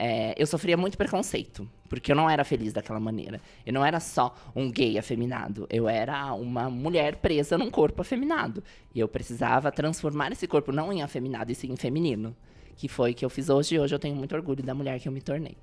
É, 0.00 0.32
eu 0.40 0.46
sofria 0.46 0.76
muito 0.76 0.96
preconceito, 0.96 1.68
porque 1.88 2.12
eu 2.12 2.16
não 2.16 2.30
era 2.30 2.44
feliz 2.44 2.72
daquela 2.72 3.00
maneira. 3.00 3.40
Eu 3.66 3.72
não 3.72 3.84
era 3.84 3.98
só 3.98 4.32
um 4.54 4.70
gay 4.70 4.96
afeminado, 4.96 5.66
eu 5.68 5.88
era 5.88 6.32
uma 6.34 6.70
mulher 6.70 7.16
presa 7.16 7.58
num 7.58 7.68
corpo 7.68 8.00
afeminado. 8.00 8.62
E 8.94 9.00
eu 9.00 9.08
precisava 9.08 9.72
transformar 9.72 10.30
esse 10.30 10.46
corpo 10.46 10.70
não 10.70 10.92
em 10.92 11.02
afeminado, 11.02 11.50
e 11.50 11.54
sim 11.54 11.72
em 11.72 11.76
feminino. 11.76 12.36
Que 12.76 12.86
foi 12.86 13.10
o 13.10 13.14
que 13.14 13.24
eu 13.24 13.30
fiz 13.30 13.48
hoje, 13.48 13.74
e 13.74 13.80
hoje 13.80 13.92
eu 13.92 13.98
tenho 13.98 14.14
muito 14.14 14.36
orgulho 14.36 14.62
da 14.62 14.72
mulher 14.72 15.00
que 15.00 15.08
eu 15.08 15.12
me 15.12 15.20
tornei. 15.20 15.56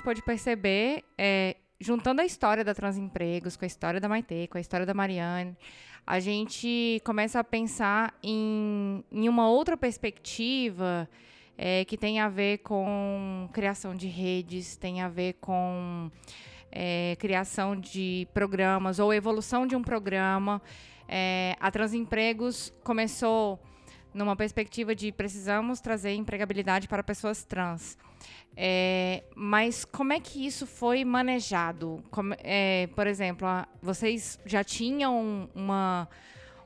Gente 0.00 0.02
pode 0.02 0.22
perceber, 0.22 1.04
é, 1.18 1.56
juntando 1.78 2.22
a 2.22 2.24
história 2.24 2.64
da 2.64 2.74
Transempregos 2.74 3.54
com 3.54 3.66
a 3.66 3.66
história 3.66 4.00
da 4.00 4.08
Maitê, 4.08 4.46
com 4.46 4.56
a 4.56 4.60
história 4.60 4.86
da 4.86 4.94
Mariane, 4.94 5.54
a 6.06 6.18
gente 6.18 7.02
começa 7.04 7.38
a 7.38 7.44
pensar 7.44 8.14
em, 8.22 9.04
em 9.12 9.28
uma 9.28 9.48
outra 9.48 9.76
perspectiva 9.76 11.06
é, 11.56 11.84
que 11.84 11.98
tem 11.98 12.18
a 12.18 12.30
ver 12.30 12.58
com 12.58 13.48
criação 13.52 13.94
de 13.94 14.08
redes, 14.08 14.74
tem 14.74 15.02
a 15.02 15.08
ver 15.08 15.34
com 15.34 16.10
é, 16.72 17.14
criação 17.18 17.76
de 17.76 18.26
programas 18.32 18.98
ou 18.98 19.12
evolução 19.12 19.66
de 19.66 19.76
um 19.76 19.82
programa. 19.82 20.62
É, 21.06 21.56
a 21.60 21.70
Transempregos 21.70 22.72
começou 22.82 23.60
numa 24.12 24.36
perspectiva 24.36 24.94
de 24.94 25.12
precisamos 25.12 25.80
trazer 25.80 26.14
empregabilidade 26.14 26.88
para 26.88 27.02
pessoas 27.02 27.44
trans. 27.44 27.96
É, 28.56 29.22
mas 29.34 29.84
como 29.84 30.12
é 30.12 30.20
que 30.20 30.44
isso 30.44 30.66
foi 30.66 31.04
manejado? 31.04 32.02
Como, 32.10 32.34
é, 32.38 32.88
por 32.94 33.06
exemplo, 33.06 33.46
vocês 33.80 34.38
já 34.44 34.62
tinham 34.64 35.48
uma, 35.54 36.08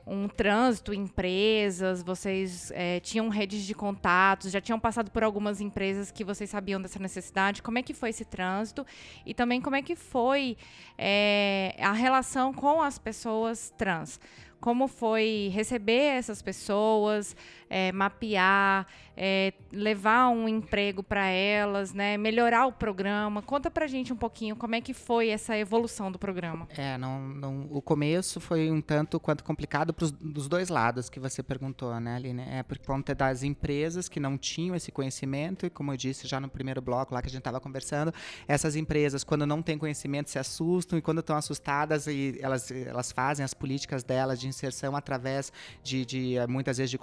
um 0.05 0.27
trânsito 0.27 0.93
em 0.93 1.01
empresas, 1.01 2.03
vocês 2.03 2.71
é, 2.75 2.99
tinham 2.99 3.29
redes 3.29 3.63
de 3.63 3.73
contatos, 3.73 4.51
já 4.51 4.61
tinham 4.61 4.79
passado 4.79 5.09
por 5.09 5.23
algumas 5.23 5.61
empresas 5.61 6.11
que 6.11 6.23
vocês 6.23 6.49
sabiam 6.49 6.81
dessa 6.81 6.99
necessidade. 6.99 7.61
Como 7.61 7.77
é 7.79 7.81
que 7.81 7.93
foi 7.93 8.09
esse 8.09 8.25
trânsito? 8.25 8.85
E 9.25 9.33
também 9.33 9.61
como 9.61 9.75
é 9.75 9.81
que 9.81 9.95
foi 9.95 10.57
é, 10.97 11.75
a 11.79 11.91
relação 11.91 12.53
com 12.53 12.81
as 12.81 12.99
pessoas 12.99 13.73
trans? 13.77 14.19
Como 14.65 14.87
foi 14.87 15.51
receber 15.53 16.17
essas 16.17 16.41
pessoas, 16.41 17.35
é, 17.69 17.91
mapear, 17.91 18.87
é, 19.17 19.53
levar 19.71 20.29
um 20.29 20.47
emprego 20.47 21.01
para 21.01 21.27
elas, 21.27 21.93
né, 21.93 22.17
melhorar 22.17 22.65
o 22.65 22.71
programa. 22.71 23.41
Conta 23.41 23.71
para 23.71 23.87
gente 23.87 24.11
um 24.11 24.15
pouquinho 24.15 24.55
como 24.55 24.75
é 24.75 24.81
que 24.81 24.93
foi 24.93 25.29
essa 25.29 25.57
evolução 25.57 26.11
do 26.11 26.19
programa. 26.19 26.67
É, 26.77 26.97
não, 26.97 27.19
não, 27.19 27.67
o 27.71 27.81
começo 27.81 28.39
foi 28.39 28.69
um 28.69 28.81
tanto 28.81 29.19
quanto 29.19 29.43
complicado 29.43 29.93
pros, 29.93 30.11
dos 30.11 30.47
dois 30.47 30.69
lados 30.69 31.09
que 31.09 31.19
você 31.19 31.41
perguntou, 31.41 31.99
né, 31.99 32.15
Aline? 32.15 32.43
É 32.49 32.63
por 32.63 32.77
conta 32.79 33.15
das 33.15 33.43
empresas 33.43 34.09
que 34.09 34.19
não 34.19 34.37
tinham 34.37 34.75
esse 34.75 34.91
conhecimento 34.91 35.65
e, 35.65 35.69
como 35.69 35.91
eu 35.93 35.97
disse 35.97 36.27
já 36.27 36.39
no 36.39 36.49
primeiro 36.49 36.81
bloco 36.81 37.13
lá 37.13 37.21
que 37.21 37.27
a 37.27 37.31
gente 37.31 37.39
estava 37.39 37.59
conversando, 37.59 38.13
essas 38.47 38.75
empresas, 38.75 39.23
quando 39.23 39.45
não 39.45 39.61
têm 39.61 39.77
conhecimento, 39.77 40.29
se 40.29 40.39
assustam 40.39 40.99
e 40.99 41.01
quando 41.01 41.19
estão 41.19 41.35
assustadas, 41.35 42.07
e 42.07 42.37
elas, 42.41 42.69
elas 42.71 43.11
fazem 43.11 43.43
as 43.43 43.53
políticas 43.53 44.03
delas 44.03 44.39
de 44.39 44.47
inserção 44.47 44.95
através 44.95 45.51
de, 45.83 46.05
de 46.05 46.35
muitas 46.47 46.77
vezes 46.77 46.91
de 46.91 46.97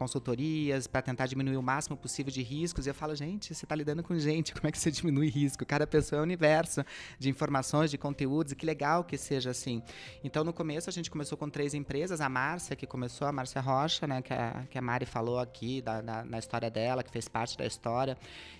para 0.90 1.02
tentar 1.02 1.26
diminuir 1.26 1.56
o 1.56 1.62
máximo 1.62 1.96
possível 1.96 2.32
de 2.32 2.42
riscos. 2.42 2.86
E 2.86 2.90
eu 2.90 2.94
falo, 2.94 3.14
gente, 3.14 3.54
você 3.54 3.64
está 3.64 3.74
lidando 3.74 4.02
com 4.02 4.18
gente, 4.18 4.52
como 4.52 4.68
é 4.68 4.72
que 4.72 4.78
você 4.78 4.90
diminui 4.92 5.28
risco? 5.28 5.64
Cada 5.64 5.86
pessoa 5.86 6.18
é 6.18 6.20
um 6.20 6.24
universo 6.24 6.84
de 7.18 7.28
informações, 7.28 7.90
de 7.90 7.98
conteúdos, 7.98 8.52
e 8.52 8.56
que 8.56 8.66
legal 8.66 9.04
que 9.04 9.16
seja 9.16 9.50
assim. 9.50 9.82
Então, 10.22 10.44
no 10.44 10.52
começo, 10.52 10.88
a 10.88 10.92
gente 10.92 11.10
começou 11.10 11.36
com 11.36 11.48
três 11.48 11.74
empresas. 11.74 12.20
A 12.20 12.28
Márcia, 12.28 12.76
que 12.76 12.86
começou, 12.86 13.26
a 13.26 13.32
Márcia 13.32 13.60
Rocha, 13.60 14.06
né, 14.06 14.22
que 14.22 14.32
a, 14.32 14.66
que 14.70 14.78
a 14.78 14.82
Mari 14.82 15.06
falou 15.06 15.38
aqui 15.38 15.80
da, 15.80 16.00
da, 16.00 16.24
na 16.24 16.38
história 16.38 16.70
dela, 16.70 17.02
que 17.02 17.10
fez 17.10 17.28
parte 17.28 17.56
da 17.56 17.66
história, 17.66 18.16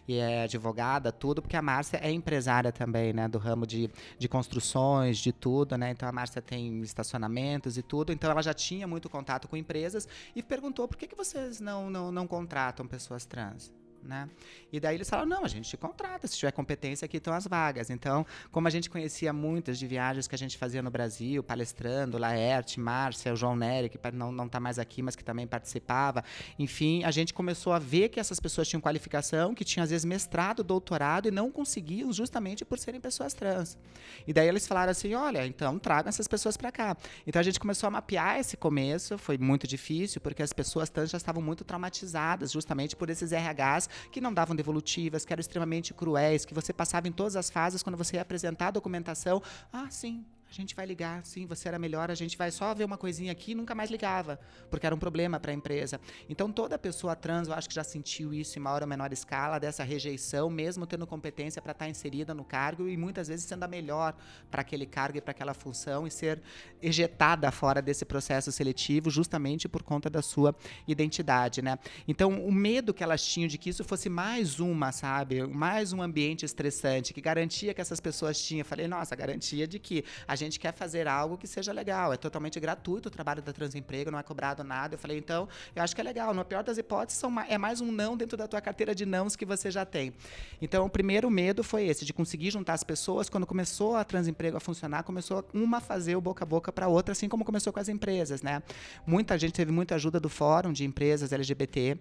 e 0.07 0.17
é 0.17 0.43
advogada, 0.43 1.13
tudo, 1.13 1.41
porque 1.41 1.57
a 1.57 1.63
Márcia 1.63 1.99
é 2.03 2.11
empresária 2.11 2.73
também, 2.73 3.13
né, 3.13 3.29
do 3.29 3.39
ramo 3.39 3.67
de, 3.67 3.91
de 4.19 4.29
construções, 4.29 5.19
de 5.19 5.33
tudo, 5.33 5.77
né? 5.77 5.91
Então, 5.91 6.09
a 6.09 6.13
Márcia 6.13 6.43
tem 6.43 6.81
estacionamentos 6.83 7.79
e 7.79 7.83
tudo. 7.83 8.13
Então, 8.13 8.31
ela 8.31 8.43
já 8.43 8.53
tinha 8.53 8.87
muito 8.87 9.09
contato 9.09 9.49
com 9.49 9.57
empresas 9.57 10.09
e 10.35 10.43
perguntou 10.43 10.89
por 10.89 10.97
que, 10.97 11.07
que 11.07 11.15
vocês 11.15 11.61
não, 11.61 11.82
não, 11.91 12.13
não 12.13 12.27
contratam 12.27 12.87
pessoas 12.87 13.25
trans? 13.25 13.73
Né? 14.03 14.29
E 14.73 14.81
daí 14.81 14.97
eles 14.97 15.09
falaram, 15.09 15.29
não, 15.29 15.45
a 15.45 15.49
gente 15.49 15.77
contrata, 15.77 16.27
se 16.27 16.37
tiver 16.37 16.53
competência 16.53 17.05
aqui 17.05 17.19
estão 17.19 17.33
as 17.33 17.47
vagas. 17.47 17.91
Então, 17.91 18.27
como 18.51 18.67
a 18.67 18.71
gente 18.71 18.91
conhecia 18.91 19.33
muitas 19.33 19.79
de 19.79 19.87
viagens 19.87 20.27
que 20.27 20.35
a 20.35 20.39
gente 20.39 20.59
fazia 20.59 20.83
no 20.83 20.91
Brasil, 20.91 21.43
palestrando, 21.43 22.19
Laerte, 22.19 22.81
Márcia, 22.81 23.33
o 23.33 23.37
João 23.37 23.55
Nery, 23.55 23.89
que 23.89 23.99
não, 24.13 24.33
não 24.33 24.49
tá 24.49 24.59
mais 24.59 24.79
aqui, 24.79 25.03
mas 25.03 25.15
que 25.15 25.25
também 25.25 25.47
participava, 25.47 26.25
enfim, 26.59 27.05
a 27.05 27.11
gente 27.11 27.33
começou 27.33 27.73
a 27.73 27.79
ver 27.79 28.09
que 28.09 28.19
essas 28.19 28.41
pessoas 28.41 28.69
tinham 28.69 28.81
qualificação, 28.81 29.55
que 29.55 29.65
tinham 29.65 29.85
às 29.85 29.91
vezes 29.91 30.05
mestrado, 30.05 30.65
doutorado 30.65 31.29
e 31.29 31.31
não 31.31 31.51
conseguiam 31.51 32.13
justamente 32.13 32.65
por 32.65 32.79
serem 32.79 33.01
pessoas 33.01 33.35
trans. 33.35 33.79
E 34.27 34.33
daí 34.33 34.49
eles 34.49 34.67
falaram 34.67 34.91
assim, 34.91 35.15
olha, 35.15 35.47
então 35.47 35.79
tragam 35.79 36.09
essas 36.09 36.27
pessoas 36.27 36.57
para 36.57 36.73
cá. 36.73 36.97
Então 37.27 37.41
a 37.41 37.43
gente 37.43 37.61
começou 37.61 37.87
a 37.87 37.91
mapear 37.91 38.39
esse 38.39 38.57
começo, 38.57 39.19
foi 39.19 39.39
muito 39.39 39.67
difícil, 39.67 40.21
porque 40.21 40.43
as 40.43 40.53
pessoas 40.53 40.89
trans 40.91 41.11
já 41.11 41.19
estavam 41.19 41.43
muito 41.43 41.65
traumatizadas, 41.65 42.51
justamente 42.53 42.97
por 42.97 43.11
esses 43.11 43.33
RHs 43.33 43.89
que 44.11 44.21
não 44.21 44.33
davam 44.33 44.55
devolutivas, 44.55 45.25
que 45.25 45.33
eram 45.33 45.41
extremamente 45.41 45.93
cruéis, 45.95 46.45
que 46.45 46.55
você 46.55 46.73
passava 46.73 47.09
em 47.09 47.13
todas 47.13 47.37
as 47.37 47.51
fases 47.51 47.83
quando 47.83 47.97
você 47.97 48.17
ia 48.17 48.23
apresentar 48.23 48.69
a 48.69 48.71
documentação. 48.73 49.43
Ah, 49.73 49.89
sim, 49.91 50.25
a 50.53 50.55
gente 50.55 50.77
vai 50.77 50.85
ligar, 50.85 51.25
sim, 51.25 51.47
você 51.47 51.67
era 51.67 51.79
melhor, 51.79 52.11
a 52.11 52.15
gente 52.15 52.37
vai 52.37 52.51
só 52.51 52.75
ver 52.75 52.85
uma 52.85 52.99
coisinha 52.99 53.33
aqui 53.33 53.53
e 53.53 53.55
nunca 53.55 53.75
mais 53.75 53.91
ligava, 53.91 54.39
porque 54.71 54.85
era 54.85 54.95
um 54.95 54.99
problema 54.99 55.41
para 55.41 55.51
a 55.51 55.55
empresa. 55.55 55.99
Então, 56.29 56.53
toda 56.53 56.79
pessoa 56.79 57.17
trans, 57.17 57.49
eu 57.49 57.55
acho 57.55 57.67
que 57.67 57.75
já 57.75 57.83
sentiu 57.83 58.35
isso 58.35 58.59
em 58.59 58.63
maior 58.63 58.83
ou 58.83 58.89
menor 58.89 59.11
escala, 59.15 59.59
dessa 59.59 59.83
rejeição, 59.83 60.51
mesmo 60.51 60.87
tendo 60.87 61.07
competência 61.07 61.63
para 61.63 61.73
estar 61.73 61.87
tá 61.87 61.91
inserida 61.91 62.35
no 62.35 62.45
cargo 62.45 62.87
e 62.87 62.99
muitas 62.99 63.29
vezes 63.29 63.47
sendo 63.47 63.63
a 63.63 63.69
melhor 63.69 64.15
para 64.51 64.61
aquele 64.61 64.85
cargo 64.85 65.17
e 65.17 65.21
para 65.23 65.31
aquela 65.31 65.55
função 65.55 66.07
e 66.07 66.11
ser 66.11 66.43
ejetada 66.83 67.51
fora 67.51 67.81
desse 67.81 68.05
processo 68.05 68.53
seletivo, 68.53 69.09
justamente 69.09 69.71
por 69.71 69.83
conta 69.83 70.11
da 70.11 70.21
sua 70.21 70.55
identidade, 70.87 71.63
né? 71.63 71.79
Então, 72.07 72.45
o 72.45 72.53
medo 72.53 72.93
que 72.93 73.03
elas 73.03 73.25
tinham 73.25 73.49
de 73.49 73.57
que 73.57 73.71
isso 73.71 73.85
fosse 73.85 74.11
mais 74.11 74.61
uma, 74.61 74.93
sabe, 74.93 75.47
mais 75.47 75.95
um 75.95 76.03
ambiente 76.03 76.45
estressante, 76.45 77.15
que 77.15 77.23
garantia 77.23 77.73
que 77.73 77.81
essas 77.81 78.01
pessoas 78.01 78.39
tinham, 78.39 78.61
eu 78.61 78.67
falei, 78.67 78.87
nossa, 78.87 79.17
garantia 79.17 79.67
de 79.67 79.79
que 79.79 80.05
a 80.29 80.42
gente 80.45 80.61
quer 80.61 80.73
fazer 80.73 81.09
algo 81.09 81.37
que 81.37 81.47
seja 81.47 81.73
legal. 81.73 82.13
É 82.13 82.17
totalmente 82.17 82.59
gratuito 82.61 83.09
o 83.09 83.11
trabalho 83.11 83.43
da 83.43 83.53
Transemprego, 83.53 84.11
não 84.11 84.19
é 84.19 84.23
cobrado 84.23 84.63
nada. 84.63 84.95
Eu 84.95 84.99
falei, 84.99 85.19
então, 85.19 85.49
eu 85.75 85.83
acho 85.83 85.95
que 85.95 86.01
é 86.01 86.05
legal. 86.05 86.33
No 86.35 86.45
pior 86.45 86.63
das 86.63 86.79
hipóteses, 86.79 87.23
é 87.49 87.59
mais 87.59 87.81
um 87.81 87.91
não 87.91 88.17
dentro 88.17 88.37
da 88.37 88.47
tua 88.47 88.61
carteira 88.61 88.95
de 88.95 89.07
nãos 89.07 89.37
que 89.37 89.45
você 89.45 89.71
já 89.71 89.85
tem. 89.85 90.13
Então, 90.61 90.87
o 90.87 90.91
primeiro 90.91 91.31
medo 91.31 91.63
foi 91.63 91.87
esse, 91.87 92.05
de 92.05 92.13
conseguir 92.13 92.51
juntar 92.51 92.75
as 92.75 92.85
pessoas. 92.85 93.29
Quando 93.29 93.47
começou 93.47 93.97
a 93.97 94.05
Transemprego 94.05 94.57
a 94.57 94.61
funcionar, 94.61 95.03
começou 95.03 95.45
uma 95.53 95.79
a 95.79 95.81
fazer 95.81 96.17
o 96.17 96.21
boca 96.21 96.45
a 96.45 96.47
boca 96.47 96.73
para 96.73 96.89
outra, 96.89 97.13
assim 97.13 97.29
como 97.29 97.45
começou 97.45 97.73
com 97.73 97.81
as 97.81 97.89
empresas, 97.89 98.43
né? 98.43 98.63
Muita 99.07 99.39
gente 99.39 99.53
teve 99.53 99.73
muita 99.73 99.95
ajuda 99.95 100.19
do 100.19 100.29
Fórum 100.29 100.73
de 100.73 100.85
Empresas 100.85 101.33
LGBT 101.33 101.99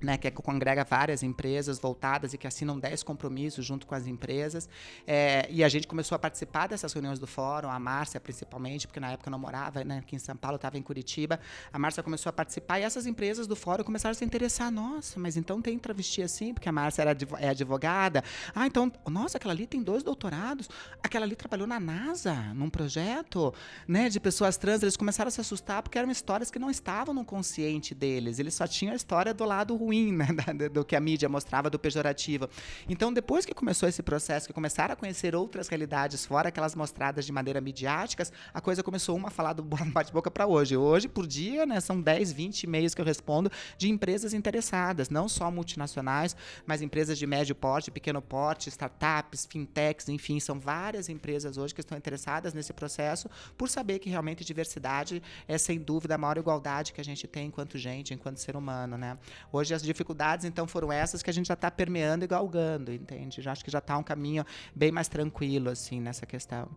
né, 0.00 0.16
que 0.16 0.26
é, 0.26 0.30
congrega 0.30 0.84
várias 0.84 1.22
empresas 1.22 1.78
voltadas 1.78 2.32
e 2.34 2.38
que 2.38 2.46
assinam 2.46 2.78
10 2.78 3.02
compromissos 3.02 3.64
junto 3.64 3.86
com 3.86 3.94
as 3.94 4.06
empresas. 4.06 4.68
É, 5.06 5.46
e 5.50 5.62
a 5.62 5.68
gente 5.68 5.86
começou 5.86 6.16
a 6.16 6.18
participar 6.18 6.68
dessas 6.68 6.92
reuniões 6.92 7.18
do 7.18 7.26
fórum, 7.26 7.68
a 7.68 7.78
Márcia 7.78 8.20
principalmente, 8.20 8.86
porque 8.86 9.00
na 9.00 9.12
época 9.12 9.28
eu 9.28 9.32
não 9.32 9.38
morava 9.38 9.84
né, 9.84 9.98
aqui 9.98 10.16
em 10.16 10.18
São 10.18 10.36
Paulo, 10.36 10.56
estava 10.56 10.78
em 10.78 10.82
Curitiba. 10.82 11.38
A 11.72 11.78
Márcia 11.78 12.02
começou 12.02 12.30
a 12.30 12.32
participar 12.32 12.78
e 12.80 12.82
essas 12.82 13.06
empresas 13.06 13.46
do 13.46 13.56
fórum 13.56 13.84
começaram 13.84 14.12
a 14.12 14.14
se 14.14 14.24
interessar. 14.24 14.70
Nossa, 14.70 15.18
mas 15.18 15.36
então 15.36 15.60
tem 15.60 15.78
travesti 15.78 16.22
assim, 16.22 16.54
porque 16.54 16.68
a 16.68 16.72
Márcia 16.72 17.02
era, 17.02 17.16
é 17.38 17.48
advogada. 17.48 18.22
Ah, 18.54 18.66
então, 18.66 18.90
nossa, 19.08 19.38
aquela 19.38 19.52
ali 19.52 19.66
tem 19.66 19.82
dois 19.82 20.02
doutorados. 20.02 20.68
Aquela 21.02 21.24
ali 21.24 21.36
trabalhou 21.36 21.66
na 21.66 21.78
NASA, 21.78 22.34
num 22.54 22.70
projeto 22.70 23.54
né, 23.86 24.08
de 24.08 24.18
pessoas 24.20 24.56
trans. 24.56 24.82
Eles 24.82 24.96
começaram 24.96 25.28
a 25.28 25.30
se 25.30 25.40
assustar 25.40 25.82
porque 25.82 25.98
eram 25.98 26.10
histórias 26.10 26.50
que 26.50 26.58
não 26.58 26.70
estavam 26.70 27.14
no 27.14 27.24
consciente 27.24 27.94
deles. 27.94 28.38
Eles 28.38 28.54
só 28.54 28.66
tinham 28.66 28.92
a 28.92 28.96
história 28.96 29.32
do 29.34 29.44
lado 29.44 29.74
ruim, 29.82 30.12
né, 30.12 30.26
do 30.72 30.84
que 30.84 30.94
a 30.94 31.00
mídia 31.00 31.28
mostrava, 31.28 31.68
do 31.68 31.78
pejorativo. 31.78 32.48
Então, 32.88 33.12
depois 33.12 33.44
que 33.44 33.54
começou 33.54 33.88
esse 33.88 34.02
processo, 34.02 34.46
que 34.46 34.52
começaram 34.52 34.92
a 34.92 34.96
conhecer 34.96 35.34
outras 35.34 35.68
realidades 35.68 36.24
fora 36.24 36.48
aquelas 36.48 36.74
mostradas 36.74 37.26
de 37.26 37.32
maneira 37.32 37.60
midiáticas, 37.60 38.32
a 38.52 38.60
coisa 38.60 38.82
começou 38.82 39.16
uma 39.16 39.28
a 39.28 39.30
falar 39.30 39.52
do 39.52 39.62
bate-boca 39.62 40.30
para 40.30 40.46
hoje. 40.46 40.76
Hoje, 40.76 41.08
por 41.08 41.26
dia, 41.26 41.66
né, 41.66 41.80
são 41.80 42.00
10, 42.00 42.32
20 42.32 42.62
e-mails 42.64 42.94
que 42.94 43.00
eu 43.00 43.04
respondo 43.04 43.50
de 43.76 43.90
empresas 43.90 44.32
interessadas, 44.34 45.10
não 45.10 45.28
só 45.28 45.50
multinacionais, 45.50 46.36
mas 46.66 46.82
empresas 46.82 47.18
de 47.18 47.26
médio 47.26 47.54
porte, 47.54 47.90
pequeno 47.90 48.22
porte, 48.22 48.68
startups, 48.68 49.46
fintechs, 49.46 50.08
enfim, 50.08 50.38
são 50.40 50.58
várias 50.58 51.08
empresas 51.08 51.56
hoje 51.56 51.74
que 51.74 51.80
estão 51.80 51.96
interessadas 51.96 52.54
nesse 52.54 52.72
processo 52.72 53.28
por 53.56 53.68
saber 53.68 53.98
que 53.98 54.10
realmente 54.10 54.44
diversidade 54.44 55.22
é, 55.46 55.58
sem 55.58 55.78
dúvida, 55.78 56.14
a 56.14 56.18
maior 56.18 56.38
igualdade 56.38 56.92
que 56.92 57.00
a 57.00 57.04
gente 57.04 57.26
tem 57.26 57.46
enquanto 57.46 57.78
gente, 57.78 58.14
enquanto 58.14 58.38
ser 58.38 58.56
humano, 58.56 58.96
né? 58.96 59.18
Hoje 59.50 59.71
as 59.74 59.82
dificuldades, 59.82 60.44
então, 60.44 60.66
foram 60.66 60.92
essas 60.92 61.22
que 61.22 61.30
a 61.30 61.32
gente 61.32 61.46
já 61.46 61.54
está 61.54 61.70
permeando 61.70 62.24
e 62.24 62.28
galgando, 62.28 62.92
entende? 62.92 63.40
Já 63.40 63.52
acho 63.52 63.64
que 63.64 63.70
já 63.70 63.78
está 63.78 63.96
um 63.96 64.02
caminho 64.02 64.44
bem 64.74 64.90
mais 64.90 65.08
tranquilo, 65.08 65.70
assim, 65.70 66.00
nessa 66.00 66.26
questão. 66.26 66.68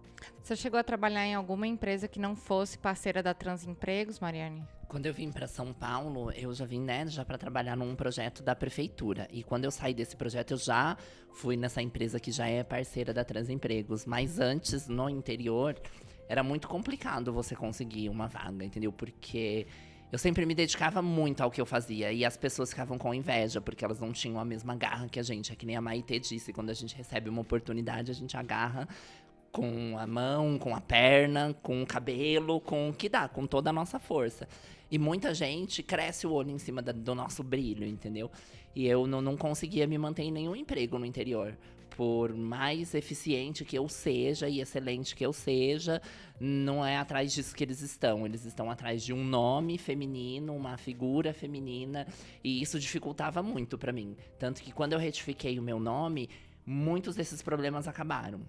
Você 0.41 0.55
chegou 0.55 0.79
a 0.79 0.84
trabalhar 0.84 1.25
em 1.25 1.36
alguma 1.36 1.67
empresa 1.67 2.08
que 2.08 2.19
não 2.19 2.36
fosse 2.36 2.77
parceira 2.77 3.21
da 3.21 3.34
Transempregos, 3.34 4.19
Mariane? 4.19 4.63
Quando 4.88 5.08
eu 5.08 5.13
vim 5.13 5.31
para 5.31 5.47
São 5.47 5.73
Paulo, 5.73 6.31
eu 6.31 6.53
já 6.53 6.65
vim, 6.65 6.81
né, 6.81 7.08
já 7.08 7.25
para 7.25 7.38
trabalhar 7.38 7.75
num 7.75 7.95
projeto 7.95 8.43
da 8.43 8.55
prefeitura. 8.55 9.27
E 9.31 9.43
quando 9.43 9.65
eu 9.65 9.71
saí 9.71 9.93
desse 9.93 10.15
projeto, 10.15 10.51
eu 10.51 10.58
já 10.58 10.95
fui 11.34 11.58
nessa 11.58 11.81
empresa 11.81 12.19
que 12.19 12.31
já 12.31 12.47
é 12.47 12.63
parceira 12.63 13.13
da 13.13 13.23
Transempregos. 13.23 14.05
Mas 14.05 14.39
antes, 14.39 14.88
no 14.88 15.10
interior, 15.10 15.75
era 16.29 16.43
muito 16.43 16.67
complicado 16.67 17.34
você 17.34 17.55
conseguir 17.55 18.10
uma 18.10 18.27
vaga, 18.27 18.63
entendeu? 18.63 18.91
Porque 18.91 19.67
eu 20.12 20.18
sempre 20.18 20.46
me 20.46 20.56
dedicava 20.56 21.02
muito 21.02 21.41
ao 21.41 21.52
que 21.52 21.60
eu 21.60 21.65
fazia. 21.65 22.12
E 22.12 22.24
as 22.24 22.38
pessoas 22.38 22.70
ficavam 22.70 22.98
com 22.98 23.13
inveja, 23.13 23.60
porque 23.60 23.84
elas 23.84 24.00
não 24.00 24.12
tinham 24.12 24.39
a 24.39 24.46
mesma 24.46 24.76
garra 24.76 25.08
que 25.10 25.20
a 25.20 25.24
gente. 25.24 25.52
É 25.52 25.56
que 25.56 25.65
nem 25.65 25.76
a 25.76 25.82
Maite 25.82 26.20
disse: 26.20 26.54
quando 26.54 26.70
a 26.70 26.74
gente 26.74 26.96
recebe 26.96 27.30
uma 27.30 27.41
oportunidade, 27.41 28.12
a 28.12 28.13
gente 28.13 28.38
agarra 28.38 28.88
com 29.52 29.98
a 29.98 30.06
mão, 30.06 30.58
com 30.60 30.76
a 30.76 30.82
perna, 30.82 31.56
com 31.62 31.82
o 31.82 31.86
cabelo, 31.86 32.60
com 32.60 32.89
o 32.89 32.94
que 32.94 33.08
dá, 33.08 33.28
com 33.28 33.48
toda 33.48 33.70
a 33.70 33.74
nossa 33.74 34.00
força. 34.00 34.48
E 34.91 35.00
muita 35.00 35.34
gente 35.34 35.82
cresce 35.82 36.28
o 36.28 36.32
olho 36.32 36.52
em 36.52 36.58
cima 36.58 36.82
da, 36.82 36.91
do 36.91 37.15
nosso 37.15 37.41
brilho, 37.41 37.88
entendeu? 37.88 38.30
E 38.76 38.86
eu 38.86 39.08
não, 39.08 39.22
não 39.22 39.38
conseguia 39.38 39.88
me 39.88 39.98
manter 39.98 40.24
em 40.24 40.32
nenhum 40.32 40.56
emprego 40.56 41.00
no 41.00 41.06
interior 41.06 41.58
por 41.95 42.34
mais 42.34 42.93
eficiente 42.93 43.63
que 43.63 43.77
eu 43.77 43.88
seja 43.88 44.49
e 44.49 44.60
excelente 44.60 45.15
que 45.15 45.25
eu 45.25 45.31
seja, 45.31 46.01
não 46.39 46.86
é 46.86 46.97
atrás 46.97 47.34
disso 47.34 47.55
que 47.55 47.63
eles 47.63 47.81
estão. 47.81 48.25
Eles 48.25 48.45
estão 48.45 48.69
atrás 48.69 49.03
de 49.03 49.13
um 49.13 49.23
nome 49.23 49.77
feminino, 49.77 50.55
uma 50.55 50.77
figura 50.77 51.34
feminina, 51.34 52.05
e 52.43 52.62
isso 52.62 52.79
dificultava 52.79 53.41
muito 53.41 53.77
para 53.77 53.93
mim. 53.93 54.15
Tanto 54.38 54.62
que 54.62 54.71
quando 54.71 54.93
eu 54.93 54.99
retifiquei 54.99 55.58
o 55.58 55.63
meu 55.63 55.79
nome, 55.79 56.29
muitos 56.65 57.15
desses 57.15 57.41
problemas 57.41 57.88
acabaram. 57.88 58.41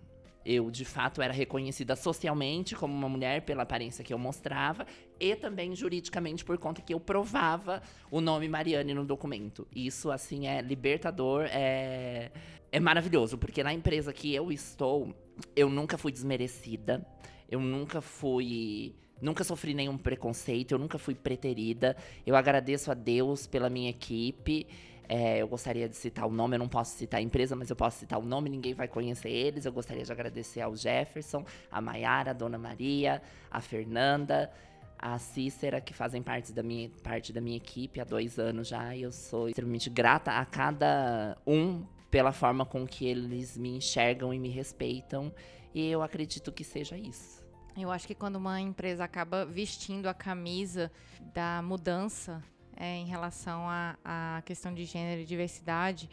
Eu, 0.49 0.71
de 0.71 0.85
fato, 0.85 1.21
era 1.21 1.33
reconhecida 1.33 1.97
socialmente 1.97 2.77
como 2.77 2.95
uma 2.95 3.09
mulher 3.09 3.43
pela 3.43 3.65
aparência 3.65 4.05
que 4.05 4.15
eu 4.15 4.19
mostrava 4.19 4.87
e 5.19 5.35
também 5.35 5.75
juridicamente 5.75 6.45
por 6.45 6.57
conta 6.57 6.81
que 6.81 6.95
eu 6.95 7.01
provava 7.01 7.83
o 8.13 8.21
nome 8.21 8.49
Mariane 8.49 8.95
no 8.95 9.05
documento. 9.05 9.67
Isso, 9.75 10.09
assim, 10.09 10.47
é 10.47 10.63
libertador, 10.63 11.49
é, 11.51 12.31
é 12.71 12.79
maravilhoso, 12.79 13.37
porque 13.37 13.65
na 13.65 13.73
empresa 13.73 14.13
que 14.13 14.33
eu 14.33 14.53
estou, 14.53 15.13
eu 15.57 15.69
nunca 15.69 15.99
fui 15.99 16.13
desmerecida, 16.13 17.05
eu 17.51 17.59
nunca 17.59 18.01
fui. 18.01 18.95
Nunca 19.21 19.43
sofri 19.43 19.73
nenhum 19.73 19.97
preconceito, 19.97 20.73
eu 20.73 20.79
nunca 20.79 20.99
fui 20.99 21.15
preterida. 21.15 21.97
Eu 22.27 22.37
agradeço 22.37 22.91
a 22.91 22.95
Deus 22.95 23.47
pela 23.47 23.71
minha 23.71 23.89
equipe. 23.89 24.67
É, 25.09 25.39
eu 25.39 25.49
gostaria 25.49 25.89
de 25.89 25.97
citar 25.97 26.27
o 26.27 26.31
nome, 26.31 26.57
eu 26.57 26.59
não 26.59 26.69
posso 26.69 26.97
citar 26.97 27.19
a 27.19 27.23
empresa, 27.23 27.55
mas 27.55 27.71
eu 27.71 27.77
posso 27.77 27.99
citar 27.99 28.19
o 28.19 28.25
nome, 28.25 28.51
ninguém 28.51 28.75
vai 28.75 28.89
conhecer 28.89 29.31
eles. 29.31 29.65
Eu 29.65 29.73
gostaria 29.73 30.05
de 30.05 30.11
agradecer 30.11 30.61
ao 30.61 30.75
Jefferson, 30.75 31.45
a 31.71 31.81
Maiara, 31.81 32.31
a 32.31 32.35
Dona 32.35 32.59
Maria, 32.59 33.23
a 33.51 33.61
Fernanda, 33.61 34.51
a 34.99 35.19
Cícera, 35.19 35.81
que 35.81 35.95
fazem 35.95 36.23
parte 36.23 36.53
da 36.53 36.63
minha, 36.63 36.91
parte 37.03 37.33
da 37.33 37.41
minha 37.41 37.57
equipe 37.57 38.01
há 38.01 38.05
dois 38.05 38.39
anos 38.39 38.69
já. 38.69 38.95
E 38.95 39.03
eu 39.03 39.13
sou 39.13 39.49
extremamente 39.49 39.89
grata 39.89 40.33
a 40.33 40.45
cada 40.45 41.37
um 41.47 41.85
pela 42.11 42.33
forma 42.33 42.65
com 42.65 42.87
que 42.87 43.07
eles 43.07 43.57
me 43.57 43.77
enxergam 43.77 44.33
e 44.33 44.39
me 44.39 44.49
respeitam. 44.49 45.33
E 45.75 45.89
eu 45.89 46.03
acredito 46.03 46.51
que 46.51 46.65
seja 46.65 46.97
isso. 46.97 47.45
Eu 47.77 47.91
acho 47.91 48.07
que 48.07 48.15
quando 48.15 48.37
uma 48.37 48.59
empresa 48.59 49.05
acaba 49.05 49.45
vestindo 49.45 50.07
a 50.07 50.15
camisa 50.15 50.91
da 51.35 51.61
mudança 51.63 52.43
é, 52.77 52.97
em 52.97 53.07
relação 53.07 53.65
à 53.69 54.43
questão 54.45 54.73
de 54.75 54.85
gênero 54.85 55.23
e 55.23 55.25
diversidade, 55.25 56.09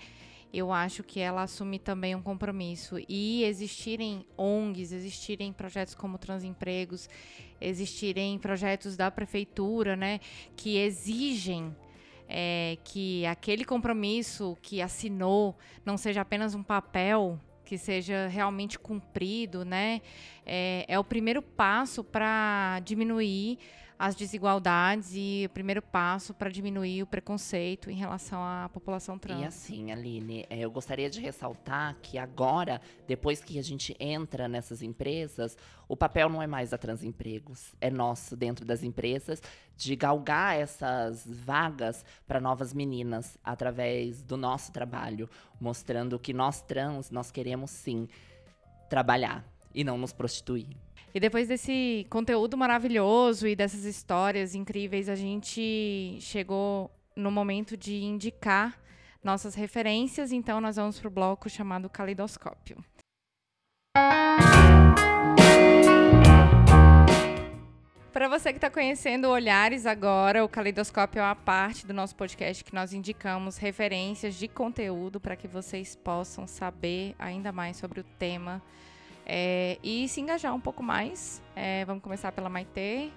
eu 0.53 0.71
acho 0.71 1.03
que 1.03 1.19
ela 1.19 1.41
assume 1.41 1.79
também 1.79 2.15
um 2.15 2.21
compromisso. 2.21 2.95
E 3.09 3.43
existirem 3.43 4.25
ONGs, 4.37 4.91
existirem 4.91 5.51
projetos 5.51 5.95
como 5.95 6.17
Transempregos, 6.17 7.09
existirem 7.59 8.37
projetos 8.37 8.95
da 8.95 9.09
prefeitura, 9.09 9.95
né, 9.95 10.19
que 10.55 10.77
exigem 10.77 11.75
é, 12.27 12.77
que 12.83 13.25
aquele 13.25 13.65
compromisso 13.65 14.57
que 14.61 14.81
assinou 14.81 15.57
não 15.85 15.97
seja 15.97 16.21
apenas 16.21 16.53
um 16.55 16.63
papel, 16.63 17.39
que 17.65 17.77
seja 17.77 18.27
realmente 18.27 18.77
cumprido, 18.77 19.65
né? 19.65 20.01
É, 20.45 20.85
é 20.87 20.99
o 20.99 21.03
primeiro 21.03 21.41
passo 21.41 22.03
para 22.03 22.79
diminuir 22.83 23.59
as 23.97 24.15
desigualdades 24.15 25.11
e 25.13 25.43
o 25.45 25.49
primeiro 25.49 25.81
passo 25.81 26.33
para 26.33 26.49
diminuir 26.49 27.03
o 27.03 27.07
preconceito 27.07 27.89
em 27.89 27.95
relação 27.95 28.43
à 28.43 28.69
população 28.69 29.17
trans. 29.17 29.41
E 29.41 29.45
assim, 29.45 29.91
Aline, 29.91 30.45
é, 30.49 30.59
eu 30.59 30.71
gostaria 30.71 31.09
de 31.09 31.21
ressaltar 31.21 31.95
que 32.01 32.17
agora, 32.17 32.81
depois 33.07 33.41
que 33.41 33.57
a 33.57 33.63
gente 33.63 33.95
entra 33.99 34.47
nessas 34.47 34.81
empresas, 34.81 35.57
o 35.87 35.95
papel 35.95 36.27
não 36.27 36.41
é 36.41 36.47
mais 36.47 36.71
da 36.71 36.77
Transempregos, 36.77 37.73
é 37.79 37.89
nosso 37.89 38.35
dentro 38.35 38.65
das 38.65 38.83
empresas 38.83 39.41
de 39.77 39.95
galgar 39.95 40.57
essas 40.57 41.25
vagas 41.25 42.03
para 42.27 42.41
novas 42.41 42.73
meninas 42.73 43.37
através 43.43 44.21
do 44.21 44.35
nosso 44.35 44.71
trabalho, 44.71 45.29
mostrando 45.59 46.19
que 46.19 46.33
nós 46.33 46.61
trans, 46.61 47.09
nós 47.09 47.31
queremos 47.31 47.71
sim 47.71 48.09
trabalhar 48.89 49.52
e 49.73 49.83
não 49.83 49.97
nos 49.97 50.13
prostituir. 50.13 50.67
E 51.13 51.19
depois 51.19 51.47
desse 51.47 52.07
conteúdo 52.09 52.57
maravilhoso 52.57 53.47
e 53.47 53.55
dessas 53.55 53.85
histórias 53.85 54.55
incríveis, 54.55 55.07
a 55.07 55.15
gente 55.15 56.17
chegou 56.19 56.89
no 57.15 57.29
momento 57.29 57.77
de 57.77 58.01
indicar 58.03 58.79
nossas 59.23 59.55
referências, 59.55 60.31
então 60.31 60.59
nós 60.59 60.75
vamos 60.75 60.99
para 60.99 61.07
o 61.07 61.11
bloco 61.11 61.49
chamado 61.49 61.89
Calidoscópio. 61.89 62.83
Para 68.11 68.29
você 68.29 68.51
que 68.51 68.57
está 68.57 68.69
conhecendo 68.69 69.27
Olhares 69.27 69.85
agora, 69.85 70.45
o 70.45 70.49
Caleidoscópio 70.49 71.19
é 71.19 71.23
uma 71.23 71.35
parte 71.35 71.85
do 71.85 71.93
nosso 71.93 72.15
podcast 72.15 72.63
que 72.63 72.73
nós 72.73 72.93
indicamos 72.93 73.57
referências 73.57 74.35
de 74.35 74.47
conteúdo 74.47 75.19
para 75.19 75.35
que 75.35 75.47
vocês 75.47 75.95
possam 75.95 76.47
saber 76.47 77.15
ainda 77.17 77.51
mais 77.51 77.77
sobre 77.77 77.99
o 77.99 78.03
tema 78.03 78.61
é, 79.25 79.77
e 79.83 80.07
se 80.07 80.21
engajar 80.21 80.53
um 80.53 80.59
pouco 80.59 80.83
mais. 80.83 81.41
É, 81.55 81.85
vamos 81.85 82.03
começar 82.03 82.31
pela 82.31 82.49
Maitê. 82.49 83.09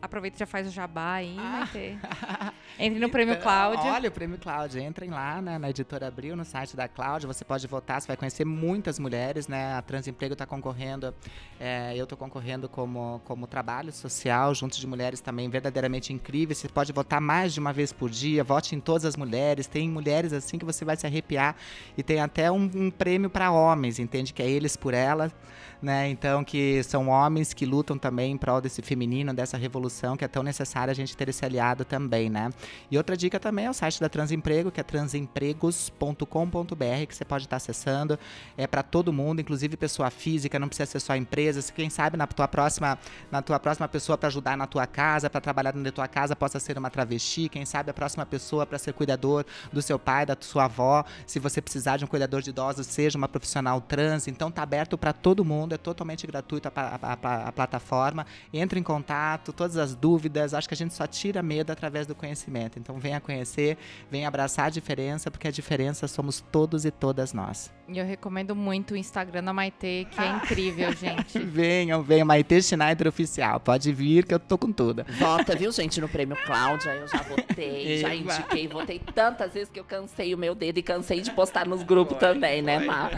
Aproveita 0.00 0.36
e 0.36 0.40
já 0.40 0.46
faz 0.46 0.68
o 0.68 0.70
jabá 0.70 1.14
aí, 1.14 1.36
ah. 1.38 2.52
Entre 2.78 3.00
no 3.00 3.08
Prêmio 3.08 3.32
então, 3.32 3.42
Cláudia. 3.42 3.92
Olha 3.92 4.08
o 4.08 4.12
Prêmio 4.12 4.38
Cláudia. 4.38 4.80
Entrem 4.82 5.08
lá 5.10 5.40
né, 5.40 5.58
na 5.58 5.70
Editora 5.70 6.06
Abril, 6.06 6.36
no 6.36 6.44
site 6.44 6.76
da 6.76 6.86
Cláudia. 6.86 7.26
Você 7.26 7.44
pode 7.44 7.66
votar, 7.66 8.00
você 8.00 8.06
vai 8.06 8.16
conhecer 8.16 8.44
muitas 8.44 8.98
mulheres, 8.98 9.48
né? 9.48 9.74
A 9.74 9.80
Transemprego 9.80 10.34
está 10.34 10.44
concorrendo, 10.44 11.14
é, 11.58 11.94
eu 11.96 12.04
estou 12.04 12.18
concorrendo 12.18 12.68
como, 12.68 13.20
como 13.24 13.46
trabalho 13.46 13.90
social, 13.90 14.54
junto 14.54 14.78
de 14.78 14.86
mulheres 14.86 15.20
também 15.20 15.48
verdadeiramente 15.48 16.12
incríveis. 16.12 16.58
Você 16.58 16.68
pode 16.68 16.92
votar 16.92 17.20
mais 17.20 17.54
de 17.54 17.60
uma 17.60 17.72
vez 17.72 17.92
por 17.92 18.10
dia, 18.10 18.44
vote 18.44 18.76
em 18.76 18.80
todas 18.80 19.06
as 19.06 19.16
mulheres. 19.16 19.66
Tem 19.66 19.88
mulheres 19.88 20.32
assim 20.34 20.58
que 20.58 20.64
você 20.64 20.84
vai 20.84 20.96
se 20.96 21.06
arrepiar. 21.06 21.56
E 21.96 22.02
tem 22.02 22.20
até 22.20 22.52
um, 22.52 22.70
um 22.74 22.90
prêmio 22.90 23.30
para 23.30 23.50
homens, 23.50 23.98
entende? 23.98 24.34
Que 24.34 24.42
é 24.42 24.48
eles 24.48 24.76
por 24.76 24.92
elas 24.92 25.32
né? 25.80 26.08
Então, 26.08 26.42
que 26.42 26.82
são 26.82 27.08
homens 27.08 27.52
que 27.52 27.66
lutam 27.66 27.98
também 27.98 28.32
em 28.32 28.36
prol 28.36 28.60
desse 28.60 28.82
feminino, 28.82 29.32
dessa 29.34 29.56
revolução 29.56 29.85
que 30.16 30.24
é 30.24 30.28
tão 30.28 30.42
necessária 30.42 30.92
a 30.92 30.94
gente 30.94 31.16
ter 31.16 31.28
esse 31.28 31.44
aliado 31.44 31.84
também, 31.84 32.30
né? 32.30 32.50
E 32.90 32.96
outra 32.96 33.16
dica 33.16 33.38
também 33.38 33.66
é 33.66 33.70
o 33.70 33.74
site 33.74 34.00
da 34.00 34.08
Transemprego, 34.08 34.70
que 34.70 34.80
é 34.80 34.82
transempregos.com.br, 34.82 37.06
que 37.08 37.14
você 37.14 37.24
pode 37.24 37.44
estar 37.44 37.56
acessando. 37.56 38.18
É 38.56 38.66
para 38.66 38.82
todo 38.82 39.12
mundo, 39.12 39.40
inclusive 39.40 39.76
pessoa 39.76 40.10
física, 40.10 40.58
não 40.58 40.68
precisa 40.68 40.90
ser 40.90 41.00
só 41.00 41.16
empresa. 41.16 41.60
Quem 41.72 41.90
sabe 41.90 42.16
na 42.16 42.26
tua 42.26 42.48
próxima, 42.48 42.98
na 43.30 43.42
tua 43.42 43.58
próxima 43.58 43.88
pessoa 43.88 44.16
para 44.16 44.28
ajudar 44.28 44.56
na 44.56 44.66
tua 44.66 44.86
casa, 44.86 45.28
para 45.28 45.40
trabalhar 45.40 45.72
da 45.72 45.92
tua 45.92 46.08
casa, 46.08 46.34
possa 46.34 46.58
ser 46.58 46.78
uma 46.78 46.90
travesti. 46.90 47.48
Quem 47.48 47.64
sabe 47.64 47.90
a 47.90 47.94
próxima 47.94 48.24
pessoa 48.26 48.66
para 48.66 48.78
ser 48.78 48.92
cuidador 48.92 49.44
do 49.72 49.82
seu 49.82 49.98
pai, 49.98 50.26
da 50.26 50.36
sua 50.38 50.64
avó. 50.64 51.04
Se 51.26 51.38
você 51.38 51.60
precisar 51.60 51.96
de 51.96 52.04
um 52.04 52.08
cuidador 52.08 52.42
de 52.42 52.50
idosos, 52.50 52.86
seja 52.86 53.18
uma 53.18 53.28
profissional 53.28 53.80
trans. 53.80 54.28
Então 54.28 54.50
tá 54.50 54.62
aberto 54.62 54.96
para 54.96 55.12
todo 55.12 55.44
mundo, 55.44 55.74
é 55.74 55.78
totalmente 55.78 56.26
gratuito 56.26 56.68
a, 56.68 56.72
a, 56.74 57.12
a, 57.12 57.48
a, 57.48 57.52
plataforma. 57.52 58.26
Entre 58.52 58.78
em 58.78 58.82
contato, 58.82 59.52
todas 59.52 59.75
as 59.76 59.94
dúvidas. 59.94 60.54
Acho 60.54 60.68
que 60.68 60.74
a 60.74 60.76
gente 60.76 60.94
só 60.94 61.06
tira 61.06 61.42
medo 61.42 61.70
através 61.70 62.06
do 62.06 62.14
conhecimento. 62.14 62.78
Então 62.78 62.98
venha 62.98 63.20
conhecer, 63.20 63.76
venha 64.10 64.28
abraçar 64.28 64.66
a 64.66 64.70
diferença, 64.70 65.30
porque 65.30 65.48
a 65.48 65.50
diferença 65.50 66.06
somos 66.08 66.40
todos 66.40 66.84
e 66.84 66.90
todas 66.90 67.32
nós. 67.32 67.72
E 67.88 67.98
eu 67.98 68.04
recomendo 68.04 68.54
muito 68.56 68.94
o 68.94 68.96
Instagram 68.96 69.44
da 69.44 69.52
Maitê, 69.52 70.06
que 70.10 70.20
é 70.20 70.28
incrível, 70.36 70.92
gente. 70.92 71.38
venham, 71.38 72.02
venham, 72.02 72.26
Maitê 72.26 72.60
Schneider 72.60 73.06
Oficial. 73.06 73.60
Pode 73.60 73.92
vir 73.92 74.24
que 74.24 74.34
eu 74.34 74.40
tô 74.40 74.58
com 74.58 74.72
tudo. 74.72 75.04
Vota, 75.18 75.54
viu, 75.54 75.70
gente, 75.70 76.00
no 76.00 76.08
prêmio 76.08 76.36
Cláudia. 76.44 76.90
Eu 76.90 77.06
já 77.08 77.22
votei, 77.22 77.98
já 78.00 78.14
indiquei, 78.14 78.66
votei 78.66 79.00
tantas 79.14 79.54
vezes 79.54 79.68
que 79.68 79.78
eu 79.78 79.84
cansei 79.84 80.34
o 80.34 80.38
meu 80.38 80.54
dedo 80.54 80.78
e 80.78 80.82
cansei 80.82 81.20
de 81.20 81.30
postar 81.30 81.66
nos 81.66 81.82
grupos 81.82 82.18
foi, 82.18 82.28
também, 82.28 82.62
né, 82.62 82.78
foi, 82.78 82.86
né, 82.86 82.92
Mar? 82.92 83.10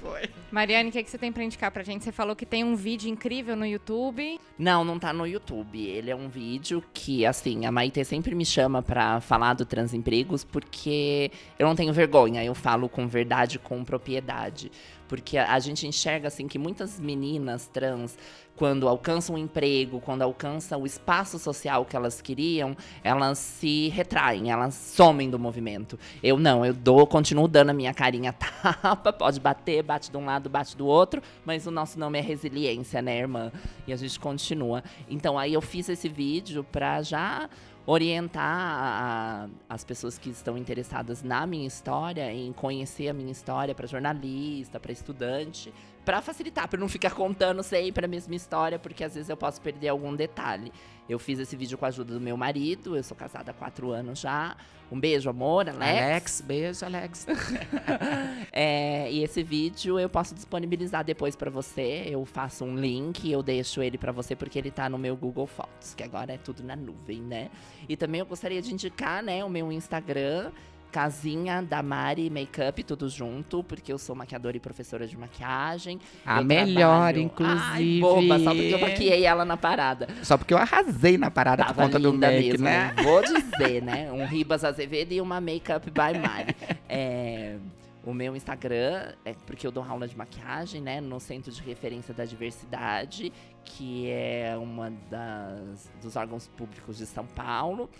Foi. 0.00 0.30
Mariane, 0.50 0.88
o 0.88 0.92
que, 0.92 0.98
é 0.98 1.02
que 1.02 1.10
você 1.10 1.18
tem 1.18 1.32
pra 1.32 1.44
indicar 1.44 1.70
pra 1.70 1.82
gente? 1.82 2.04
Você 2.04 2.12
falou 2.12 2.34
que 2.34 2.44
tem 2.44 2.64
um 2.64 2.74
vídeo 2.74 3.08
incrível 3.08 3.54
no 3.54 3.64
YouTube. 3.64 4.38
Não, 4.58 4.84
não 4.84 4.98
tá 4.98 5.12
no 5.12 5.26
YouTube. 5.26 5.78
Ele 6.00 6.10
é 6.10 6.16
um 6.16 6.30
vídeo 6.30 6.82
que, 6.94 7.26
assim, 7.26 7.66
a 7.66 7.70
Maite 7.70 8.02
sempre 8.06 8.34
me 8.34 8.46
chama 8.46 8.80
pra 8.82 9.20
falar 9.20 9.52
do 9.52 9.66
Transempregos, 9.66 10.42
porque 10.42 11.30
eu 11.58 11.66
não 11.66 11.76
tenho 11.76 11.92
vergonha. 11.92 12.42
Eu 12.42 12.54
falo 12.54 12.88
com 12.88 13.06
verdade, 13.06 13.58
com 13.58 13.84
propriedade. 13.84 14.72
Porque 15.10 15.36
a, 15.36 15.58
gente 15.58 15.88
enxerga, 15.88 16.28
assim, 16.28 16.46
que 16.46 16.56
muitas 16.56 17.00
meninas 17.00 17.66
trans 17.66 18.16
quando 18.54 18.86
alcançam 18.86 19.34
um 19.34 19.38
emprego, 19.38 20.00
quando 20.00 20.22
alcançam 20.22 20.82
o 20.82 20.86
espaço 20.86 21.36
social 21.36 21.84
que 21.84 21.96
elas 21.96 22.20
queriam, 22.20 22.76
elas 23.02 23.38
se 23.38 23.88
retraem, 23.88 24.52
elas 24.52 24.74
somem 24.74 25.28
do 25.28 25.36
movimento. 25.36 25.98
Eu 26.22 26.38
não, 26.38 26.64
eu 26.64 26.72
dou, 26.72 27.06
continuo 27.08 27.48
dando 27.48 27.70
a 27.70 27.72
minha 27.72 27.92
carinha 27.92 28.32
tapa, 28.38 29.12
pode 29.12 29.40
bater, 29.40 29.82
bate 29.82 30.12
de 30.12 30.16
um 30.16 30.26
lado, 30.26 30.48
bate 30.48 30.76
do 30.76 30.86
outro, 30.86 31.20
mas 31.44 31.66
o 31.66 31.72
nosso 31.72 31.98
nome 31.98 32.18
é 32.18 32.22
resiliência, 32.22 33.02
né, 33.02 33.18
irmã? 33.18 33.50
E 33.84 33.92
a 33.92 33.96
gente 33.96 34.20
continua. 34.20 34.84
Então 35.08 35.36
aí 35.36 35.54
eu 35.54 35.60
fiz 35.60 35.88
esse 35.88 36.08
vídeo 36.08 36.62
pra 36.62 37.02
já 37.02 37.48
orientar 37.86 38.42
a, 38.44 39.44
a, 39.44 39.74
as 39.74 39.84
pessoas 39.84 40.18
que 40.18 40.30
estão 40.30 40.56
interessadas 40.56 41.22
na 41.22 41.46
minha 41.46 41.66
história, 41.66 42.32
em 42.32 42.52
conhecer 42.52 43.08
a 43.08 43.12
minha 43.12 43.32
história 43.32 43.74
para 43.74 43.86
jornalista, 43.86 44.78
para 44.78 44.92
estudante, 44.92 45.72
para 46.04 46.22
facilitar, 46.22 46.68
para 46.68 46.78
não 46.78 46.88
ficar 46.88 47.10
contando 47.10 47.62
sempre 47.62 48.04
a 48.04 48.08
mesma 48.08 48.34
história, 48.34 48.78
porque 48.78 49.04
às 49.04 49.14
vezes 49.14 49.28
eu 49.28 49.36
posso 49.36 49.60
perder 49.60 49.88
algum 49.88 50.14
detalhe. 50.14 50.72
Eu 51.08 51.18
fiz 51.18 51.38
esse 51.38 51.56
vídeo 51.56 51.76
com 51.76 51.84
a 51.84 51.88
ajuda 51.88 52.14
do 52.14 52.20
meu 52.20 52.36
marido, 52.36 52.96
eu 52.96 53.02
sou 53.02 53.16
casada 53.16 53.50
há 53.50 53.54
quatro 53.54 53.90
anos 53.90 54.20
já. 54.20 54.56
Um 54.90 54.98
beijo, 54.98 55.30
amor, 55.30 55.68
Alex. 55.68 56.02
Alex, 56.02 56.40
beijo, 56.40 56.84
Alex. 56.84 57.26
é, 58.52 59.10
e 59.10 59.22
esse 59.22 59.42
vídeo 59.42 60.00
eu 60.00 60.08
posso 60.08 60.34
disponibilizar 60.34 61.04
depois 61.04 61.36
para 61.36 61.48
você. 61.48 62.04
Eu 62.06 62.24
faço 62.24 62.64
um 62.64 62.76
link, 62.76 63.30
eu 63.30 63.40
deixo 63.40 63.82
ele 63.82 63.96
para 63.96 64.10
você 64.10 64.34
porque 64.34 64.58
ele 64.58 64.70
tá 64.70 64.88
no 64.88 64.98
meu 64.98 65.16
Google 65.16 65.46
Fotos, 65.46 65.94
que 65.94 66.02
agora 66.02 66.32
é 66.32 66.38
tudo 66.38 66.64
na 66.64 66.74
nuvem, 66.74 67.20
né? 67.22 67.50
E 67.88 67.96
também 67.96 68.20
eu 68.20 68.26
gostaria 68.26 68.60
de 68.60 68.72
indicar, 68.72 69.22
né, 69.22 69.44
o 69.44 69.48
meu 69.48 69.70
Instagram, 69.70 70.50
Casinha 70.90 71.62
da 71.62 71.82
Mari 71.82 72.28
Makeup, 72.28 72.82
tudo 72.82 73.08
junto, 73.08 73.62
porque 73.62 73.92
eu 73.92 73.98
sou 73.98 74.14
maquiadora 74.16 74.56
e 74.56 74.60
professora 74.60 75.06
de 75.06 75.16
maquiagem. 75.16 76.00
A 76.24 76.42
melhor, 76.42 77.12
trabalho... 77.12 77.20
inclusive. 77.20 77.60
Ai, 77.62 77.98
boba, 78.00 78.38
só 78.38 78.54
porque 78.54 78.74
eu 78.74 78.80
maquiei 78.80 79.24
ela 79.24 79.44
na 79.44 79.56
parada. 79.56 80.08
Só 80.22 80.36
porque 80.36 80.52
eu 80.52 80.58
arrasei 80.58 81.16
na 81.16 81.30
parada 81.30 81.62
Tava 81.64 81.74
por 81.74 81.82
conta 81.84 81.98
do 81.98 82.12
make, 82.12 82.48
mesmo, 82.48 82.64
né? 82.64 82.94
Vou 83.02 83.22
dizer, 83.22 83.82
né? 83.82 84.10
Um 84.12 84.26
Ribas 84.26 84.64
Azevedo 84.64 85.12
e 85.12 85.20
uma 85.20 85.40
Makeup 85.40 85.86
by 85.90 86.18
Mari. 86.18 86.56
é... 86.88 87.56
O 88.02 88.14
meu 88.14 88.34
Instagram 88.34 89.12
é 89.26 89.34
porque 89.46 89.66
eu 89.66 89.70
dou 89.70 89.84
aula 89.84 90.08
de 90.08 90.16
maquiagem, 90.16 90.80
né? 90.80 91.02
No 91.02 91.20
Centro 91.20 91.52
de 91.52 91.60
Referência 91.60 92.14
da 92.14 92.24
Diversidade, 92.24 93.30
que 93.62 94.08
é 94.10 94.56
uma 94.56 94.90
das 95.10 95.90
dos 96.02 96.16
órgãos 96.16 96.48
públicos 96.48 96.96
de 96.96 97.04
São 97.04 97.26
Paulo 97.26 97.90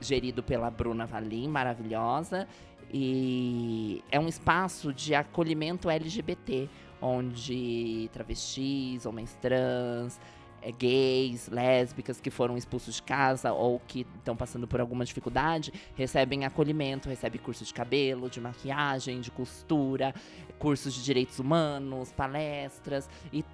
gerido 0.00 0.42
pela 0.42 0.70
Bruna 0.70 1.06
Valim, 1.06 1.48
maravilhosa. 1.48 2.46
E 2.92 4.02
é 4.10 4.18
um 4.18 4.28
espaço 4.28 4.92
de 4.92 5.14
acolhimento 5.14 5.90
LGBT, 5.90 6.68
onde 7.00 8.08
travestis, 8.12 9.04
homens 9.04 9.36
trans, 9.40 10.20
é, 10.62 10.72
gays, 10.72 11.48
lésbicas 11.48 12.20
que 12.20 12.30
foram 12.30 12.56
expulsos 12.56 12.96
de 12.96 13.02
casa 13.02 13.52
ou 13.52 13.80
que 13.86 14.06
estão 14.18 14.36
passando 14.36 14.66
por 14.66 14.80
alguma 14.80 15.04
dificuldade, 15.04 15.72
recebem 15.94 16.44
acolhimento, 16.44 17.08
recebem 17.08 17.40
cursos 17.40 17.68
de 17.68 17.74
cabelo, 17.74 18.28
de 18.30 18.40
maquiagem, 18.40 19.20
de 19.20 19.30
costura, 19.30 20.14
cursos 20.58 20.94
de 20.94 21.04
direitos 21.04 21.38
humanos, 21.38 22.12
palestras 22.12 23.08
e 23.32 23.44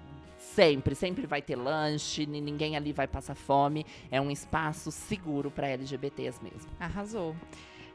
Sempre, 0.51 0.93
sempre 0.93 1.25
vai 1.25 1.41
ter 1.41 1.55
lanche, 1.55 2.25
ninguém 2.25 2.75
ali 2.75 2.93
vai 2.93 3.07
passar 3.07 3.33
fome. 3.33 3.85
É 4.11 4.21
um 4.21 4.29
espaço 4.29 4.91
seguro 4.91 5.49
para 5.49 5.67
LGBTs 5.67 6.43
mesmo. 6.43 6.71
Arrasou. 6.79 7.35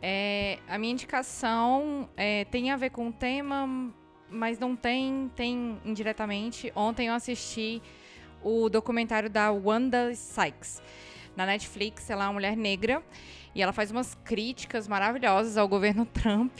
É, 0.00 0.58
a 0.68 0.78
minha 0.78 0.92
indicação 0.92 2.08
é, 2.16 2.44
tem 2.46 2.70
a 2.70 2.76
ver 2.76 2.90
com 2.90 3.08
o 3.08 3.12
tema, 3.12 3.92
mas 4.30 4.58
não 4.58 4.74
tem, 4.74 5.30
tem 5.36 5.78
indiretamente. 5.84 6.72
Ontem 6.74 7.08
eu 7.08 7.14
assisti 7.14 7.82
o 8.42 8.68
documentário 8.68 9.28
da 9.28 9.52
Wanda 9.52 10.14
Sykes. 10.14 10.82
Na 11.36 11.46
Netflix, 11.46 12.10
ela 12.10 12.24
é 12.24 12.26
uma 12.26 12.32
mulher 12.32 12.56
negra 12.56 13.02
e 13.54 13.62
ela 13.62 13.72
faz 13.72 13.90
umas 13.90 14.14
críticas 14.24 14.88
maravilhosas 14.88 15.56
ao 15.56 15.68
governo 15.68 16.04
Trump. 16.12 16.52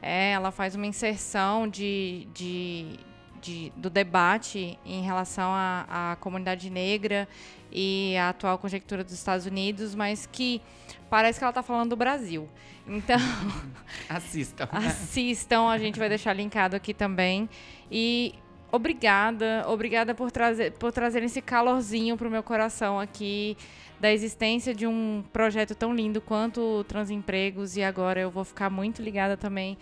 É, 0.00 0.30
ela 0.30 0.50
faz 0.50 0.74
uma 0.74 0.86
inserção 0.86 1.68
de, 1.68 2.28
de, 2.32 2.98
de, 3.40 3.72
do 3.76 3.88
debate 3.88 4.78
em 4.84 5.02
relação 5.02 5.50
à, 5.50 6.12
à 6.12 6.16
comunidade 6.16 6.68
negra 6.70 7.28
e 7.72 8.16
à 8.16 8.30
atual 8.30 8.58
conjectura 8.58 9.04
dos 9.04 9.12
Estados 9.12 9.46
Unidos, 9.46 9.94
mas 9.94 10.26
que 10.26 10.60
parece 11.08 11.38
que 11.38 11.44
ela 11.44 11.50
está 11.50 11.62
falando 11.62 11.90
do 11.90 11.96
Brasil. 11.96 12.48
Então, 12.86 13.18
assistam. 14.08 14.68
assistam, 14.72 15.68
a 15.68 15.78
gente 15.78 15.98
vai 15.98 16.08
deixar 16.08 16.32
linkado 16.32 16.74
aqui 16.74 16.94
também. 16.94 17.48
E 17.90 18.34
obrigada, 18.72 19.64
obrigada 19.66 20.14
por 20.14 20.30
trazer, 20.30 20.72
por 20.72 20.92
trazer 20.92 21.22
esse 21.22 21.40
calorzinho 21.40 22.16
pro 22.16 22.30
meu 22.30 22.42
coração 22.42 22.98
aqui 22.98 23.56
da 24.00 24.12
existência 24.12 24.74
de 24.74 24.86
um 24.86 25.24
projeto 25.32 25.74
tão 25.74 25.94
lindo 25.94 26.20
quanto 26.20 26.60
o 26.60 26.84
Transempregos 26.84 27.76
e 27.76 27.82
agora 27.82 28.20
eu 28.20 28.30
vou 28.30 28.44
ficar 28.44 28.70
muito 28.70 29.02
ligada 29.02 29.36
também 29.36 29.76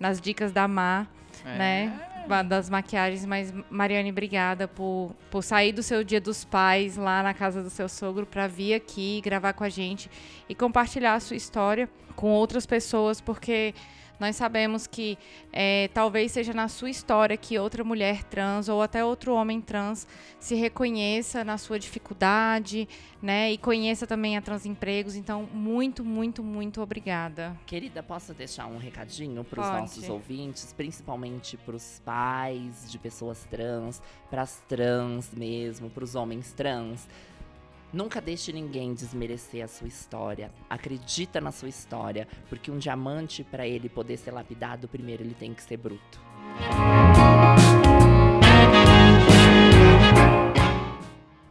nas 0.00 0.20
dicas 0.20 0.50
da 0.50 0.66
Mar, 0.66 1.06
é. 1.44 1.58
né? 1.58 2.06
Das 2.48 2.70
maquiagens, 2.70 3.26
mas 3.26 3.52
Mariane, 3.68 4.10
obrigada 4.10 4.68
por, 4.68 5.16
por 5.30 5.42
sair 5.42 5.72
do 5.72 5.82
seu 5.82 6.04
dia 6.04 6.20
dos 6.20 6.44
pais 6.44 6.96
lá 6.96 7.24
na 7.24 7.34
casa 7.34 7.60
do 7.60 7.70
seu 7.70 7.88
sogro 7.88 8.24
para 8.24 8.46
vir 8.46 8.74
aqui 8.74 9.20
gravar 9.20 9.52
com 9.52 9.64
a 9.64 9.68
gente 9.68 10.08
e 10.48 10.54
compartilhar 10.54 11.14
a 11.14 11.20
sua 11.20 11.36
história 11.36 11.88
com 12.14 12.30
outras 12.30 12.66
pessoas, 12.66 13.20
porque 13.20 13.74
nós 14.20 14.36
sabemos 14.36 14.86
que 14.86 15.18
é, 15.52 15.88
talvez 15.94 16.30
seja 16.30 16.52
na 16.52 16.68
sua 16.68 16.90
história 16.90 17.36
que 17.36 17.58
outra 17.58 17.82
mulher 17.82 18.22
trans 18.24 18.68
ou 18.68 18.82
até 18.82 19.04
outro 19.04 19.32
homem 19.34 19.60
trans 19.60 20.06
se 20.38 20.54
reconheça 20.54 21.42
na 21.42 21.56
sua 21.56 21.78
dificuldade, 21.78 22.86
né? 23.22 23.50
E 23.50 23.58
conheça 23.58 24.06
também 24.06 24.36
a 24.36 24.42
Transempregos. 24.42 25.16
Então, 25.16 25.48
muito, 25.52 26.04
muito, 26.04 26.42
muito 26.42 26.82
obrigada. 26.82 27.56
Querida, 27.66 28.02
posso 28.02 28.34
deixar 28.34 28.66
um 28.66 28.76
recadinho 28.76 29.42
para 29.42 29.60
os 29.60 29.68
nossos 29.80 30.08
ouvintes, 30.08 30.72
principalmente 30.72 31.56
para 31.56 31.76
os 31.76 32.00
pais 32.04 32.90
de 32.90 32.98
pessoas 32.98 33.44
trans, 33.50 34.02
para 34.30 34.42
as 34.42 34.60
trans 34.68 35.32
mesmo, 35.32 35.88
para 35.88 36.04
os 36.04 36.14
homens 36.14 36.52
trans. 36.52 37.08
Nunca 37.92 38.20
deixe 38.20 38.52
ninguém 38.52 38.94
desmerecer 38.94 39.64
a 39.64 39.68
sua 39.68 39.88
história. 39.88 40.52
Acredita 40.68 41.40
na 41.40 41.50
sua 41.50 41.68
história, 41.68 42.28
porque 42.48 42.70
um 42.70 42.78
diamante 42.78 43.42
para 43.42 43.66
ele 43.66 43.88
poder 43.88 44.16
ser 44.16 44.30
lapidado, 44.30 44.86
primeiro 44.86 45.24
ele 45.24 45.34
tem 45.34 45.52
que 45.52 45.62
ser 45.62 45.76
bruto. 45.76 46.20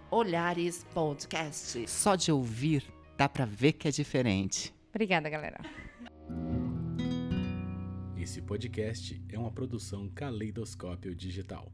Olhares 0.09 0.85
Podcast. 0.93 1.85
Só 1.89 2.15
de 2.15 2.31
ouvir 2.31 2.85
dá 3.17 3.27
para 3.27 3.45
ver 3.45 3.73
que 3.73 3.87
é 3.87 3.91
diferente. 3.91 4.73
Obrigada, 4.89 5.29
galera. 5.29 5.59
Esse 8.17 8.41
podcast 8.41 9.21
é 9.27 9.37
uma 9.37 9.51
produção 9.51 10.09
Caleidoscópio 10.09 11.13
Digital. 11.13 11.69